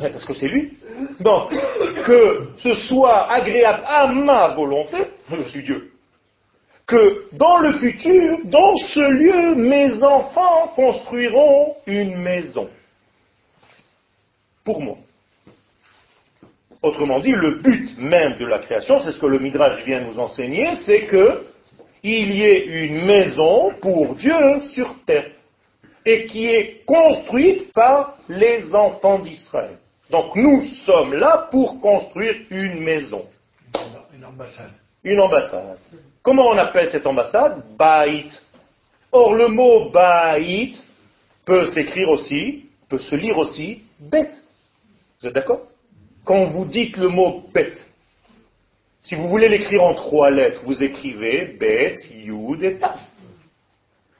Ouais, 0.00 0.10
Parce 0.10 0.24
que 0.24 0.34
c'est 0.34 0.48
lui. 0.48 0.76
Donc, 1.20 1.50
que 2.06 2.48
ce 2.56 2.74
soit 2.74 3.30
agréable 3.30 3.82
à 3.86 4.06
ma 4.06 4.48
volonté, 4.48 4.96
je 5.30 5.42
suis 5.42 5.62
Dieu, 5.62 5.92
que 6.86 7.34
dans 7.36 7.58
le 7.58 7.72
futur, 7.72 8.38
dans 8.44 8.76
ce 8.76 9.00
lieu, 9.00 9.54
mes 9.56 10.02
enfants 10.02 10.68
construiront 10.76 11.74
une 11.86 12.16
maison. 12.18 12.68
Pour 14.64 14.80
moi. 14.80 14.96
Autrement 16.82 17.18
dit, 17.18 17.32
le 17.32 17.58
but 17.58 17.98
même 17.98 18.38
de 18.38 18.46
la 18.46 18.60
création, 18.60 19.00
c'est 19.00 19.10
ce 19.10 19.18
que 19.18 19.26
le 19.26 19.38
Midrash 19.40 19.84
vient 19.84 20.00
nous 20.00 20.18
enseigner, 20.18 20.74
c'est 20.76 21.06
que 21.06 21.44
il 22.02 22.32
y 22.32 22.42
ait 22.44 22.86
une 22.86 23.04
maison 23.04 23.72
pour 23.80 24.14
Dieu 24.14 24.60
sur 24.72 24.94
terre 25.04 25.30
et 26.04 26.26
qui 26.26 26.46
est 26.46 26.84
construite 26.86 27.72
par 27.72 28.16
les 28.28 28.72
enfants 28.74 29.18
d'Israël. 29.18 29.78
Donc 30.10 30.36
nous 30.36 30.62
sommes 30.84 31.14
là 31.14 31.48
pour 31.50 31.80
construire 31.80 32.36
une 32.50 32.80
maison, 32.80 33.26
Une 34.16 34.24
ambassade. 34.24 34.70
une 35.02 35.18
ambassade. 35.18 35.78
Comment 36.26 36.48
on 36.48 36.58
appelle 36.58 36.90
cette 36.90 37.06
ambassade? 37.06 37.62
Baït. 37.78 38.42
Or 39.12 39.36
le 39.36 39.46
mot 39.46 39.90
Baït 39.90 40.76
peut 41.44 41.68
s'écrire 41.68 42.08
aussi, 42.08 42.64
peut 42.88 42.98
se 42.98 43.14
lire 43.14 43.38
aussi 43.38 43.84
bête. 44.00 44.42
Vous 45.20 45.28
êtes 45.28 45.34
d'accord? 45.34 45.60
Quand 46.24 46.46
vous 46.46 46.64
dites 46.64 46.96
le 46.96 47.06
mot 47.06 47.44
bête, 47.54 47.88
si 49.02 49.14
vous 49.14 49.28
voulez 49.28 49.48
l'écrire 49.48 49.84
en 49.84 49.94
trois 49.94 50.30
lettres, 50.30 50.62
vous 50.64 50.82
écrivez 50.82 51.56
bête, 51.60 52.00
yud 52.10 52.60
et 52.64 52.78
taf. 52.78 52.98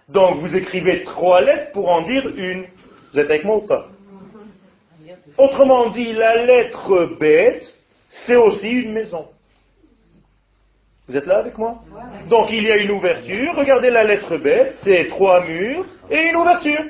Donc 0.08 0.36
vous 0.38 0.54
écrivez 0.54 1.02
trois 1.02 1.40
lettres 1.40 1.72
pour 1.72 1.90
en 1.90 2.02
dire 2.02 2.28
une. 2.36 2.66
Vous 3.12 3.18
êtes 3.18 3.30
avec 3.30 3.42
moi 3.42 3.56
ou 3.56 3.66
pas? 3.66 3.88
Autrement 5.38 5.90
dit, 5.90 6.12
la 6.12 6.36
lettre 6.46 7.16
bête, 7.18 7.66
c'est 8.08 8.36
aussi 8.36 8.68
une 8.68 8.92
maison. 8.92 9.26
Vous 11.08 11.16
êtes 11.16 11.26
là 11.26 11.38
avec 11.38 11.56
moi 11.56 11.82
Donc 12.28 12.48
il 12.50 12.64
y 12.64 12.70
a 12.72 12.76
une 12.76 12.90
ouverture, 12.90 13.54
regardez 13.54 13.90
la 13.90 14.02
lettre 14.02 14.38
bête, 14.38 14.74
c'est 14.82 15.06
trois 15.08 15.44
murs 15.46 15.86
et 16.10 16.30
une 16.30 16.36
ouverture. 16.36 16.84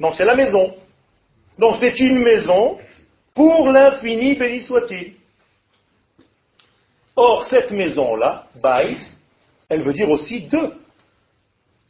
Donc 0.00 0.16
c'est 0.16 0.24
la 0.24 0.34
maison. 0.34 0.74
Donc 1.58 1.76
c'est 1.78 1.98
une 2.00 2.18
maison 2.18 2.78
pour 3.34 3.68
l'infini, 3.68 4.34
béni 4.34 4.60
soit-il. 4.60 5.14
Or, 7.14 7.44
cette 7.44 7.70
maison-là, 7.70 8.46
Bait, 8.60 8.96
elle 9.68 9.82
veut 9.82 9.92
dire 9.92 10.10
aussi 10.10 10.42
deux. 10.42 10.72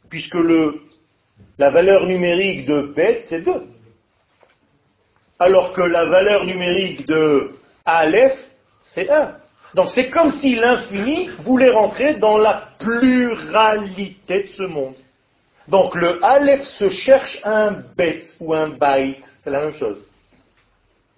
Puisque 0.09 0.35
le, 0.35 0.81
la 1.57 1.71
valeur 1.71 2.05
numérique 2.05 2.67
de 2.67 2.93
bête, 2.95 3.23
c'est 3.27 3.41
deux. 3.41 3.63
Alors 5.39 5.73
que 5.73 5.81
la 5.81 6.05
valeur 6.05 6.45
numérique 6.45 7.07
de 7.07 7.55
Aleph, 7.85 8.37
c'est 8.81 9.09
un. 9.09 9.38
Donc 9.73 9.91
c'est 9.91 10.09
comme 10.09 10.31
si 10.31 10.55
l'infini 10.55 11.29
voulait 11.39 11.69
rentrer 11.69 12.15
dans 12.15 12.37
la 12.37 12.69
pluralité 12.79 14.43
de 14.43 14.47
ce 14.47 14.63
monde. 14.63 14.95
Donc 15.67 15.93
le 15.95 16.23
Aleph 16.23 16.63
se 16.63 16.89
cherche 16.89 17.39
un 17.43 17.75
bet 17.95 18.23
ou 18.39 18.53
un 18.53 18.69
bait, 18.69 19.19
c'est 19.37 19.51
la 19.51 19.61
même 19.61 19.73
chose. 19.75 20.03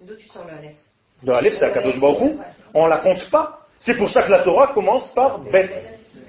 D'où 0.00 0.14
tu 0.16 0.28
sors 0.28 0.44
le 0.44 0.58
Aleph? 0.58 0.76
Le 1.24 1.32
Aleph, 1.32 1.54
c'est 1.54 1.64
Akadosh 1.64 1.98
Baruch. 1.98 2.36
On 2.74 2.86
la 2.86 2.98
compte 2.98 3.30
pas. 3.30 3.60
C'est 3.78 3.94
pour 3.94 4.10
ça 4.10 4.22
que 4.22 4.30
la 4.30 4.40
Torah 4.40 4.68
commence 4.68 5.08
par 5.14 5.38
Bet. 5.38 5.70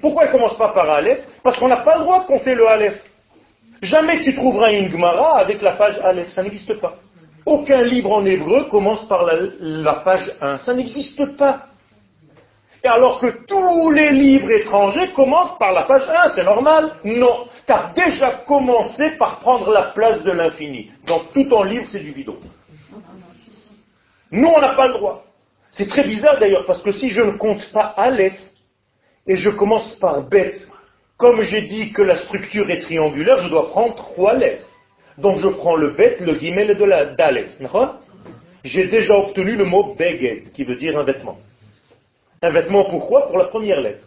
Pourquoi 0.00 0.24
elle 0.24 0.30
commence 0.30 0.56
pas 0.56 0.68
par 0.68 0.88
Aleph? 0.90 1.26
Parce 1.42 1.58
qu'on 1.58 1.68
n'a 1.68 1.78
pas 1.78 1.98
le 1.98 2.04
droit 2.04 2.20
de 2.20 2.26
compter 2.26 2.54
le 2.54 2.66
Aleph. 2.66 3.02
Jamais 3.82 4.20
tu 4.20 4.34
trouveras 4.34 4.72
une 4.72 4.90
Gemara 4.90 5.38
avec 5.38 5.60
la 5.60 5.72
page 5.72 5.98
Aleph. 6.02 6.30
Ça 6.30 6.42
n'existe 6.42 6.80
pas. 6.80 6.94
Aucun 7.44 7.82
livre 7.82 8.12
en 8.12 8.24
hébreu 8.24 8.64
commence 8.70 9.06
par 9.06 9.24
la, 9.24 9.34
la 9.60 9.94
page 9.94 10.32
1. 10.40 10.58
Ça 10.58 10.72
n'existe 10.72 11.36
pas. 11.36 11.66
Alors 12.84 13.18
que 13.18 13.46
tous 13.46 13.90
les 13.92 14.10
livres 14.10 14.50
étrangers 14.50 15.10
commencent 15.12 15.58
par 15.58 15.72
la 15.72 15.84
page 15.84 16.06
1, 16.06 16.28
c'est 16.34 16.44
normal 16.44 16.92
Non. 17.04 17.46
Tu 17.66 17.72
as 17.72 17.92
déjà 17.94 18.42
commencé 18.46 19.12
par 19.18 19.38
prendre 19.38 19.70
la 19.70 19.84
place 19.84 20.22
de 20.22 20.30
l'infini. 20.30 20.90
Donc 21.06 21.32
tout 21.32 21.44
ton 21.44 21.62
livre, 21.62 21.86
c'est 21.88 22.00
du 22.00 22.12
bidon. 22.12 22.36
Nous, 24.30 24.48
on 24.48 24.60
n'a 24.60 24.74
pas 24.74 24.88
le 24.88 24.94
droit. 24.94 25.24
C'est 25.70 25.88
très 25.88 26.04
bizarre 26.04 26.38
d'ailleurs, 26.38 26.66
parce 26.66 26.82
que 26.82 26.92
si 26.92 27.08
je 27.08 27.22
ne 27.22 27.32
compte 27.32 27.70
pas 27.72 27.94
Aleph, 27.96 28.38
et 29.26 29.36
je 29.36 29.48
commence 29.48 29.96
par 29.96 30.22
Bet, 30.28 30.52
comme 31.16 31.40
j'ai 31.40 31.62
dit 31.62 31.92
que 31.92 32.02
la 32.02 32.16
structure 32.16 32.70
est 32.70 32.80
triangulaire, 32.80 33.40
je 33.40 33.48
dois 33.48 33.70
prendre 33.70 33.94
trois 33.94 34.34
lettres. 34.34 34.68
Donc 35.16 35.38
je 35.38 35.48
prends 35.48 35.76
le 35.76 35.90
Bet, 35.90 36.18
le 36.20 36.38
Gimel 36.38 36.70
et 36.70 36.74
de 36.74 36.84
la 36.84 37.06
Dalet. 37.06 37.48
J'ai 38.62 38.88
déjà 38.88 39.16
obtenu 39.16 39.56
le 39.56 39.64
mot 39.64 39.94
Beged, 39.94 40.52
qui 40.52 40.64
veut 40.64 40.76
dire 40.76 40.98
un 40.98 41.04
vêtement. 41.04 41.38
Un 42.44 42.50
vêtement 42.50 42.84
pourquoi? 42.84 43.26
Pour 43.28 43.38
la 43.38 43.46
première 43.46 43.80
lettre. 43.80 44.06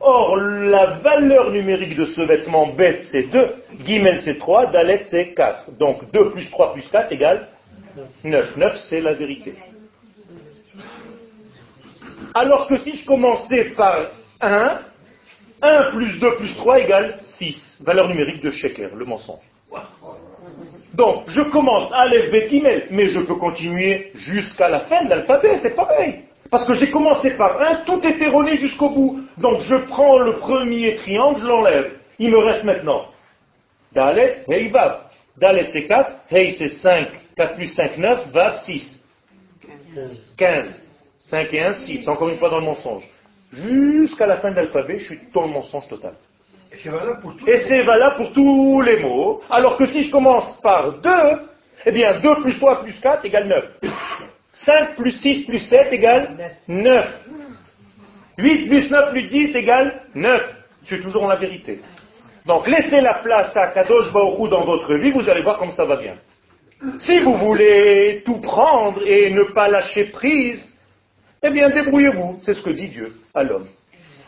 Or, 0.00 0.36
la 0.36 0.98
valeur 0.98 1.52
numérique 1.52 1.96
de 1.96 2.06
ce 2.06 2.20
vêtement 2.22 2.66
Bet, 2.66 3.02
c'est 3.12 3.30
2, 3.30 3.54
Gimel, 3.84 4.20
c'est 4.20 4.36
3, 4.36 4.66
Dalet, 4.66 5.02
c'est 5.08 5.32
4. 5.32 5.70
Donc 5.78 6.10
2 6.10 6.30
plus 6.32 6.50
3 6.50 6.72
plus 6.72 6.88
4 6.90 7.12
égale 7.12 7.46
9. 8.24 8.56
9, 8.56 8.76
c'est 8.88 9.00
la 9.00 9.12
vérité. 9.12 9.54
Alors 12.34 12.66
que 12.66 12.78
si 12.78 12.96
je 12.96 13.06
commençais 13.06 13.66
par 13.76 14.08
1, 14.40 14.80
1 15.62 15.90
plus 15.92 16.18
2 16.18 16.36
plus 16.36 16.56
3 16.56 16.80
égale 16.80 17.18
6. 17.22 17.82
Valeur 17.86 18.08
numérique 18.08 18.42
de 18.42 18.50
Sheker, 18.50 18.96
le 18.96 19.04
mensonge. 19.04 19.44
Donc, 20.94 21.26
je 21.28 21.42
commence 21.42 21.92
à 21.92 22.08
Bet 22.08 22.48
Gimel, 22.50 22.88
mais 22.90 23.08
je 23.08 23.20
peux 23.20 23.36
continuer 23.36 24.10
jusqu'à 24.16 24.68
la 24.68 24.80
fin 24.80 25.04
de 25.04 25.10
l'alphabet, 25.10 25.58
c'est 25.62 25.76
pareil. 25.76 26.24
Parce 26.50 26.66
que 26.66 26.74
j'ai 26.74 26.90
commencé 26.90 27.30
par 27.32 27.60
un, 27.60 27.76
tout 27.84 28.00
est 28.04 28.20
erroné 28.22 28.56
jusqu'au 28.56 28.90
bout. 28.90 29.20
Donc 29.36 29.60
je 29.60 29.76
prends 29.86 30.18
le 30.18 30.36
premier 30.36 30.96
triangle, 30.96 31.40
je 31.40 31.46
l'enlève. 31.46 31.92
Il 32.18 32.30
me 32.30 32.38
reste 32.38 32.64
maintenant 32.64 33.06
Dalet, 33.92 34.44
Hei, 34.48 34.68
Vav. 34.68 35.02
Dalet 35.36 35.68
c'est 35.72 35.86
4, 35.86 36.20
Hei 36.30 36.52
c'est 36.58 36.68
5, 36.68 37.08
4 37.36 37.54
plus 37.54 37.68
5, 37.68 37.98
9, 37.98 38.28
Vav 38.32 38.56
6. 38.56 39.04
15. 40.36 40.84
5 41.18 41.54
et 41.54 41.62
1, 41.62 41.72
6. 41.74 42.08
Encore 42.08 42.28
une 42.28 42.36
fois 42.36 42.50
dans 42.50 42.58
le 42.58 42.64
mensonge. 42.64 43.08
Jusqu'à 43.52 44.26
la 44.26 44.38
fin 44.38 44.50
de 44.50 44.56
l'alphabet, 44.56 44.98
je 44.98 45.06
suis 45.06 45.20
dans 45.32 45.42
le 45.42 45.48
mensonge 45.48 45.88
total. 45.88 46.14
Et 46.72 46.76
c'est 46.76 46.90
valable 46.90 47.20
pour 47.20 47.36
tout. 47.36 47.48
Et 47.48 47.58
c'est 47.58 47.82
valable 47.82 48.16
pour 48.16 48.32
tous 48.32 48.80
les 48.82 49.00
mots. 49.00 49.40
Alors 49.50 49.76
que 49.76 49.86
si 49.86 50.04
je 50.04 50.10
commence 50.10 50.54
par 50.60 50.92
2, 51.00 51.10
eh 51.86 51.92
bien 51.92 52.20
2 52.20 52.42
plus 52.42 52.58
3 52.58 52.82
plus 52.82 52.98
4 53.00 53.24
égale 53.24 53.48
9. 53.48 53.90
5 54.64 54.96
plus 54.96 55.12
6 55.12 55.46
plus 55.46 55.60
7 55.60 55.92
égale 55.92 56.52
9. 56.66 57.06
8 58.38 58.68
plus 58.68 58.90
9 58.90 59.10
plus 59.10 59.22
10 59.22 59.56
égale 59.56 60.02
9. 60.14 60.42
Je 60.82 60.94
suis 60.94 61.02
toujours 61.02 61.24
en 61.24 61.28
la 61.28 61.36
vérité. 61.36 61.80
Donc 62.46 62.66
laissez 62.66 63.00
la 63.00 63.14
place 63.14 63.54
à 63.56 63.68
Kadosh 63.68 64.12
Baruch 64.12 64.50
dans 64.50 64.64
votre 64.64 64.94
vie, 64.94 65.10
vous 65.10 65.28
allez 65.28 65.42
voir 65.42 65.58
comme 65.58 65.70
ça 65.70 65.84
va 65.84 65.96
bien. 65.96 66.14
Si 66.98 67.18
vous 67.20 67.36
voulez 67.36 68.22
tout 68.24 68.40
prendre 68.40 69.02
et 69.06 69.30
ne 69.30 69.42
pas 69.42 69.68
lâcher 69.68 70.04
prise, 70.04 70.76
eh 71.42 71.50
bien 71.50 71.68
débrouillez-vous, 71.70 72.38
c'est 72.40 72.54
ce 72.54 72.62
que 72.62 72.70
dit 72.70 72.88
Dieu 72.88 73.12
à 73.34 73.42
l'homme. 73.42 73.66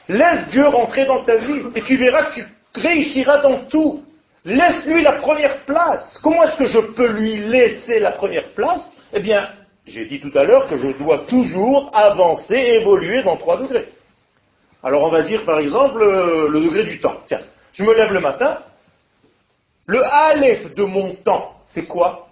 Laisse 0.09 0.49
Dieu 0.49 0.67
rentrer 0.67 1.07
dans 1.07 1.23
ta 1.25 1.37
vie 1.37 1.63
et 1.75 1.83
tu 1.83 1.97
verras 1.97 2.25
que 2.25 2.41
tu 2.41 2.47
réussiras 2.75 3.39
dans 3.39 3.65
tout. 3.67 4.05
Laisse-lui 4.45 5.03
la 5.03 5.13
première 5.13 5.61
place. 5.61 6.19
Comment 6.23 6.43
est-ce 6.45 6.57
que 6.57 6.67
je 6.67 6.79
peux 6.79 7.13
lui 7.13 7.37
laisser 7.37 8.01
la 8.01 8.13
première 8.13 8.49
place? 8.49 8.97
Eh 9.13 9.21
bien, 9.21 9.49
j'ai 9.91 10.07
dit 10.07 10.21
tout 10.21 10.33
à 10.35 10.45
l'heure 10.45 10.69
que 10.69 10.77
je 10.77 10.89
dois 10.99 11.19
toujours 11.27 11.91
avancer, 11.95 12.55
évoluer 12.55 13.23
dans 13.23 13.37
trois 13.37 13.57
degrés. 13.57 13.89
Alors 14.83 15.03
on 15.03 15.11
va 15.11 15.23
dire 15.23 15.45
par 15.45 15.59
exemple 15.59 16.03
euh, 16.03 16.49
le 16.49 16.61
degré 16.61 16.85
du 16.85 17.01
temps. 17.01 17.17
Tiens, 17.27 17.41
je 17.73 17.83
me 17.83 17.95
lève 17.95 18.13
le 18.13 18.21
matin. 18.21 18.59
Le 19.87 20.03
Aleph 20.05 20.75
de 20.75 20.85
mon 20.85 21.15
temps, 21.15 21.57
c'est 21.67 21.87
quoi? 21.87 22.29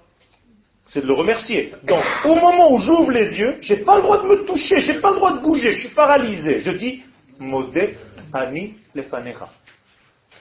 C'est 0.86 1.02
de 1.02 1.06
le 1.06 1.12
remercier. 1.12 1.72
Donc, 1.82 2.02
au 2.24 2.34
moment 2.36 2.72
où 2.72 2.78
j'ouvre 2.78 3.10
les 3.10 3.38
yeux, 3.38 3.58
j'ai 3.60 3.78
pas 3.78 3.96
le 3.96 4.02
droit 4.02 4.22
de 4.22 4.28
me 4.28 4.44
toucher, 4.46 4.78
j'ai 4.78 5.00
pas 5.00 5.10
le 5.10 5.16
droit 5.16 5.32
de 5.32 5.42
bouger, 5.42 5.72
je 5.72 5.80
suis 5.80 5.94
paralysé. 5.94 6.60
Je 6.60 6.70
dis 6.70 7.02
Modé 7.38 7.98
Ani 8.32 8.74
Lefanecha. 8.94 9.50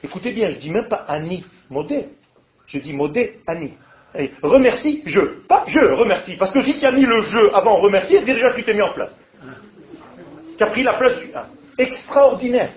Écoutez 0.04 0.32
bien, 0.32 0.50
je 0.50 0.58
dis 0.58 0.70
même 0.70 0.88
pas 0.88 1.04
Ani, 1.08 1.44
Modé. 1.70 2.06
Je 2.68 2.78
dis 2.80 2.94
Modé 2.94 3.40
Ani. 3.48 3.74
Et 4.18 4.32
remercie, 4.42 5.04
je. 5.06 5.20
Pas 5.48 5.64
je, 5.68 5.80
remercie. 5.80 6.36
Parce 6.38 6.52
que 6.52 6.62
si 6.62 6.80
tu 6.80 6.88
as 6.88 6.92
mis 6.92 7.06
le 7.06 7.22
je 7.22 7.54
avant 7.54 7.78
remercier, 7.78 8.22
déjà 8.22 8.52
tu 8.52 8.64
t'es 8.64 8.74
mis 8.74 8.82
en 8.82 8.94
place. 8.94 9.18
Tu 10.58 10.64
as 10.64 10.68
pris 10.68 10.84
la 10.84 10.94
place 10.94 11.18
du 11.20 11.28
un. 11.36 11.46
Extraordinaire. 11.78 12.72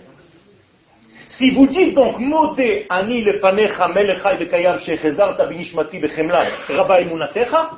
Si 1.29 1.51
vous 1.53 1.67
dites 1.67 1.95
donc 1.95 2.19
Modé 2.19 2.87
Ani 2.91 3.23
Lefanecha 3.23 3.89
Melechai 3.89 4.37
Bekayam 4.37 4.79
Shechezarta 4.81 5.47
Binishmati 5.47 5.99
Bechemla 5.99 6.45
Rabba 6.69 7.01
Emunatecha, 7.01 7.71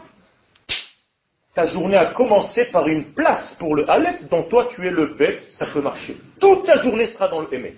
ta 1.55 1.67
journée 1.67 1.99
a 1.99 2.07
commencé 2.07 2.65
par 2.73 2.89
une 2.89 3.13
place 3.13 3.55
pour 3.59 3.77
le 3.77 3.89
Aleph, 3.89 4.27
dont 4.31 4.45
toi 4.45 4.69
tu 4.75 4.87
es 4.87 4.91
le 4.91 5.15
bête, 5.15 5.41
ça 5.51 5.67
peut 5.67 5.83
marcher. 5.83 6.17
Toute 6.41 6.65
ta 6.65 6.79
journée 6.79 7.07
sera 7.07 7.29
dans 7.29 7.41
le 7.41 7.55
Emet. 7.55 7.75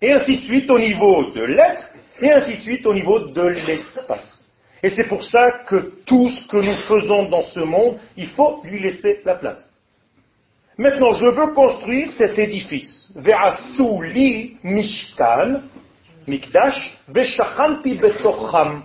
Et 0.00 0.12
ainsi 0.12 0.38
de 0.38 0.42
suite 0.42 0.70
au 0.70 0.78
niveau 0.78 1.32
de 1.32 1.42
l'être, 1.42 1.90
et 2.20 2.30
ainsi 2.30 2.56
de 2.56 2.60
suite 2.60 2.86
au 2.86 2.94
niveau 2.94 3.20
de 3.20 3.42
l'espace. 3.42 4.50
Et 4.82 4.90
c'est 4.90 5.08
pour 5.08 5.24
ça 5.24 5.50
que 5.66 5.92
tout 6.04 6.28
ce 6.28 6.46
que 6.46 6.58
nous 6.58 6.76
faisons 6.76 7.28
dans 7.28 7.42
ce 7.42 7.60
monde, 7.60 7.98
il 8.16 8.28
faut 8.28 8.60
lui 8.64 8.78
laisser 8.78 9.20
la 9.24 9.34
place. 9.34 9.70
Maintenant, 10.78 11.12
je 11.12 11.26
veux 11.26 11.54
construire 11.54 12.12
cet 12.12 12.38
édifice. 12.38 13.10
Mishkan, 14.62 15.62
mikdash, 16.26 16.98
ve'shachanti 17.08 17.94
betocham. 17.96 18.82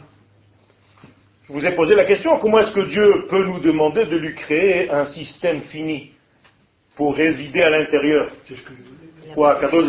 Je 1.48 1.54
vous 1.54 1.66
ai 1.66 1.76
posé 1.76 1.96
la 1.96 2.06
question, 2.06 2.40
comment 2.40 2.60
est-ce 2.60 2.72
que 2.72 2.88
Dieu 2.88 3.28
peut 3.30 3.46
nous 3.46 3.60
demander 3.60 4.06
de 4.06 4.16
lui 4.16 4.34
créer 4.36 4.90
un 4.90 5.06
système 5.06 5.62
fini 5.62 6.12
pour 6.96 7.14
résider 7.14 7.62
à 7.62 7.70
l'intérieur? 7.70 8.32
Quoi, 9.34 9.60
Kadosh 9.60 9.88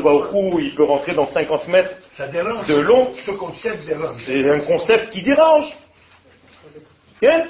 il 0.61 0.74
peut 0.74 0.84
rentrer 0.84 1.14
dans 1.14 1.26
50 1.26 1.68
mètres 1.68 1.95
Ça 2.12 2.28
dérange. 2.28 2.66
de 2.66 2.76
long 2.76 3.12
Ce 3.24 3.30
concept 3.32 3.84
dérange. 3.86 4.22
C'est 4.26 4.49
un 4.51 4.61
concept 4.61 5.11
qui 5.11 5.22
dérange. 5.22 5.76
Bien 7.20 7.47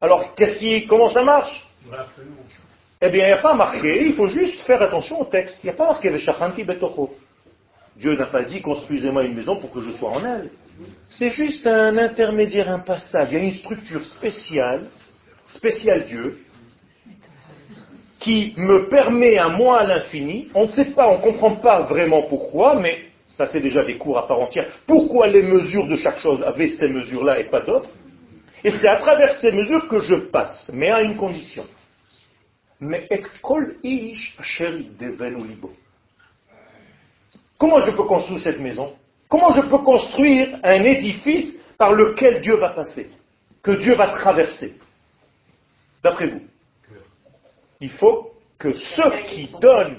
Alors, 0.00 0.34
qu'est-ce 0.34 0.56
qui, 0.56 0.86
comment 0.86 1.08
ça 1.08 1.22
marche? 1.22 1.66
Absolument. 1.92 2.36
Eh 3.00 3.10
bien, 3.10 3.24
il 3.24 3.26
n'y 3.28 3.32
a 3.32 3.38
pas 3.38 3.54
marqué, 3.54 4.06
il 4.06 4.14
faut 4.14 4.28
juste 4.28 4.62
faire 4.62 4.80
attention 4.80 5.20
au 5.20 5.24
texte. 5.24 5.58
Il 5.62 5.66
n'y 5.66 5.72
a 5.72 5.76
pas 5.76 5.86
marqué 5.86 6.08
Veshachanti 6.10 6.64
Betocho. 6.64 7.14
Dieu 7.96 8.16
n'a 8.16 8.26
pas 8.26 8.42
dit 8.42 8.60
construisez-moi 8.60 9.24
une 9.24 9.34
maison 9.34 9.56
pour 9.56 9.70
que 9.70 9.80
je 9.80 9.90
sois 9.92 10.10
en 10.10 10.24
elle. 10.24 10.50
C'est 11.10 11.30
juste 11.30 11.66
un 11.66 11.96
intermédiaire, 11.98 12.70
un 12.70 12.80
passage. 12.80 13.28
Il 13.30 13.38
y 13.38 13.40
a 13.40 13.44
une 13.44 13.52
structure 13.52 14.04
spéciale, 14.04 14.86
spéciale 15.46 16.04
Dieu, 16.06 16.38
qui 18.24 18.54
me 18.56 18.88
permet 18.88 19.36
à 19.36 19.48
moi 19.48 19.80
à 19.80 19.84
l'infini. 19.84 20.48
On 20.54 20.64
ne 20.64 20.70
sait 20.70 20.86
pas, 20.86 21.08
on 21.08 21.18
ne 21.18 21.22
comprend 21.22 21.56
pas 21.56 21.82
vraiment 21.82 22.22
pourquoi, 22.22 22.76
mais 22.76 23.04
ça 23.28 23.46
c'est 23.46 23.60
déjà 23.60 23.84
des 23.84 23.98
cours 23.98 24.16
à 24.16 24.26
part 24.26 24.40
entière. 24.40 24.66
Pourquoi 24.86 25.26
les 25.26 25.42
mesures 25.42 25.86
de 25.86 25.96
chaque 25.96 26.18
chose 26.18 26.42
avaient 26.42 26.68
ces 26.68 26.88
mesures-là 26.88 27.38
et 27.40 27.44
pas 27.44 27.60
d'autres? 27.60 27.90
Et 28.64 28.70
c'est 28.70 28.88
à 28.88 28.96
travers 28.96 29.30
ces 29.36 29.52
mesures 29.52 29.86
que 29.88 29.98
je 29.98 30.14
passe, 30.14 30.70
mais 30.72 30.90
à 30.90 31.02
une 31.02 31.16
condition. 31.16 31.66
Mais 32.80 33.06
et 33.10 33.20
kol 33.42 33.76
ish. 33.82 34.38
Comment 37.58 37.80
je 37.80 37.90
peux 37.90 38.04
construire 38.04 38.40
cette 38.40 38.58
maison? 38.58 38.94
Comment 39.28 39.52
je 39.52 39.60
peux 39.60 39.78
construire 39.78 40.58
un 40.62 40.82
édifice 40.82 41.60
par 41.76 41.92
lequel 41.92 42.40
Dieu 42.40 42.56
va 42.56 42.70
passer, 42.70 43.10
que 43.62 43.72
Dieu 43.72 43.94
va 43.96 44.08
traverser? 44.08 44.72
D'après 46.02 46.28
vous? 46.28 46.40
Il 47.84 47.90
faut 47.90 48.30
que 48.58 48.72
ceux 48.72 49.10
qui 49.28 49.50
donnent 49.60 49.98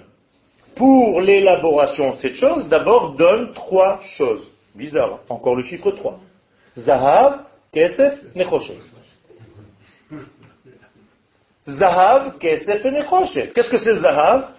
pour 0.75 1.21
l'élaboration 1.21 2.13
de 2.13 2.15
cette 2.17 2.33
chose, 2.33 2.67
d'abord 2.67 3.13
donnent 3.15 3.53
trois 3.53 3.99
choses. 4.17 4.49
Bizarre, 4.73 5.13
hein 5.13 5.19
encore 5.29 5.55
le 5.55 5.61
chiffre 5.61 5.91
3. 5.91 6.19
Zahav, 6.75 7.45
Kesef, 7.71 8.23
Nechoshet. 8.33 8.79
Zahav, 11.67 12.39
Kesef 12.39 12.83
et. 12.85 13.51
Qu'est-ce 13.53 13.69
que 13.69 13.77
c'est 13.77 13.99
Zahav? 13.99 14.49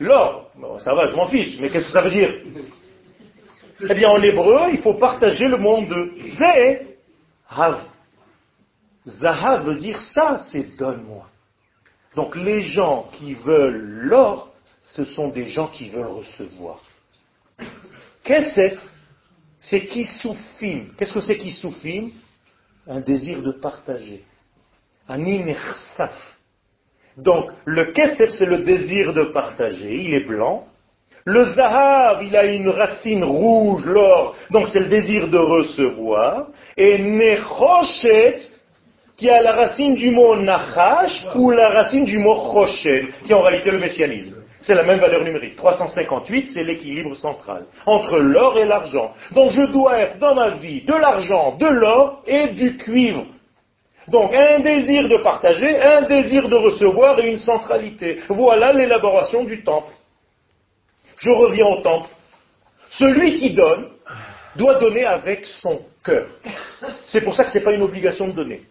L'or. 0.00 0.50
Bon, 0.54 0.78
ça 0.78 0.94
va, 0.94 1.08
je 1.08 1.14
m'en 1.14 1.28
fiche, 1.28 1.58
mais 1.60 1.68
qu'est-ce 1.68 1.88
que 1.88 1.92
ça 1.92 2.00
veut 2.00 2.10
dire? 2.10 2.32
Eh 3.86 3.94
bien, 3.94 4.08
en 4.08 4.22
hébreu, 4.22 4.70
il 4.72 4.78
faut 4.78 4.94
partager 4.94 5.46
le 5.46 5.58
monde 5.58 5.88
de 5.88 6.14
Zahav. 6.38 7.82
Zahav 9.06 9.66
veut 9.66 9.76
dire 9.76 10.00
ça, 10.00 10.38
c'est 10.38 10.74
donne-moi. 10.74 11.26
Donc 12.18 12.34
les 12.34 12.64
gens 12.64 13.06
qui 13.12 13.34
veulent 13.34 13.80
l'or, 13.80 14.52
ce 14.82 15.04
sont 15.04 15.28
des 15.28 15.46
gens 15.46 15.68
qui 15.68 15.88
veulent 15.88 16.14
recevoir. 16.22 16.80
Kesef, 18.24 18.76
c'est 19.60 19.86
qui 19.86 20.04
soufim. 20.04 20.86
Qu'est-ce 20.98 21.14
que 21.14 21.20
c'est 21.20 21.38
qui 21.38 21.52
soufim 21.52 22.10
Un 22.88 22.98
désir 23.02 23.40
de 23.40 23.52
partager. 23.52 24.24
Un 25.08 25.24
inersaf. 25.24 26.36
Donc, 27.16 27.52
le 27.64 27.92
kesef, 27.92 28.30
c'est 28.30 28.46
le 28.46 28.64
désir 28.64 29.14
de 29.14 29.22
partager. 29.22 30.02
Il 30.02 30.12
est 30.12 30.26
blanc. 30.26 30.66
Le 31.24 31.44
zahav, 31.44 32.24
il 32.24 32.34
a 32.34 32.46
une 32.46 32.70
racine 32.70 33.22
rouge, 33.22 33.84
l'or. 33.86 34.34
Donc, 34.50 34.66
c'est 34.70 34.80
le 34.80 34.88
désir 34.88 35.28
de 35.28 35.38
recevoir. 35.38 36.48
Et 36.76 36.98
nechoshet, 36.98 38.38
qui 39.18 39.28
a 39.28 39.42
la 39.42 39.52
racine 39.52 39.96
du 39.96 40.10
mot 40.12 40.36
nachash 40.36 41.26
ou 41.34 41.50
la 41.50 41.70
racine 41.70 42.04
du 42.04 42.18
mot 42.18 42.36
choshet, 42.52 43.08
qui 43.26 43.34
en 43.34 43.42
réalité 43.42 43.72
le 43.72 43.78
messianisme. 43.78 44.36
C'est 44.60 44.74
la 44.74 44.84
même 44.84 45.00
valeur 45.00 45.24
numérique. 45.24 45.56
358, 45.56 46.50
c'est 46.54 46.62
l'équilibre 46.62 47.14
central 47.14 47.66
entre 47.84 48.16
l'or 48.18 48.58
et 48.58 48.64
l'argent. 48.64 49.12
Donc 49.32 49.50
je 49.50 49.62
dois 49.62 49.98
être 49.98 50.18
dans 50.18 50.34
ma 50.34 50.50
vie 50.50 50.82
de 50.82 50.94
l'argent, 50.94 51.56
de 51.56 51.66
l'or 51.66 52.22
et 52.26 52.48
du 52.48 52.76
cuivre. 52.76 53.26
Donc 54.06 54.34
un 54.34 54.60
désir 54.60 55.08
de 55.08 55.16
partager, 55.18 55.80
un 55.80 56.02
désir 56.02 56.48
de 56.48 56.56
recevoir 56.56 57.18
et 57.18 57.28
une 57.28 57.38
centralité. 57.38 58.20
Voilà 58.28 58.72
l'élaboration 58.72 59.44
du 59.44 59.62
temple. 59.64 59.92
Je 61.16 61.30
reviens 61.30 61.66
au 61.66 61.80
temple. 61.82 62.08
Celui 62.90 63.36
qui 63.36 63.50
donne 63.50 63.88
doit 64.56 64.78
donner 64.78 65.04
avec 65.04 65.44
son 65.44 65.80
cœur. 66.04 66.26
C'est 67.06 67.20
pour 67.20 67.34
ça 67.34 67.44
que 67.44 67.50
ce 67.50 67.58
n'est 67.58 67.64
pas 67.64 67.72
une 67.72 67.82
obligation 67.82 68.28
de 68.28 68.32
donner. 68.32 68.62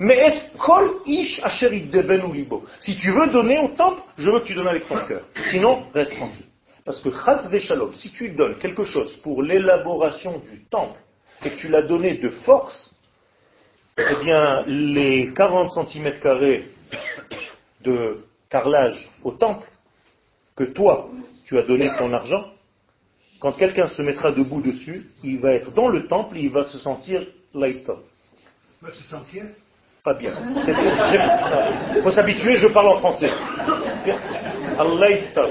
Mais 0.00 0.28
et 0.28 0.58
kol 0.58 1.00
ish 1.06 1.40
asherit 1.42 1.90
devenu 1.90 2.32
libo. 2.32 2.64
Si 2.78 2.96
tu 2.96 3.10
veux 3.10 3.30
donner 3.30 3.58
au 3.58 3.68
temple, 3.68 4.02
je 4.16 4.30
veux 4.30 4.40
que 4.40 4.46
tu 4.46 4.54
donnes 4.54 4.68
avec 4.68 4.86
ton 4.86 5.04
cœur. 5.06 5.22
Sinon, 5.50 5.84
reste 5.92 6.14
tranquille. 6.14 6.46
Parce 6.84 7.00
que 7.00 7.10
chas 7.10 7.50
shalom, 7.60 7.92
si 7.94 8.10
tu 8.10 8.30
donnes 8.30 8.56
quelque 8.58 8.84
chose 8.84 9.14
pour 9.16 9.42
l'élaboration 9.42 10.38
du 10.50 10.64
temple 10.66 10.98
et 11.44 11.50
que 11.50 11.56
tu 11.56 11.68
l'as 11.68 11.82
donné 11.82 12.14
de 12.14 12.30
force, 12.30 12.94
eh 13.98 14.24
bien, 14.24 14.62
les 14.66 15.32
40 15.34 15.88
cm 15.88 16.20
carrés 16.20 16.68
de 17.82 18.24
carrelage 18.48 19.08
au 19.24 19.32
temple 19.32 19.68
que 20.56 20.64
toi, 20.64 21.10
tu 21.46 21.58
as 21.58 21.62
donné 21.62 21.90
ton 21.98 22.12
argent, 22.12 22.44
quand 23.40 23.52
quelqu'un 23.52 23.86
se 23.86 24.02
mettra 24.02 24.32
debout 24.32 24.62
dessus, 24.62 25.10
il 25.22 25.40
va 25.40 25.52
être 25.52 25.72
dans 25.72 25.88
le 25.88 26.06
temple 26.06 26.36
et 26.38 26.42
il 26.42 26.50
va 26.50 26.64
se 26.64 26.78
sentir 26.78 27.26
laïstov. 27.54 28.00
Va 28.80 28.92
se 28.92 29.02
sentir 29.04 29.44
Bien. 30.14 30.32
Il 31.96 32.02
faut 32.02 32.10
s'habituer, 32.10 32.56
je 32.56 32.68
parle 32.68 32.88
en 32.88 32.96
français. 32.98 33.30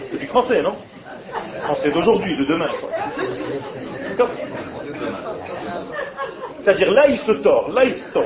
C'est 0.09 0.17
du 0.17 0.27
français, 0.27 0.61
non? 0.61 0.75
Français 1.63 1.91
d'aujourd'hui, 1.91 2.37
de 2.37 2.45
demain. 2.45 2.69
C'est-à-dire 6.59 6.91
là, 6.91 7.07
il 7.07 7.17
se 7.17 7.31
tord, 7.33 7.71
là, 7.71 7.83
il 7.85 7.91
se 7.93 8.11
tord. 8.11 8.25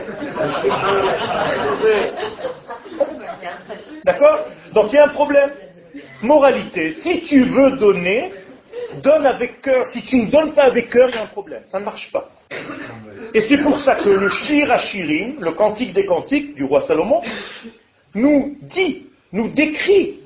D'accord? 4.04 4.40
Donc 4.74 4.92
il 4.92 4.96
y 4.96 5.00
a 5.00 5.06
un 5.06 5.10
problème. 5.10 5.52
Moralité, 6.22 6.92
si 6.92 7.22
tu 7.24 7.44
veux 7.44 7.72
donner, 7.72 8.32
donne 9.04 9.26
avec 9.26 9.62
cœur. 9.62 9.88
Si 9.88 10.04
tu 10.04 10.18
ne 10.18 10.32
donnes 10.32 10.54
pas 10.54 10.64
avec 10.64 10.90
cœur, 10.90 11.10
il 11.10 11.16
y 11.16 11.18
a 11.18 11.24
un 11.24 11.28
problème. 11.28 11.62
Ça 11.66 11.80
ne 11.80 11.86
marche 11.86 12.12
pas. 12.12 12.30
Et 13.34 13.42
c'est 13.42 13.58
pour 13.60 13.78
ça 13.80 13.96
que 13.96 14.10
le 14.10 14.30
Shir 14.30 14.72
Hashirim, 14.72 15.40
le 15.40 15.54
cantique 15.54 15.94
des 15.94 16.06
cantiques 16.06 16.56
du 16.56 16.64
roi 16.66 16.82
Salomon, 16.82 17.22
nous 18.14 18.58
dit, 18.62 19.08
nous 19.32 19.48
décrit 19.48 20.20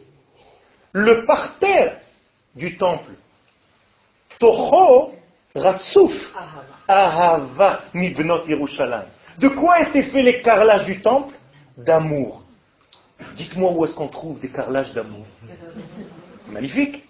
le 0.92 1.26
parterre 1.26 1.98
du 2.56 2.78
temple. 2.78 3.12
Toho 4.40 5.14
Ratsuf 5.54 6.14
Ahava 6.88 7.82
Mibnot 7.94 8.46
Yerushalayim. 8.48 9.08
De 9.38 9.50
quoi 9.50 9.82
étaient 9.82 10.04
faits 10.04 10.24
les 10.26 10.42
carrelages 10.42 10.86
du 10.86 11.02
temple? 11.02 11.36
D'amour. 11.78 12.44
Dites-moi 13.36 13.72
où 13.72 13.86
est-ce 13.86 13.96
qu'on 13.96 14.08
trouve 14.08 14.40
des 14.40 14.50
carrelages 14.50 14.94
d'amour? 14.94 15.26
C'est 16.42 16.52
magnifique. 16.52 17.04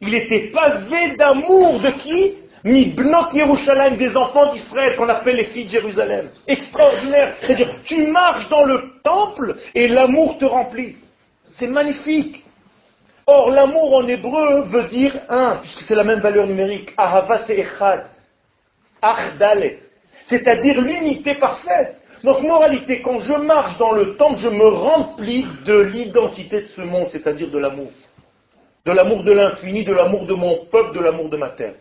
Il 0.00 0.14
était 0.14 0.50
pavé 0.50 1.16
d'amour 1.16 1.80
de 1.80 1.90
qui? 1.90 2.34
Mibnot 2.64 3.32
Yerushalayim, 3.32 3.96
des 3.96 4.16
enfants 4.16 4.52
d'Israël 4.52 4.96
qu'on 4.96 5.08
appelle 5.08 5.36
les 5.36 5.44
filles 5.44 5.64
de 5.64 5.70
Jérusalem. 5.70 6.28
Extraordinaire. 6.46 7.34
C'est-à-dire, 7.40 7.70
tu 7.84 8.06
marches 8.06 8.48
dans 8.50 8.64
le 8.64 9.00
temple 9.02 9.56
et 9.74 9.88
l'amour 9.88 10.36
te 10.38 10.44
remplit. 10.44 10.96
C'est 11.44 11.66
magnifique. 11.66 12.44
Or, 13.26 13.50
l'amour 13.50 13.94
en 13.94 14.08
hébreu 14.08 14.64
veut 14.64 14.84
dire 14.84 15.14
un, 15.28 15.56
puisque 15.56 15.80
c'est 15.80 15.94
la 15.94 16.04
même 16.04 16.20
valeur 16.20 16.46
numérique. 16.46 16.92
Ahava, 16.96 17.38
c'est 17.38 17.58
echad. 17.58 18.10
Achdalet. 19.00 19.78
C'est-à-dire 20.24 20.80
l'unité 20.80 21.36
parfaite. 21.36 21.96
Donc, 22.22 22.42
moralité, 22.42 23.00
quand 23.00 23.20
je 23.20 23.32
marche 23.32 23.78
dans 23.78 23.92
le 23.92 24.16
temple, 24.16 24.38
je 24.38 24.48
me 24.48 24.68
remplis 24.68 25.46
de 25.64 25.78
l'identité 25.80 26.62
de 26.62 26.66
ce 26.66 26.82
monde, 26.82 27.08
c'est-à-dire 27.08 27.50
de 27.50 27.58
l'amour. 27.58 27.90
De 28.84 28.92
l'amour 28.92 29.24
de 29.24 29.32
l'infini, 29.32 29.84
de 29.84 29.94
l'amour 29.94 30.26
de 30.26 30.34
mon 30.34 30.66
peuple, 30.66 30.94
de 30.94 31.00
l'amour 31.00 31.30
de 31.30 31.36
ma 31.38 31.48
terre. 31.48 31.74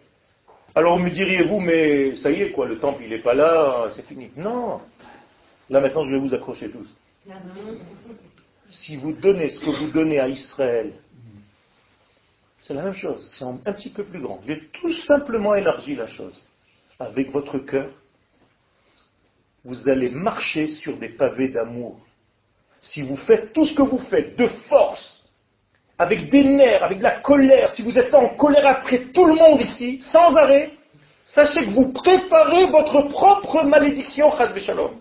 Alors, 0.79 0.97
me 0.97 1.09
diriez-vous, 1.09 1.59
mais 1.59 2.15
ça 2.15 2.31
y 2.31 2.41
est, 2.41 2.51
quoi, 2.51 2.65
le 2.65 2.79
temple, 2.79 3.03
n'est 3.03 3.21
pas 3.21 3.33
là, 3.33 3.91
c'est 3.97 4.05
fini. 4.05 4.29
Non. 4.37 4.79
Là, 5.69 5.81
maintenant, 5.81 6.05
je 6.05 6.11
vais 6.11 6.19
vous 6.19 6.33
accrocher 6.33 6.69
tous. 6.69 6.87
Si 8.69 8.95
vous 8.95 9.11
donnez 9.11 9.49
ce 9.49 9.59
que 9.59 9.71
vous 9.71 9.91
donnez 9.91 10.21
à 10.21 10.29
Israël, 10.29 10.93
c'est 12.61 12.73
la 12.73 12.83
même 12.83 12.93
chose, 12.93 13.29
c'est 13.37 13.43
un, 13.43 13.59
un 13.65 13.73
petit 13.73 13.89
peu 13.89 14.05
plus 14.05 14.21
grand. 14.21 14.39
J'ai 14.47 14.67
tout 14.67 14.93
simplement 14.93 15.53
élargi 15.53 15.95
la 15.95 16.07
chose. 16.07 16.41
Avec 16.97 17.29
votre 17.29 17.59
cœur, 17.59 17.89
vous 19.65 19.89
allez 19.89 20.09
marcher 20.09 20.67
sur 20.67 20.95
des 20.95 21.09
pavés 21.09 21.49
d'amour. 21.49 21.99
Si 22.79 23.01
vous 23.01 23.17
faites 23.17 23.51
tout 23.51 23.65
ce 23.65 23.73
que 23.73 23.81
vous 23.81 23.99
faites 23.99 24.37
de 24.37 24.47
force, 24.47 25.18
avec 25.99 26.29
des 26.29 26.43
nerfs, 26.45 26.83
avec 26.83 26.99
de 26.99 27.03
la 27.03 27.11
colère, 27.19 27.71
si 27.71 27.81
vous 27.83 27.97
êtes 27.97 28.13
en 28.15 28.29
colère 28.29 28.65
après 28.65 28.99
tout 29.13 29.25
le 29.25 29.33
monde 29.33 29.59
ici, 29.61 29.99
sans 30.01 30.33
arrêt, 30.35 30.71
sachez 31.25 31.65
que 31.65 31.71
vous 31.71 31.91
préparez 31.91 32.65
votre 32.67 33.01
propre 33.09 33.63
malédiction, 33.63 34.31
Shalom. 34.57 34.91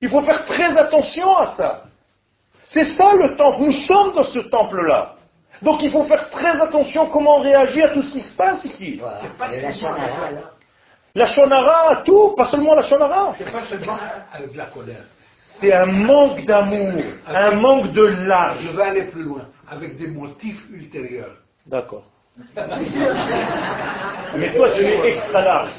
Il 0.00 0.08
faut 0.08 0.22
faire 0.22 0.44
très 0.44 0.76
attention 0.78 1.36
à 1.36 1.46
ça. 1.56 1.82
C'est 2.66 2.84
ça 2.84 3.14
le 3.14 3.36
temple. 3.36 3.62
Nous 3.62 3.72
sommes 3.72 4.12
dans 4.14 4.24
ce 4.24 4.38
temple-là. 4.40 5.14
Donc 5.62 5.82
il 5.82 5.90
faut 5.90 6.04
faire 6.04 6.28
très 6.30 6.60
attention 6.60 7.06
comment 7.06 7.38
réagir 7.40 7.86
à 7.86 7.88
tout 7.88 8.02
ce 8.02 8.12
qui 8.12 8.20
se 8.20 8.32
passe 8.36 8.64
ici. 8.64 9.00
C'est 9.20 9.36
pas 9.36 9.52
Et 9.52 9.62
la 9.62 9.72
seulement 9.72 9.96
Shonara, 9.96 10.40
La 11.14 11.26
shonara, 11.26 12.02
tout, 12.04 12.34
pas 12.36 12.44
seulement 12.44 12.74
la 12.74 12.82
shonara. 12.82 13.34
c'est 13.38 13.50
pas 13.50 13.62
seulement 13.64 13.96
avec 14.32 14.52
de 14.52 14.58
la 14.58 14.66
colère. 14.66 15.04
C'est 15.58 15.72
un 15.72 15.86
manque 15.86 16.44
d'amour, 16.44 17.02
un 17.26 17.52
manque 17.52 17.90
de 17.92 18.06
Je 18.08 18.24
large. 18.28 18.76
vais 18.76 18.82
aller 18.82 19.04
plus 19.10 19.22
loin, 19.22 19.46
avec 19.68 19.96
des 19.96 20.08
motifs 20.08 20.64
ultérieurs. 20.70 21.36
D'accord. 21.66 22.04
Mais 24.36 24.54
toi, 24.54 24.70
tu 24.76 24.82
es 24.84 25.08
extra 25.08 25.42
large. 25.42 25.70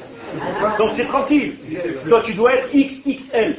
Donc 0.78 0.90
c'est 0.96 1.06
tranquille. 1.06 1.56
Toi, 2.08 2.22
tu 2.24 2.34
dois 2.34 2.54
être 2.54 2.70
XXL. 2.74 3.56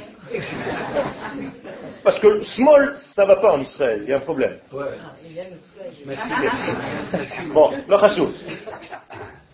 Parce 2.03 2.19
que 2.19 2.41
small, 2.41 2.95
ça 3.15 3.25
va 3.25 3.37
pas 3.37 3.53
en 3.53 3.61
Israël, 3.61 4.01
il 4.03 4.09
y 4.09 4.13
a 4.13 4.17
un 4.17 4.21
problème. 4.21 4.57
Ouais. 4.71 4.85
Merci. 6.05 6.29
Bon. 7.51 7.71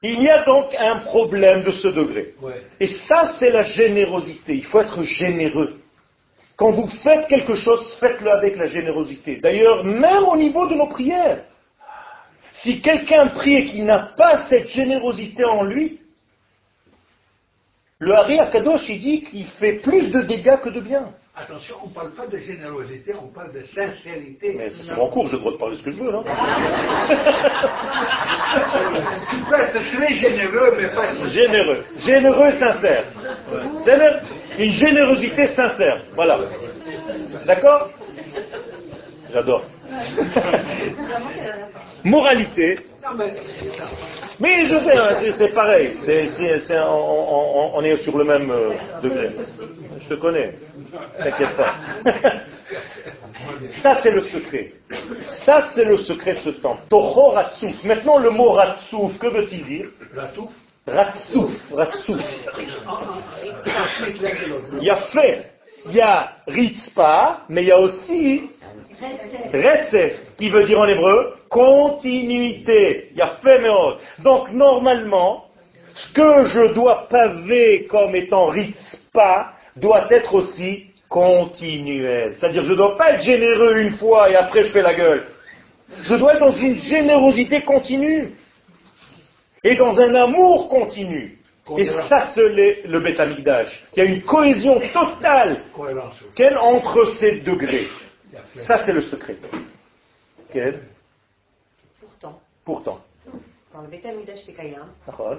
Il 0.03 0.21
y 0.21 0.29
a 0.29 0.43
donc 0.43 0.75
un 0.77 0.97
problème 0.97 1.63
de 1.63 1.71
ce 1.71 1.87
degré. 1.87 2.33
Ouais. 2.41 2.61
Et 2.79 2.87
ça, 2.87 3.33
c'est 3.39 3.49
la 3.49 3.63
générosité. 3.63 4.53
Il 4.53 4.65
faut 4.65 4.81
être 4.81 5.01
généreux. 5.03 5.79
Quand 6.57 6.71
vous 6.71 6.87
faites 7.03 7.27
quelque 7.27 7.55
chose, 7.55 7.97
faites-le 7.99 8.31
avec 8.31 8.55
la 8.55 8.65
générosité. 8.65 9.37
D'ailleurs, 9.37 9.83
même 9.83 10.23
au 10.23 10.37
niveau 10.37 10.67
de 10.67 10.75
nos 10.75 10.87
prières. 10.87 11.43
Si 12.51 12.81
quelqu'un 12.81 13.27
prie 13.27 13.55
et 13.55 13.65
qu'il 13.65 13.85
n'a 13.85 14.13
pas 14.15 14.47
cette 14.47 14.67
générosité 14.69 15.43
en 15.43 15.63
lui, 15.63 15.99
le 17.99 18.13
Hari 18.13 18.39
Akadosh, 18.39 18.87
il 18.89 18.99
dit 18.99 19.23
qu'il 19.23 19.45
fait 19.47 19.73
plus 19.73 20.09
de 20.11 20.21
dégâts 20.21 20.59
que 20.63 20.69
de 20.69 20.79
bien. 20.79 21.11
Attention, 21.37 21.75
on 21.83 21.89
ne 21.89 21.93
parle 21.93 22.11
pas 22.11 22.27
de 22.27 22.37
générosité, 22.37 23.13
on 23.21 23.27
parle 23.27 23.51
de 23.51 23.61
sincérité. 23.61 24.55
Mais 24.57 24.71
c'est 24.71 24.95
mon 24.95 25.09
cours, 25.09 25.27
j'ai 25.27 25.33
le 25.33 25.39
droit 25.39 25.51
de 25.51 25.57
parler 25.57 25.75
ce 25.75 25.83
que 25.83 25.91
je 25.91 25.97
veux, 25.97 26.09
non? 26.09 26.23
Tu 29.29 29.37
peux 29.49 29.59
être 29.59 29.97
très 29.97 30.13
généreux, 30.13 30.77
mais 30.77 30.87
pas 30.95 31.13
Généreux. 31.27 31.83
Généreux, 31.97 32.51
sincère. 32.51 33.03
Une 34.57 34.71
générosité 34.71 35.47
sincère. 35.47 36.01
Voilà. 36.15 36.39
D'accord 37.45 37.89
J'adore. 39.33 39.63
Moralité. 42.03 42.79
Mais 44.39 44.65
je 44.65 44.79
sais, 44.79 44.97
hein, 44.97 45.15
c'est- 45.19 45.31
c'est 45.31 45.49
pareil. 45.53 45.91
On, 46.71 47.59
on- 47.59 47.71
on 47.75 47.83
est 47.83 47.97
sur 47.97 48.17
le 48.17 48.23
même 48.23 48.49
euh, 48.51 48.71
degré. 49.03 49.31
Je 49.99 50.09
te 50.09 50.13
connais. 50.15 50.55
T'inquiète 51.19 51.55
pas. 51.55 51.73
Ça, 53.81 53.95
c'est 54.01 54.09
le 54.11 54.21
secret. 54.23 54.71
Ça, 55.27 55.69
c'est 55.73 55.83
le 55.83 55.97
secret 55.97 56.33
de 56.33 56.39
ce 56.39 56.49
Ratsouf. 57.29 57.83
Maintenant, 57.83 58.17
le 58.17 58.31
mot 58.31 58.51
Ratsouf, 58.51 59.17
que 59.19 59.27
veut-il 59.27 59.63
dire? 59.65 59.87
La 60.15 60.27
touffe, 60.29 60.51
De 60.85 60.91
l'autre. 64.51 64.73
Il 64.79 64.83
y 64.83 64.89
a 64.89 64.97
fait, 64.97 65.51
il 65.87 65.95
y 65.95 66.01
a 66.01 66.31
Ritzpa, 66.47 67.41
mais 67.49 67.63
il 67.63 67.67
y 67.69 67.71
a 67.71 67.79
aussi 67.79 68.49
Retzef, 69.51 70.35
qui 70.37 70.49
veut 70.51 70.63
dire 70.63 70.79
en 70.79 70.87
hébreu 70.87 71.33
continuité. 71.49 73.09
Il 73.11 73.17
y 73.17 73.21
a 73.21 73.37
fait 73.41 73.59
meod. 73.61 73.97
Donc 74.19 74.51
normalement, 74.51 75.45
ce 75.95 76.11
que 76.13 76.43
je 76.45 76.73
dois 76.73 77.07
paver 77.09 77.87
comme 77.87 78.15
étant 78.15 78.45
Ritzpa 78.45 79.53
doit 79.75 80.05
être 80.11 80.35
aussi 80.35 80.91
continuel. 81.09 82.35
C'est-à-dire, 82.35 82.63
je 82.63 82.71
ne 82.71 82.77
dois 82.77 82.95
pas 82.95 83.13
être 83.13 83.23
généreux 83.23 83.77
une 83.77 83.97
fois 83.97 84.29
et 84.29 84.35
après 84.35 84.63
je 84.63 84.71
fais 84.71 84.83
la 84.83 84.93
gueule. 84.93 85.25
Je 86.03 86.13
dois 86.13 86.33
être 86.33 86.41
dans 86.41 86.55
une 86.55 86.75
générosité 86.75 87.61
continue 87.61 88.35
et 89.65 89.75
dans 89.75 89.99
un 89.99 90.13
amour 90.15 90.69
continu. 90.69 91.37
Et 91.77 91.85
ça, 91.85 92.31
c'est 92.33 92.47
le, 92.47 92.87
le 92.87 92.99
Beth 93.01 93.19
Amikdash. 93.19 93.83
Il 93.95 93.99
y 94.03 94.07
a 94.07 94.09
une 94.09 94.21
cohésion 94.21 94.79
totale 94.93 95.61
Cohérence. 95.73 96.23
quel 96.35 96.55
entre 96.57 97.05
ces 97.19 97.41
degrés. 97.41 97.87
Ça, 98.55 98.77
c'est 98.77 98.93
le 98.93 99.01
secret. 99.01 99.35
Quel 100.53 100.79
Pourtant, 101.99 102.39
Pourtant. 102.63 102.99
quand 103.71 103.81
le 103.81 103.87
Beth 103.87 104.05
Amidash 104.05 104.45
Kayam, 104.45 104.89
D'accord. 105.07 105.37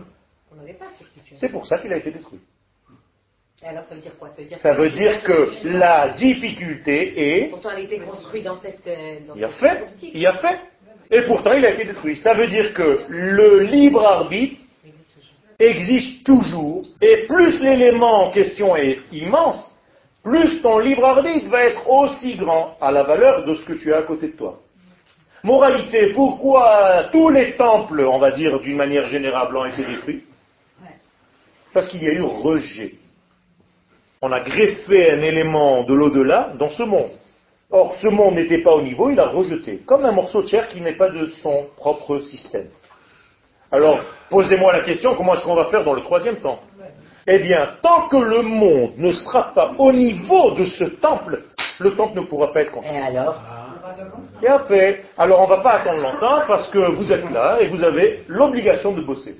on 0.52 0.56
n'avait 0.56 0.72
pas 0.74 0.86
cette. 0.98 1.38
C'est 1.38 1.48
pour 1.48 1.64
ça 1.66 1.78
qu'il 1.78 1.92
a 1.92 1.96
été 1.96 2.10
détruit. 2.10 2.40
Et 3.62 3.66
alors, 3.68 3.84
ça 3.84 3.94
veut 3.94 4.00
dire 4.02 4.18
quoi? 4.18 4.28
Ça 4.30 4.42
veut 4.42 4.48
dire, 4.48 4.58
Ça 4.58 4.72
veut 4.74 4.90
dire 4.90 5.22
que 5.22 5.50
la 5.78 6.08
difficulté 6.10 7.44
est, 7.44 7.48
Pourtant, 7.50 7.70
elle 7.70 7.76
a 7.76 7.80
été 7.80 7.98
construite 8.00 8.44
dans 8.44 8.60
cette. 8.60 8.86
euh, 8.86 9.20
dans 9.26 9.34
il 9.34 9.44
a 9.44 9.48
cette 9.48 9.58
fait, 9.58 9.86
il 10.12 10.26
a 10.26 10.34
fait, 10.34 10.58
et 11.11 11.22
pourtant 11.22 11.52
il 11.52 11.64
a 11.64 11.70
été 11.70 11.84
détruit. 11.84 12.16
Ça 12.16 12.34
veut 12.34 12.46
dire 12.46 12.72
que 12.72 13.00
le 13.09 13.61
libre 13.61 14.04
arbitre 14.04 14.61
existe 15.59 16.24
toujours, 16.24 16.86
et 17.00 17.26
plus 17.26 17.61
l'élément 17.61 18.26
en 18.26 18.30
question 18.30 18.76
est 18.76 19.00
immense, 19.12 19.72
plus 20.22 20.61
ton 20.61 20.78
libre 20.78 21.04
arbitre 21.04 21.48
va 21.48 21.64
être 21.64 21.88
aussi 21.88 22.34
grand 22.34 22.76
à 22.80 22.90
la 22.90 23.04
valeur 23.04 23.44
de 23.44 23.54
ce 23.54 23.64
que 23.64 23.74
tu 23.74 23.94
as 23.94 23.98
à 23.98 24.02
côté 24.02 24.28
de 24.28 24.36
toi. 24.36 24.61
Moralité, 25.44 26.12
pourquoi 26.12 27.04
tous 27.12 27.28
les 27.28 27.52
temples, 27.52 28.00
on 28.00 28.18
va 28.18 28.32
dire 28.32 28.59
d'une 28.59 28.76
manière 28.76 29.07
générale, 29.07 29.57
ont 29.57 29.64
été 29.64 29.84
détruits? 29.84 30.24
Parce 31.72 31.88
qu'il 31.88 32.02
y 32.02 32.09
a 32.09 32.14
eu 32.14 32.22
rejet. 32.22 32.94
On 34.20 34.32
a 34.32 34.40
greffé 34.40 35.12
un 35.12 35.22
élément 35.22 35.84
de 35.84 35.94
l'au-delà 35.94 36.52
dans 36.59 36.70
ce 36.70 36.82
monde. 36.82 37.11
Or, 37.70 37.94
ce 37.96 38.06
monde 38.08 38.34
n'était 38.36 38.62
pas 38.62 38.72
au 38.72 38.82
niveau, 38.82 39.10
il 39.10 39.18
a 39.18 39.26
rejeté, 39.26 39.82
comme 39.84 40.04
un 40.04 40.12
morceau 40.12 40.42
de 40.42 40.46
chair 40.46 40.68
qui 40.68 40.80
n'est 40.80 40.96
pas 40.96 41.08
de 41.08 41.26
son 41.42 41.66
propre 41.76 42.20
système. 42.20 42.68
Alors, 43.72 44.00
posez-moi 44.30 44.72
la 44.72 44.84
question, 44.84 45.14
comment 45.16 45.34
est-ce 45.34 45.44
qu'on 45.44 45.56
va 45.56 45.64
faire 45.66 45.84
dans 45.84 45.94
le 45.94 46.02
troisième 46.02 46.36
temps 46.36 46.60
Eh 47.26 47.40
bien, 47.40 47.70
tant 47.82 48.08
que 48.08 48.16
le 48.16 48.42
monde 48.42 48.92
ne 48.98 49.12
sera 49.12 49.52
pas 49.52 49.72
au 49.78 49.92
niveau 49.92 50.52
de 50.52 50.64
ce 50.64 50.84
temple, 50.84 51.42
le 51.80 51.96
temple 51.96 52.20
ne 52.20 52.24
pourra 52.26 52.52
pas 52.52 52.62
être 52.62 52.70
construit. 52.70 52.96
Et 52.96 53.02
alors? 53.02 53.42
Et 54.42 54.46
après, 54.46 55.04
alors 55.18 55.40
on 55.40 55.44
ne 55.44 55.48
va 55.48 55.62
pas 55.62 55.72
attendre 55.74 56.00
longtemps 56.00 56.42
parce 56.46 56.68
que 56.70 56.78
vous 56.78 57.10
êtes 57.10 57.30
là 57.30 57.58
et 57.60 57.68
vous 57.68 57.82
avez 57.82 58.22
l'obligation 58.28 58.92
de 58.92 59.00
bosser. 59.00 59.36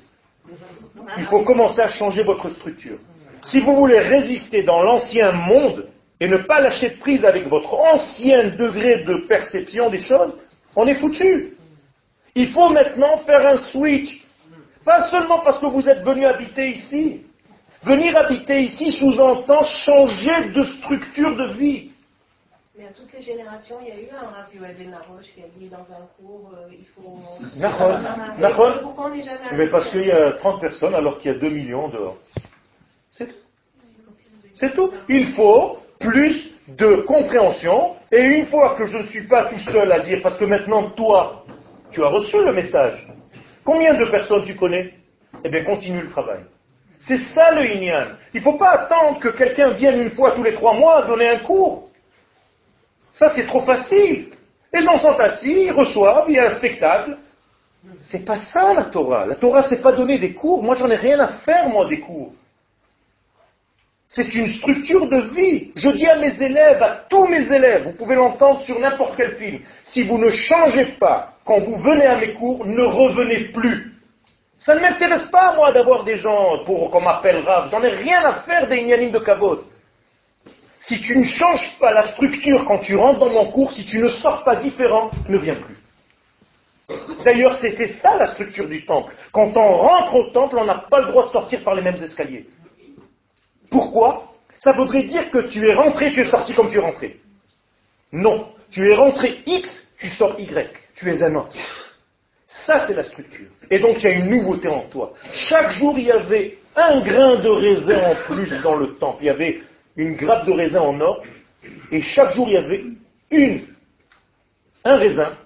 Il 1.17 1.25
faut 1.25 1.43
commencer 1.43 1.81
à 1.81 1.87
changer 1.87 2.23
votre 2.23 2.49
structure. 2.49 2.97
Si 3.43 3.61
vous 3.61 3.75
voulez 3.75 3.99
résister 3.99 4.63
dans 4.63 4.81
l'ancien 4.81 5.31
monde 5.31 5.86
et 6.19 6.27
ne 6.27 6.37
pas 6.37 6.61
lâcher 6.61 6.91
prise 6.91 7.25
avec 7.25 7.47
votre 7.47 7.73
ancien 7.73 8.49
degré 8.49 9.03
de 9.03 9.27
perception 9.27 9.89
des 9.89 9.99
choses, 9.99 10.33
on 10.75 10.87
est 10.87 10.95
foutu. 10.95 11.53
Il 12.35 12.49
faut 12.51 12.69
maintenant 12.69 13.17
faire 13.19 13.45
un 13.45 13.57
switch. 13.57 14.23
Pas 14.83 15.09
seulement 15.09 15.39
parce 15.39 15.59
que 15.59 15.65
vous 15.65 15.87
êtes 15.87 16.03
venu 16.03 16.25
habiter 16.25 16.69
ici. 16.69 17.21
Venir 17.83 18.17
habiter 18.17 18.59
ici 18.61 18.91
sous-entend 18.91 19.63
changer 19.63 20.49
de 20.49 20.63
structure 20.63 21.35
de 21.35 21.53
vie. 21.53 21.91
Mais 22.77 22.85
à 22.85 22.91
toutes 22.91 23.11
les 23.13 23.21
générations, 23.21 23.77
il 23.81 23.87
y 23.87 23.91
a 23.91 24.01
eu 24.01 24.09
un 24.11 24.27
Rav 24.27 24.53
Yoel 24.53 24.75
Ben 24.77 24.93
Arosh 24.93 25.25
qui 25.33 25.41
a 25.41 25.47
dit 25.57 25.67
dans 25.67 25.77
un 25.79 26.05
cours, 26.19 26.51
euh, 26.55 26.71
il 26.71 26.85
faut... 26.85 27.17
Nahon. 27.57 28.73
Pourquoi 28.83 29.05
on 29.05 29.15
n'est 29.15 29.23
jamais 29.23 29.39
Mais 29.53 29.67
parce 29.67 29.89
qu'il 29.89 30.05
y 30.05 30.11
a 30.11 30.33
30 30.33 30.61
personnes 30.61 30.93
alors 30.93 31.19
qu'il 31.19 31.31
y 31.31 31.35
a 31.35 31.39
2 31.39 31.49
millions 31.49 31.89
dehors. 31.89 32.17
C'est 33.11 33.27
tout. 33.27 33.35
C'est 34.59 34.73
tout. 34.75 34.91
Il 35.09 35.33
faut 35.33 35.79
plus 35.99 36.51
de 36.67 36.97
compréhension. 37.07 37.95
Et 38.11 38.21
une 38.21 38.45
fois 38.47 38.75
que 38.75 38.85
je 38.85 38.97
ne 38.97 39.07
suis 39.07 39.27
pas 39.27 39.45
tout 39.45 39.59
seul 39.59 39.91
à 39.91 39.99
dire, 39.99 40.19
parce 40.21 40.37
que 40.37 40.45
maintenant 40.45 40.89
toi, 40.91 41.43
tu 41.91 42.03
as 42.03 42.07
reçu 42.07 42.37
le 42.43 42.53
message. 42.53 43.07
Combien 43.63 43.93
de 43.95 44.05
personnes 44.05 44.45
tu 44.45 44.55
connais? 44.55 44.93
Eh 45.43 45.49
bien, 45.49 45.63
continue 45.63 46.01
le 46.01 46.09
travail. 46.09 46.39
C'est 46.99 47.17
ça 47.17 47.51
le 47.51 47.65
Inyan. 47.65 48.15
Il 48.33 48.37
ne 48.37 48.43
faut 48.43 48.57
pas 48.57 48.71
attendre 48.71 49.19
que 49.19 49.29
quelqu'un 49.29 49.69
vienne 49.71 50.01
une 50.01 50.11
fois 50.11 50.31
tous 50.31 50.43
les 50.43 50.53
trois 50.53 50.73
mois 50.73 51.03
donner 51.03 51.29
un 51.29 51.39
cours. 51.39 51.89
Ça, 53.13 53.29
c'est 53.35 53.45
trop 53.45 53.61
facile. 53.61 54.29
Les 54.73 54.81
gens 54.81 54.99
sont 54.99 55.17
assis, 55.19 55.65
ils 55.65 55.71
reçoivent, 55.71 56.25
il 56.27 56.35
y 56.35 56.39
a 56.39 56.47
un 56.47 56.55
spectacle. 56.55 57.17
C'est 58.03 58.25
pas 58.25 58.37
ça 58.37 58.73
la 58.73 58.85
Torah. 58.85 59.25
La 59.25 59.35
Torah, 59.35 59.63
c'est 59.63 59.81
pas 59.81 59.91
donner 59.91 60.17
des 60.17 60.33
cours. 60.33 60.61
Moi, 60.61 60.75
j'en 60.75 60.89
ai 60.89 60.95
rien 60.95 61.19
à 61.19 61.27
faire, 61.27 61.69
moi, 61.69 61.85
des 61.87 61.99
cours. 61.99 62.33
C'est 64.09 64.33
une 64.33 64.47
structure 64.53 65.07
de 65.07 65.35
vie. 65.35 65.71
Je 65.75 65.89
dis 65.89 66.07
à 66.07 66.15
mes 66.15 66.41
élèves, 66.41 66.81
à 66.81 67.05
tous 67.09 67.27
mes 67.27 67.51
élèves, 67.51 67.83
vous 67.83 67.93
pouvez 67.93 68.15
l'entendre 68.15 68.61
sur 68.61 68.79
n'importe 68.79 69.15
quel 69.17 69.35
film, 69.35 69.59
si 69.83 70.03
vous 70.03 70.17
ne 70.17 70.29
changez 70.29 70.85
pas 70.99 71.33
quand 71.45 71.59
vous 71.59 71.77
venez 71.77 72.05
à 72.05 72.17
mes 72.17 72.33
cours, 72.33 72.65
ne 72.65 72.83
revenez 72.83 73.49
plus. 73.51 73.93
Ça 74.59 74.75
ne 74.75 74.79
m'intéresse 74.79 75.29
pas, 75.31 75.53
moi, 75.55 75.71
d'avoir 75.71 76.03
des 76.03 76.17
gens 76.17 76.63
pour 76.65 76.89
qu'on 76.89 77.01
m'appelle 77.01 77.43
Rav. 77.45 77.69
J'en 77.69 77.83
ai 77.83 77.89
rien 77.89 78.23
à 78.25 78.33
faire 78.41 78.67
des 78.67 78.77
ignanim 78.77 79.11
de 79.11 79.19
Kavod. 79.19 79.63
Si 80.79 80.99
tu 81.01 81.17
ne 81.17 81.25
changes 81.25 81.77
pas 81.79 81.91
la 81.91 82.03
structure 82.03 82.65
quand 82.65 82.79
tu 82.79 82.95
rentres 82.95 83.19
dans 83.19 83.29
mon 83.29 83.51
cours, 83.51 83.71
si 83.71 83.85
tu 83.85 83.99
ne 83.99 84.07
sors 84.07 84.43
pas 84.43 84.55
différent, 84.55 85.11
ne 85.27 85.37
viens 85.37 85.55
plus. 85.55 85.77
D'ailleurs, 87.25 87.55
c'était 87.55 87.87
ça 87.87 88.17
la 88.17 88.27
structure 88.27 88.67
du 88.67 88.85
temple. 88.85 89.13
Quand 89.33 89.55
on 89.55 89.77
rentre 89.77 90.15
au 90.15 90.29
temple, 90.31 90.55
on 90.57 90.65
n'a 90.65 90.85
pas 90.89 91.01
le 91.01 91.07
droit 91.07 91.27
de 91.27 91.31
sortir 91.31 91.63
par 91.63 91.75
les 91.75 91.81
mêmes 91.81 92.01
escaliers. 92.01 92.47
Pourquoi? 93.77 94.33
Ça 94.57 94.71
voudrait 94.71 95.03
dire 95.03 95.29
que 95.29 95.37
tu 95.49 95.63
es 95.67 95.71
rentré, 95.71 96.11
tu 96.11 96.21
es 96.21 96.29
sorti 96.31 96.55
comme 96.55 96.71
tu 96.71 96.77
es 96.77 96.81
rentré. 96.81 97.19
Non. 98.11 98.49
Tu 98.71 98.89
es 98.89 98.95
rentré 98.95 99.43
X, 99.45 99.87
tu 99.99 100.07
sors 100.07 100.39
Y. 100.39 100.67
Tu 100.95 101.07
es 101.11 101.21
un 101.21 101.35
autre. 101.35 101.55
Ça, 102.47 102.87
c'est 102.87 102.95
la 102.95 103.03
structure. 103.03 103.51
Et 103.69 103.77
donc, 103.77 103.97
il 104.01 104.09
y 104.09 104.13
a 104.13 104.15
une 104.15 104.31
nouveauté 104.31 104.67
en 104.67 104.81
toi. 104.89 105.13
Chaque 105.31 105.69
jour, 105.73 105.93
il 105.99 106.05
y 106.05 106.11
avait 106.11 106.57
un 106.75 107.01
grain 107.01 107.35
de 107.35 107.49
raisin 107.49 107.99
en 108.13 108.15
plus 108.25 108.49
dans 108.63 108.77
le 108.77 108.95
temple. 108.95 109.19
Il 109.21 109.27
y 109.27 109.29
avait 109.29 109.61
une 109.95 110.15
grappe 110.15 110.47
de 110.47 110.53
raisin 110.53 110.81
en 110.81 110.99
or. 110.99 111.23
Et 111.91 112.01
chaque 112.01 112.33
jour, 112.33 112.47
il 112.47 112.53
y 112.53 112.57
avait 112.57 112.83
une, 113.29 113.61
un 114.83 114.95
raisin 114.95 115.37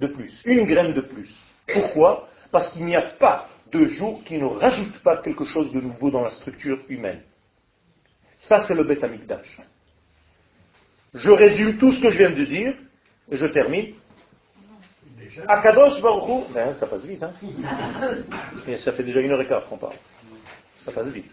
de 0.00 0.06
plus, 0.06 0.40
une 0.46 0.64
graine 0.64 0.94
de 0.94 1.02
plus. 1.02 1.28
Pourquoi? 1.74 2.26
Parce 2.50 2.70
qu'il 2.70 2.86
n'y 2.86 2.96
a 2.96 3.02
pas 3.02 3.46
de 3.70 3.84
jour 3.86 4.24
qui 4.24 4.38
ne 4.38 4.46
rajoute 4.46 4.98
pas 5.02 5.18
quelque 5.18 5.44
chose 5.44 5.70
de 5.72 5.80
nouveau 5.82 6.10
dans 6.10 6.22
la 6.22 6.30
structure 6.30 6.78
humaine. 6.88 7.20
Ça, 8.48 8.58
c'est 8.66 8.74
le 8.74 8.84
Beth 8.84 9.02
Amikdash. 9.02 9.58
Je 11.14 11.30
résume 11.30 11.78
tout 11.78 11.92
ce 11.92 12.02
que 12.02 12.10
je 12.10 12.18
viens 12.18 12.30
de 12.30 12.44
dire, 12.44 12.74
et 13.30 13.36
je 13.36 13.46
termine. 13.46 13.94
Déjà, 15.16 15.42
Akadosh 15.48 16.00
Baruch 16.02 16.28
Hu- 16.28 16.52
ben, 16.52 16.74
ça 16.74 16.86
passe 16.86 17.04
vite, 17.04 17.22
hein 17.22 17.32
Et 18.68 18.76
ça 18.76 18.92
fait 18.92 19.02
déjà 19.04 19.20
une 19.20 19.30
heure 19.30 19.40
et 19.40 19.46
quart 19.46 19.64
qu'on 19.66 19.78
parle. 19.78 19.94
Ça 20.78 20.92
passe 20.92 21.08
vite. 21.08 21.30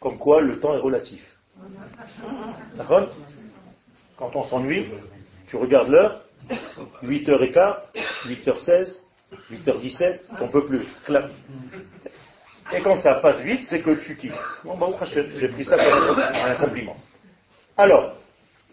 Comme 0.00 0.18
quoi, 0.18 0.40
le 0.42 0.58
temps 0.60 0.74
est 0.74 0.80
relatif. 0.80 1.22
D'accord? 2.76 3.14
Quand 4.16 4.34
on 4.36 4.44
s'ennuie, 4.44 4.86
tu 5.48 5.56
regardes 5.56 5.88
l'heure, 5.88 6.24
8h15, 7.02 7.76
8h16, 8.26 9.00
8h17, 9.50 10.20
on 10.40 10.48
peut 10.48 10.64
plus. 10.66 10.86
Et 12.72 12.80
quand 12.80 12.98
ça 12.98 13.14
passe 13.16 13.40
vite, 13.42 13.66
c'est 13.66 13.80
que 13.80 13.90
tu 14.04 14.16
kiffes. 14.16 14.32
Bon, 14.64 14.76
bah, 14.76 14.88
j'ai 15.14 15.48
pris 15.48 15.64
ça 15.64 15.76
comme 15.76 16.18
un 16.18 16.54
compliment. 16.54 16.96
Alors, 17.76 18.14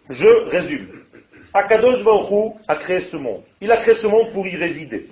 je 0.10 0.50
résume. 0.50 0.88
Akadosh 1.54 2.04
Baruch 2.04 2.32
Hu 2.32 2.52
a 2.68 2.76
créé 2.76 3.02
ce 3.02 3.18
monde. 3.18 3.42
Il 3.62 3.72
a 3.72 3.78
créé 3.78 3.96
ce 3.96 4.08
monde 4.08 4.32
pour 4.34 4.46
y 4.46 4.56
résider. 4.56 5.08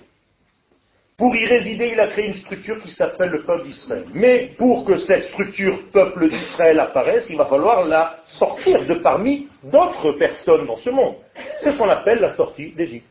Pour 1.18 1.34
y 1.34 1.46
résider, 1.46 1.92
il 1.94 2.00
a 2.00 2.08
créé 2.08 2.28
une 2.28 2.36
structure 2.36 2.82
qui 2.82 2.92
s'appelle 2.92 3.30
le 3.30 3.44
peuple 3.44 3.64
d'Israël. 3.64 4.06
Mais 4.14 4.52
pour 4.58 4.84
que 4.84 4.98
cette 4.98 5.24
structure 5.24 5.90
peuple 5.94 6.28
d'Israël 6.30 6.78
apparaisse, 6.80 7.28
il 7.30 7.38
va 7.38 7.46
falloir 7.46 7.86
la 7.86 8.18
sortir 8.26 8.86
de 8.86 8.96
parmi 8.96 9.48
d'autres 9.64 10.12
personnes 10.14 10.66
dans 10.68 10.78
ce 10.78 10.90
monde. 10.90 11.16
C'est 11.62 11.72
ce 11.72 11.78
qu'on 11.78 11.90
appelle 11.90 12.20
la 12.20 12.36
sortie 12.36 12.72
d'Égypte. 12.72 13.08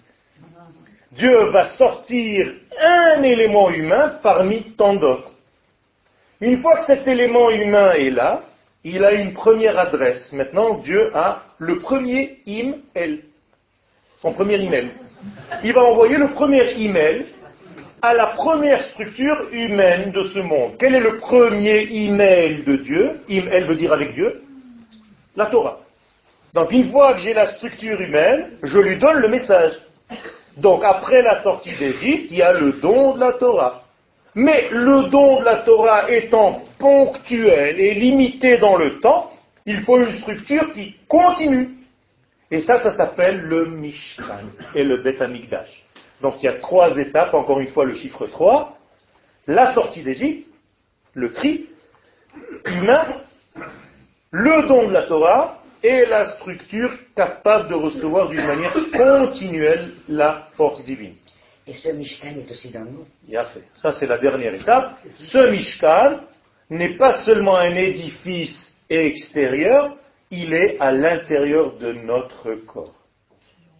Dieu 1.12 1.50
va 1.50 1.66
sortir 1.68 2.52
un 2.78 3.22
élément 3.22 3.70
humain 3.70 4.18
parmi 4.22 4.74
tant 4.76 4.94
d'autres. 4.94 5.30
Une 6.44 6.58
fois 6.58 6.76
que 6.76 6.84
cet 6.84 7.08
élément 7.08 7.48
humain 7.48 7.92
est 7.92 8.10
là, 8.10 8.42
il 8.84 9.02
a 9.02 9.12
une 9.12 9.32
première 9.32 9.78
adresse. 9.78 10.30
Maintenant, 10.34 10.74
Dieu 10.74 11.10
a 11.16 11.44
le 11.58 11.78
premier 11.78 12.36
im-el, 12.46 13.20
son 14.20 14.34
premier 14.34 14.60
email. 14.62 14.90
Il 15.62 15.72
va 15.72 15.84
envoyer 15.84 16.18
le 16.18 16.34
premier 16.34 16.78
email 16.78 17.24
à 18.02 18.12
la 18.12 18.26
première 18.36 18.84
structure 18.90 19.48
humaine 19.52 20.12
de 20.12 20.22
ce 20.24 20.40
monde. 20.40 20.72
Quel 20.78 20.94
est 20.94 21.00
le 21.00 21.16
premier 21.16 21.88
email 21.90 22.62
de 22.64 22.76
Dieu? 22.76 23.20
Im-el 23.30 23.64
veut 23.64 23.76
dire 23.76 23.94
avec 23.94 24.12
Dieu? 24.12 24.42
La 25.36 25.46
Torah. 25.46 25.78
Donc 26.52 26.72
une 26.72 26.90
fois 26.90 27.14
que 27.14 27.20
j'ai 27.20 27.32
la 27.32 27.46
structure 27.54 27.98
humaine, 27.98 28.50
je 28.62 28.78
lui 28.80 28.98
donne 28.98 29.20
le 29.20 29.28
message. 29.28 29.72
Donc 30.58 30.84
après 30.84 31.22
la 31.22 31.42
sortie 31.42 31.74
d'Égypte, 31.74 32.30
il 32.30 32.36
y 32.36 32.42
a 32.42 32.52
le 32.52 32.72
don 32.82 33.14
de 33.14 33.20
la 33.20 33.32
Torah. 33.32 33.83
Mais 34.34 34.68
le 34.70 35.10
don 35.10 35.40
de 35.40 35.44
la 35.44 35.58
Torah 35.58 36.10
étant 36.10 36.62
ponctuel 36.78 37.80
et 37.80 37.94
limité 37.94 38.58
dans 38.58 38.76
le 38.76 38.98
temps, 39.00 39.32
il 39.66 39.82
faut 39.82 39.98
une 39.98 40.12
structure 40.12 40.72
qui 40.72 40.96
continue. 41.08 41.70
Et 42.50 42.60
ça, 42.60 42.78
ça 42.78 42.90
s'appelle 42.90 43.42
le 43.42 43.66
Mishkan 43.66 44.50
et 44.74 44.84
le 44.84 44.98
Bet 44.98 45.22
Amikdash. 45.22 45.84
Donc 46.20 46.42
il 46.42 46.46
y 46.46 46.48
a 46.48 46.54
trois 46.54 46.96
étapes, 46.96 47.34
encore 47.34 47.60
une 47.60 47.68
fois 47.68 47.84
le 47.84 47.94
chiffre 47.94 48.26
3. 48.26 48.76
La 49.46 49.72
sortie 49.74 50.02
d'Égypte, 50.02 50.48
le 51.12 51.32
tri, 51.32 51.66
humain, 52.64 53.06
le 54.30 54.66
don 54.68 54.88
de 54.88 54.92
la 54.92 55.02
Torah 55.02 55.62
et 55.82 56.06
la 56.06 56.26
structure 56.36 56.90
capable 57.14 57.68
de 57.68 57.74
recevoir 57.74 58.28
d'une 58.28 58.46
manière 58.46 58.74
continuelle 58.92 59.92
la 60.08 60.48
force 60.56 60.84
divine. 60.84 61.14
Et 61.66 61.72
ce 61.72 61.88
Mishkan 61.88 62.34
est 62.36 62.50
aussi 62.50 62.68
dans 62.70 62.84
nous. 62.84 63.06
Il 63.26 63.36
a 63.36 63.44
fait. 63.44 63.62
Ça, 63.74 63.92
c'est 63.92 64.06
la 64.06 64.18
dernière 64.18 64.54
étape. 64.54 64.98
Ce 65.16 65.50
Mishkan 65.50 66.20
n'est 66.70 66.96
pas 66.96 67.24
seulement 67.24 67.56
un 67.56 67.74
édifice 67.74 68.74
extérieur, 68.88 69.96
il 70.30 70.52
est 70.52 70.78
à 70.80 70.92
l'intérieur 70.92 71.76
de 71.76 71.92
notre 71.92 72.54
corps. 72.54 72.94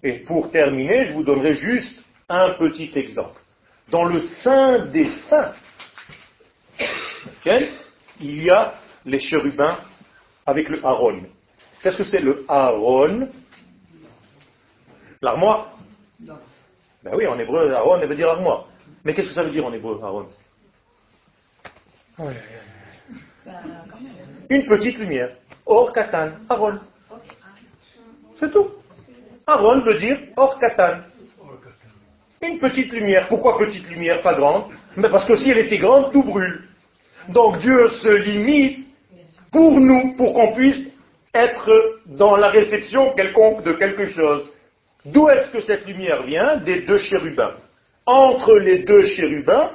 Et 0.02 0.20
pour 0.20 0.50
terminer, 0.50 1.06
je 1.06 1.12
vous 1.12 1.24
donnerai 1.24 1.54
juste 1.54 2.02
un 2.28 2.50
petit 2.50 2.90
exemple. 2.94 3.40
Dans 3.90 4.04
le 4.04 4.20
sein 4.20 4.86
des 4.86 5.08
saints, 5.28 5.52
il 8.20 8.42
y 8.42 8.50
a 8.50 8.74
les 9.04 9.20
chérubins 9.20 9.78
avec 10.46 10.68
le 10.68 10.84
Aaron. 10.84 11.22
Qu'est-ce 11.82 11.98
que 11.98 12.04
c'est 12.04 12.20
le 12.20 12.44
Aaron 12.48 13.28
L'armoire? 15.20 15.76
Ben 17.04 17.12
oui, 17.14 17.26
en 17.26 17.38
hébreu, 17.38 17.70
Aaron, 17.72 18.00
elle 18.00 18.08
veut 18.08 18.16
dire 18.16 18.30
armoire. 18.30 18.66
Mais 19.04 19.12
qu'est-ce 19.12 19.28
que 19.28 19.34
ça 19.34 19.42
veut 19.42 19.50
dire 19.50 19.66
en 19.66 19.72
hébreu, 19.72 20.00
Aaron? 20.02 20.26
Une 24.48 24.64
petite 24.64 24.98
lumière. 24.98 25.32
Or 25.66 25.92
katan, 25.92 26.30
Aaron. 26.48 26.78
C'est 28.40 28.50
tout. 28.50 28.70
Aaron 29.46 29.80
veut 29.80 29.98
dire 29.98 30.18
or 30.36 30.58
katan. 30.58 31.00
Une 32.40 32.58
petite 32.58 32.90
lumière. 32.90 33.28
Pourquoi 33.28 33.58
petite 33.58 33.86
lumière, 33.90 34.22
pas 34.22 34.34
grande? 34.34 34.64
Mais 34.96 35.10
parce 35.10 35.26
que 35.26 35.36
si 35.36 35.50
elle 35.50 35.58
était 35.58 35.78
grande, 35.78 36.10
tout 36.10 36.22
brûle. 36.22 36.68
Donc 37.28 37.58
Dieu 37.58 37.88
se 37.88 38.08
limite 38.08 38.86
pour 39.52 39.78
nous, 39.78 40.14
pour 40.16 40.32
qu'on 40.32 40.54
puisse 40.54 40.90
être 41.34 42.00
dans 42.06 42.36
la 42.36 42.48
réception 42.48 43.12
quelconque 43.14 43.62
de 43.62 43.72
quelque 43.72 44.06
chose. 44.06 44.50
D'où 45.04 45.28
est-ce 45.28 45.50
que 45.50 45.60
cette 45.60 45.86
lumière 45.86 46.22
vient 46.22 46.56
Des 46.56 46.82
deux 46.82 46.98
chérubins. 46.98 47.54
Entre 48.06 48.56
les 48.56 48.78
deux 48.84 49.04
chérubins, 49.06 49.70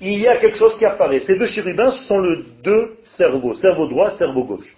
il 0.00 0.18
y 0.18 0.28
a 0.28 0.36
quelque 0.36 0.56
chose 0.56 0.76
qui 0.76 0.84
apparaît. 0.84 1.20
Ces 1.20 1.36
deux 1.36 1.46
chérubins 1.46 1.92
sont 1.92 2.18
le 2.18 2.44
deux 2.62 2.96
cerveaux, 3.04 3.54
cerveau 3.54 3.86
droit, 3.86 4.10
cerveau 4.12 4.44
gauche. 4.44 4.76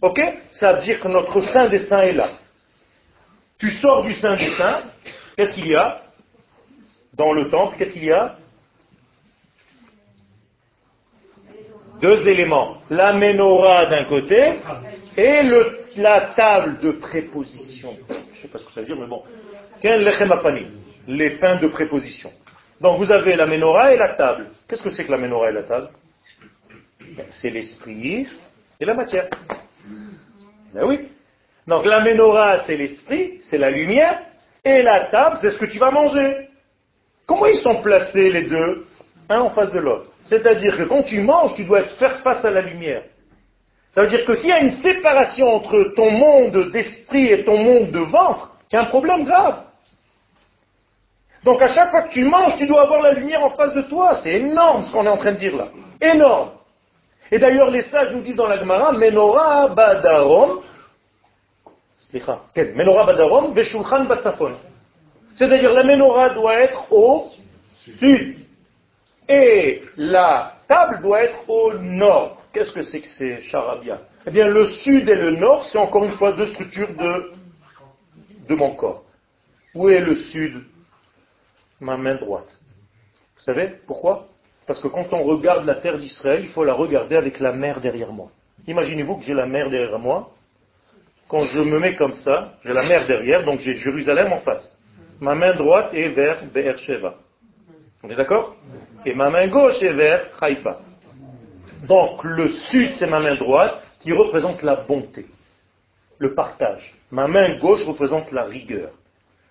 Ok 0.00 0.20
Ça 0.52 0.74
veut 0.74 0.82
dire 0.82 1.00
que 1.00 1.08
notre 1.08 1.40
Saint 1.42 1.68
des 1.68 1.80
Saints 1.80 2.02
est 2.02 2.12
là. 2.12 2.30
Tu 3.58 3.68
sors 3.70 4.02
du 4.02 4.14
Saint 4.14 4.36
des 4.36 4.50
Saints, 4.50 4.82
qu'est-ce 5.36 5.54
qu'il 5.54 5.66
y 5.66 5.74
a 5.74 6.02
Dans 7.12 7.32
le 7.32 7.50
temple, 7.50 7.76
qu'est-ce 7.76 7.92
qu'il 7.92 8.04
y 8.04 8.12
a 8.12 8.36
Deux 12.00 12.26
éléments. 12.26 12.78
La 12.88 13.12
menorah 13.12 13.86
d'un 13.86 14.04
côté 14.04 14.54
et 15.16 15.42
la 15.96 16.20
table 16.34 16.78
de 16.78 16.92
préposition. 16.92 17.94
Je 18.40 18.46
ne 18.46 18.48
sais 18.48 18.52
pas 18.52 18.58
ce 18.58 18.64
que 18.64 18.72
ça 18.72 18.80
veut 18.80 18.86
dire, 18.86 18.96
mais 18.96 19.06
bon. 19.06 19.22
Les 21.06 21.38
pains 21.38 21.56
de 21.56 21.68
préposition. 21.68 22.32
Donc 22.80 22.98
vous 22.98 23.12
avez 23.12 23.36
la 23.36 23.46
menorah 23.46 23.92
et 23.92 23.98
la 23.98 24.14
table. 24.14 24.46
Qu'est-ce 24.66 24.82
que 24.82 24.90
c'est 24.90 25.04
que 25.04 25.10
la 25.10 25.18
menorah 25.18 25.50
et 25.50 25.52
la 25.52 25.62
table? 25.64 25.88
Ben, 27.16 27.26
C'est 27.30 27.50
l'esprit 27.50 28.26
et 28.80 28.84
la 28.86 28.94
matière. 28.94 29.28
Ben 30.72 30.84
oui. 30.86 31.08
Donc 31.66 31.84
la 31.84 32.00
menorah, 32.00 32.64
c'est 32.64 32.76
l'esprit, 32.78 33.40
c'est 33.42 33.58
la 33.58 33.70
lumière, 33.70 34.22
et 34.64 34.80
la 34.82 35.06
table, 35.06 35.36
c'est 35.40 35.50
ce 35.50 35.58
que 35.58 35.66
tu 35.66 35.78
vas 35.78 35.90
manger. 35.90 36.48
Comment 37.26 37.46
ils 37.46 37.58
sont 37.58 37.82
placés 37.82 38.30
les 38.30 38.44
deux, 38.44 38.86
un 39.28 39.40
en 39.40 39.50
face 39.50 39.70
de 39.72 39.80
l'autre 39.80 40.06
C'est-à-dire 40.24 40.78
que 40.78 40.84
quand 40.84 41.02
tu 41.02 41.20
manges, 41.20 41.54
tu 41.54 41.64
dois 41.64 41.82
faire 41.84 42.20
face 42.20 42.42
à 42.44 42.50
la 42.50 42.62
lumière. 42.62 43.02
Ça 43.92 44.02
veut 44.02 44.08
dire 44.08 44.24
que 44.24 44.34
s'il 44.36 44.50
y 44.50 44.52
a 44.52 44.60
une 44.60 44.70
séparation 44.70 45.48
entre 45.54 45.92
ton 45.96 46.10
monde 46.10 46.70
d'esprit 46.70 47.26
et 47.26 47.44
ton 47.44 47.58
monde 47.58 47.90
de 47.90 47.98
ventre, 47.98 48.52
il 48.70 48.76
y 48.76 48.78
a 48.78 48.82
un 48.82 48.86
problème 48.86 49.24
grave. 49.24 49.64
Donc 51.44 51.60
à 51.62 51.68
chaque 51.68 51.90
fois 51.90 52.02
que 52.02 52.12
tu 52.12 52.24
manges, 52.24 52.56
tu 52.58 52.66
dois 52.66 52.82
avoir 52.82 53.02
la 53.02 53.12
lumière 53.12 53.42
en 53.42 53.50
face 53.50 53.74
de 53.74 53.82
toi. 53.82 54.14
C'est 54.22 54.34
énorme 54.34 54.84
ce 54.84 54.92
qu'on 54.92 55.06
est 55.06 55.08
en 55.08 55.16
train 55.16 55.32
de 55.32 55.38
dire 55.38 55.56
là. 55.56 55.68
Énorme. 56.00 56.50
Et 57.32 57.38
d'ailleurs, 57.38 57.70
les 57.70 57.82
sages 57.82 58.12
nous 58.12 58.22
disent 58.22 58.36
dans 58.36 58.48
la 58.48 58.58
Gemara, 58.58 58.92
Menorah 58.92 59.68
badarom, 59.68 60.60
Menorah 62.12 63.04
badarom, 63.06 63.52
veshulchan 63.52 64.04
batsafon. 64.04 64.52
C'est-à-dire 65.34 65.72
la 65.72 65.84
menorah 65.84 66.30
doit 66.30 66.60
être 66.60 66.92
au 66.92 67.30
sud. 67.74 68.36
Et 69.28 69.82
la 69.96 70.54
table 70.66 71.00
doit 71.02 71.22
être 71.22 71.48
au 71.48 71.72
nord. 71.74 72.39
Qu'est-ce 72.52 72.72
que 72.72 72.82
c'est 72.82 73.00
que 73.00 73.06
ces 73.06 73.42
charabia? 73.42 74.00
Eh 74.26 74.30
bien, 74.30 74.48
le 74.48 74.66
sud 74.66 75.08
et 75.08 75.14
le 75.14 75.36
nord, 75.36 75.64
c'est 75.66 75.78
encore 75.78 76.04
une 76.04 76.12
fois 76.12 76.32
deux 76.32 76.48
structures 76.48 76.92
de, 76.94 77.32
de 78.48 78.54
mon 78.54 78.74
corps. 78.74 79.04
Où 79.74 79.88
est 79.88 80.00
le 80.00 80.16
sud? 80.16 80.62
Ma 81.80 81.96
main 81.96 82.16
droite. 82.16 82.56
Vous 83.36 83.42
savez 83.42 83.70
pourquoi? 83.86 84.26
Parce 84.66 84.80
que 84.80 84.88
quand 84.88 85.12
on 85.12 85.22
regarde 85.22 85.64
la 85.64 85.76
terre 85.76 85.96
d'Israël, 85.96 86.40
il 86.42 86.48
faut 86.48 86.64
la 86.64 86.74
regarder 86.74 87.16
avec 87.16 87.40
la 87.40 87.52
mer 87.52 87.80
derrière 87.80 88.12
moi. 88.12 88.30
Imaginez-vous 88.66 89.16
que 89.18 89.24
j'ai 89.24 89.34
la 89.34 89.46
mer 89.46 89.70
derrière 89.70 89.98
moi. 89.98 90.30
Quand 91.28 91.42
je 91.42 91.60
me 91.60 91.78
mets 91.78 91.94
comme 91.94 92.14
ça, 92.14 92.54
j'ai 92.64 92.72
la 92.72 92.82
mer 92.82 93.06
derrière, 93.06 93.44
donc 93.44 93.60
j'ai 93.60 93.74
Jérusalem 93.74 94.32
en 94.32 94.40
face. 94.40 94.76
Ma 95.20 95.34
main 95.34 95.54
droite 95.54 95.94
est 95.94 96.08
vers 96.10 96.44
Be'er-Sheva. 96.52 97.14
On 98.02 98.10
est 98.10 98.16
d'accord? 98.16 98.56
Et 99.06 99.14
ma 99.14 99.30
main 99.30 99.46
gauche 99.46 99.80
est 99.82 99.92
vers 99.92 100.28
Haïfa. 100.40 100.80
Donc 101.86 102.24
le 102.24 102.50
sud, 102.50 102.92
c'est 102.94 103.06
ma 103.06 103.20
main 103.20 103.36
droite 103.36 103.82
qui 104.00 104.12
représente 104.12 104.62
la 104.62 104.76
bonté, 104.76 105.26
le 106.18 106.34
partage. 106.34 106.94
Ma 107.10 107.26
main 107.26 107.58
gauche 107.58 107.84
représente 107.86 108.32
la 108.32 108.44
rigueur. 108.44 108.90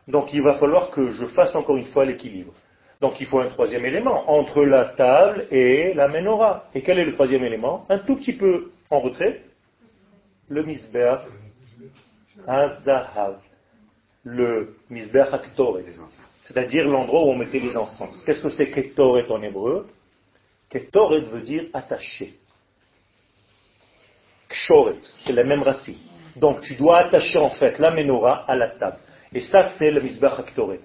Donc 0.07 0.33
il 0.33 0.41
va 0.41 0.55
falloir 0.55 0.89
que 0.89 1.11
je 1.11 1.25
fasse 1.25 1.55
encore 1.55 1.77
une 1.77 1.85
fois 1.85 2.05
l'équilibre. 2.05 2.53
Donc 3.01 3.19
il 3.21 3.27
faut 3.27 3.39
un 3.39 3.47
troisième 3.47 3.85
élément 3.85 4.29
entre 4.29 4.63
la 4.63 4.85
table 4.85 5.47
et 5.51 5.93
la 5.93 6.07
menorah. 6.07 6.65
Et 6.75 6.81
quel 6.81 6.99
est 6.99 7.05
le 7.05 7.13
troisième 7.13 7.43
élément? 7.43 7.85
Un 7.89 7.99
tout 7.99 8.17
petit 8.17 8.33
peu 8.33 8.71
en 8.89 8.99
retrait, 8.99 9.43
le 10.49 10.63
misbeach 10.63 11.21
hazahav, 12.47 13.37
le 14.23 14.75
misbeach 14.89 15.29
c'est-à-dire 16.43 16.87
l'endroit 16.87 17.21
où 17.21 17.29
on 17.29 17.35
mettait 17.35 17.59
les 17.59 17.77
encens. 17.77 18.23
Qu'est-ce 18.25 18.41
que 18.41 18.49
c'est 18.49 18.71
ketoret 18.71 19.29
en 19.29 19.41
hébreu? 19.43 19.87
Ketoret 20.69 21.21
veut 21.21 21.41
dire 21.41 21.65
attaché. 21.73 22.35
Kshoret, 24.47 24.99
c'est 25.01 25.33
la 25.33 25.43
même 25.43 25.63
racine. 25.63 25.97
Donc 26.35 26.61
tu 26.61 26.75
dois 26.75 26.97
attacher 26.97 27.39
en 27.39 27.49
fait 27.49 27.79
la 27.79 27.91
menorah 27.91 28.45
à 28.47 28.55
la 28.55 28.69
table. 28.69 28.97
Et 29.33 29.41
ça, 29.41 29.63
c'est 29.77 29.91
le 29.91 30.01
misbah 30.01 30.35
aktoret. 30.39 30.79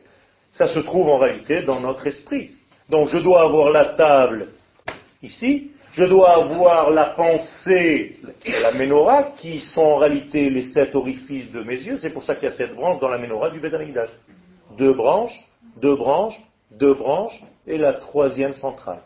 Ça 0.52 0.66
se 0.66 0.78
trouve 0.80 1.08
en 1.08 1.18
réalité 1.18 1.62
dans 1.62 1.80
notre 1.80 2.06
esprit. 2.06 2.52
Donc 2.88 3.08
je 3.08 3.18
dois 3.18 3.42
avoir 3.42 3.70
la 3.70 3.86
table 3.94 4.48
ici, 5.22 5.70
je 5.92 6.04
dois 6.04 6.34
avoir 6.34 6.90
la 6.90 7.06
pensée, 7.06 8.16
la 8.46 8.72
menorah, 8.72 9.32
qui 9.36 9.60
sont 9.60 9.80
en 9.80 9.96
réalité 9.96 10.50
les 10.50 10.64
sept 10.64 10.94
orifices 10.94 11.52
de 11.52 11.62
mes 11.62 11.80
yeux. 11.80 11.96
C'est 11.96 12.10
pour 12.10 12.22
ça 12.22 12.34
qu'il 12.34 12.44
y 12.44 12.52
a 12.52 12.56
sept 12.56 12.74
branches 12.74 12.98
dans 12.98 13.08
la 13.08 13.18
menorah 13.18 13.50
du 13.50 13.60
Bédamigdash. 13.60 14.10
Deux 14.76 14.92
branches, 14.92 15.38
deux 15.80 15.94
branches, 15.94 16.38
deux 16.70 16.94
branches, 16.94 17.40
et 17.66 17.78
la 17.78 17.94
troisième 17.94 18.54
centrale. 18.54 19.02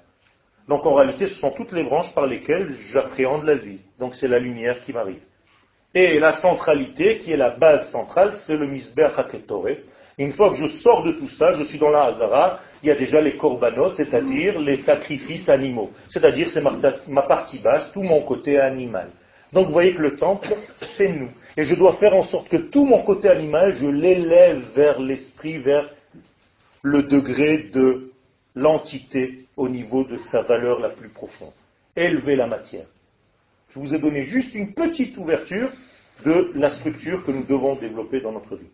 Donc 0.68 0.84
en 0.84 0.94
réalité, 0.94 1.26
ce 1.26 1.34
sont 1.34 1.50
toutes 1.50 1.72
les 1.72 1.84
branches 1.84 2.12
par 2.14 2.26
lesquelles 2.26 2.74
j'appréhende 2.92 3.44
la 3.44 3.54
vie. 3.54 3.80
Donc 3.98 4.14
c'est 4.14 4.28
la 4.28 4.38
lumière 4.38 4.80
qui 4.80 4.92
m'arrive. 4.92 5.22
Et 5.94 6.18
la 6.18 6.34
centralité, 6.34 7.18
qui 7.18 7.32
est 7.32 7.36
la 7.36 7.50
base 7.50 7.90
centrale, 7.90 8.34
c'est 8.46 8.56
le 8.56 8.66
misber 8.66 9.08
haketoret. 9.16 9.78
Une 10.18 10.32
fois 10.32 10.50
que 10.50 10.56
je 10.56 10.66
sors 10.66 11.02
de 11.02 11.12
tout 11.12 11.28
ça, 11.28 11.54
je 11.54 11.62
suis 11.62 11.78
dans 11.78 11.90
la 11.90 12.04
Hazara, 12.04 12.60
il 12.82 12.88
y 12.88 12.92
a 12.92 12.94
déjà 12.94 13.20
les 13.20 13.36
korbanot, 13.36 13.94
c'est-à-dire 13.94 14.60
les 14.60 14.76
sacrifices 14.76 15.48
animaux. 15.48 15.90
C'est-à-dire 16.08 16.48
c'est 16.50 16.60
ma 17.08 17.22
partie 17.22 17.58
basse, 17.58 17.90
tout 17.92 18.02
mon 18.02 18.22
côté 18.22 18.58
animal. 18.58 19.08
Donc 19.52 19.68
vous 19.68 19.72
voyez 19.72 19.94
que 19.94 20.02
le 20.02 20.16
temple, 20.16 20.54
c'est 20.96 21.08
nous. 21.08 21.30
Et 21.56 21.64
je 21.64 21.74
dois 21.74 21.94
faire 21.94 22.14
en 22.14 22.22
sorte 22.22 22.48
que 22.48 22.56
tout 22.56 22.84
mon 22.84 23.02
côté 23.02 23.28
animal, 23.28 23.74
je 23.74 23.86
l'élève 23.86 24.62
vers 24.74 25.00
l'esprit, 25.00 25.58
vers 25.58 25.90
le 26.82 27.04
degré 27.04 27.70
de 27.72 28.07
l'entité 28.58 29.46
au 29.56 29.68
niveau 29.68 30.04
de 30.04 30.18
sa 30.18 30.42
valeur 30.42 30.80
la 30.80 30.90
plus 30.90 31.08
profonde. 31.08 31.52
Élever 31.96 32.36
la 32.36 32.46
matière. 32.46 32.86
Je 33.70 33.78
vous 33.78 33.94
ai 33.94 33.98
donné 33.98 34.24
juste 34.24 34.54
une 34.54 34.74
petite 34.74 35.16
ouverture 35.16 35.70
de 36.24 36.52
la 36.54 36.70
structure 36.70 37.24
que 37.24 37.30
nous 37.30 37.44
devons 37.44 37.76
développer 37.76 38.20
dans 38.20 38.32
notre 38.32 38.56
vie. 38.56 38.66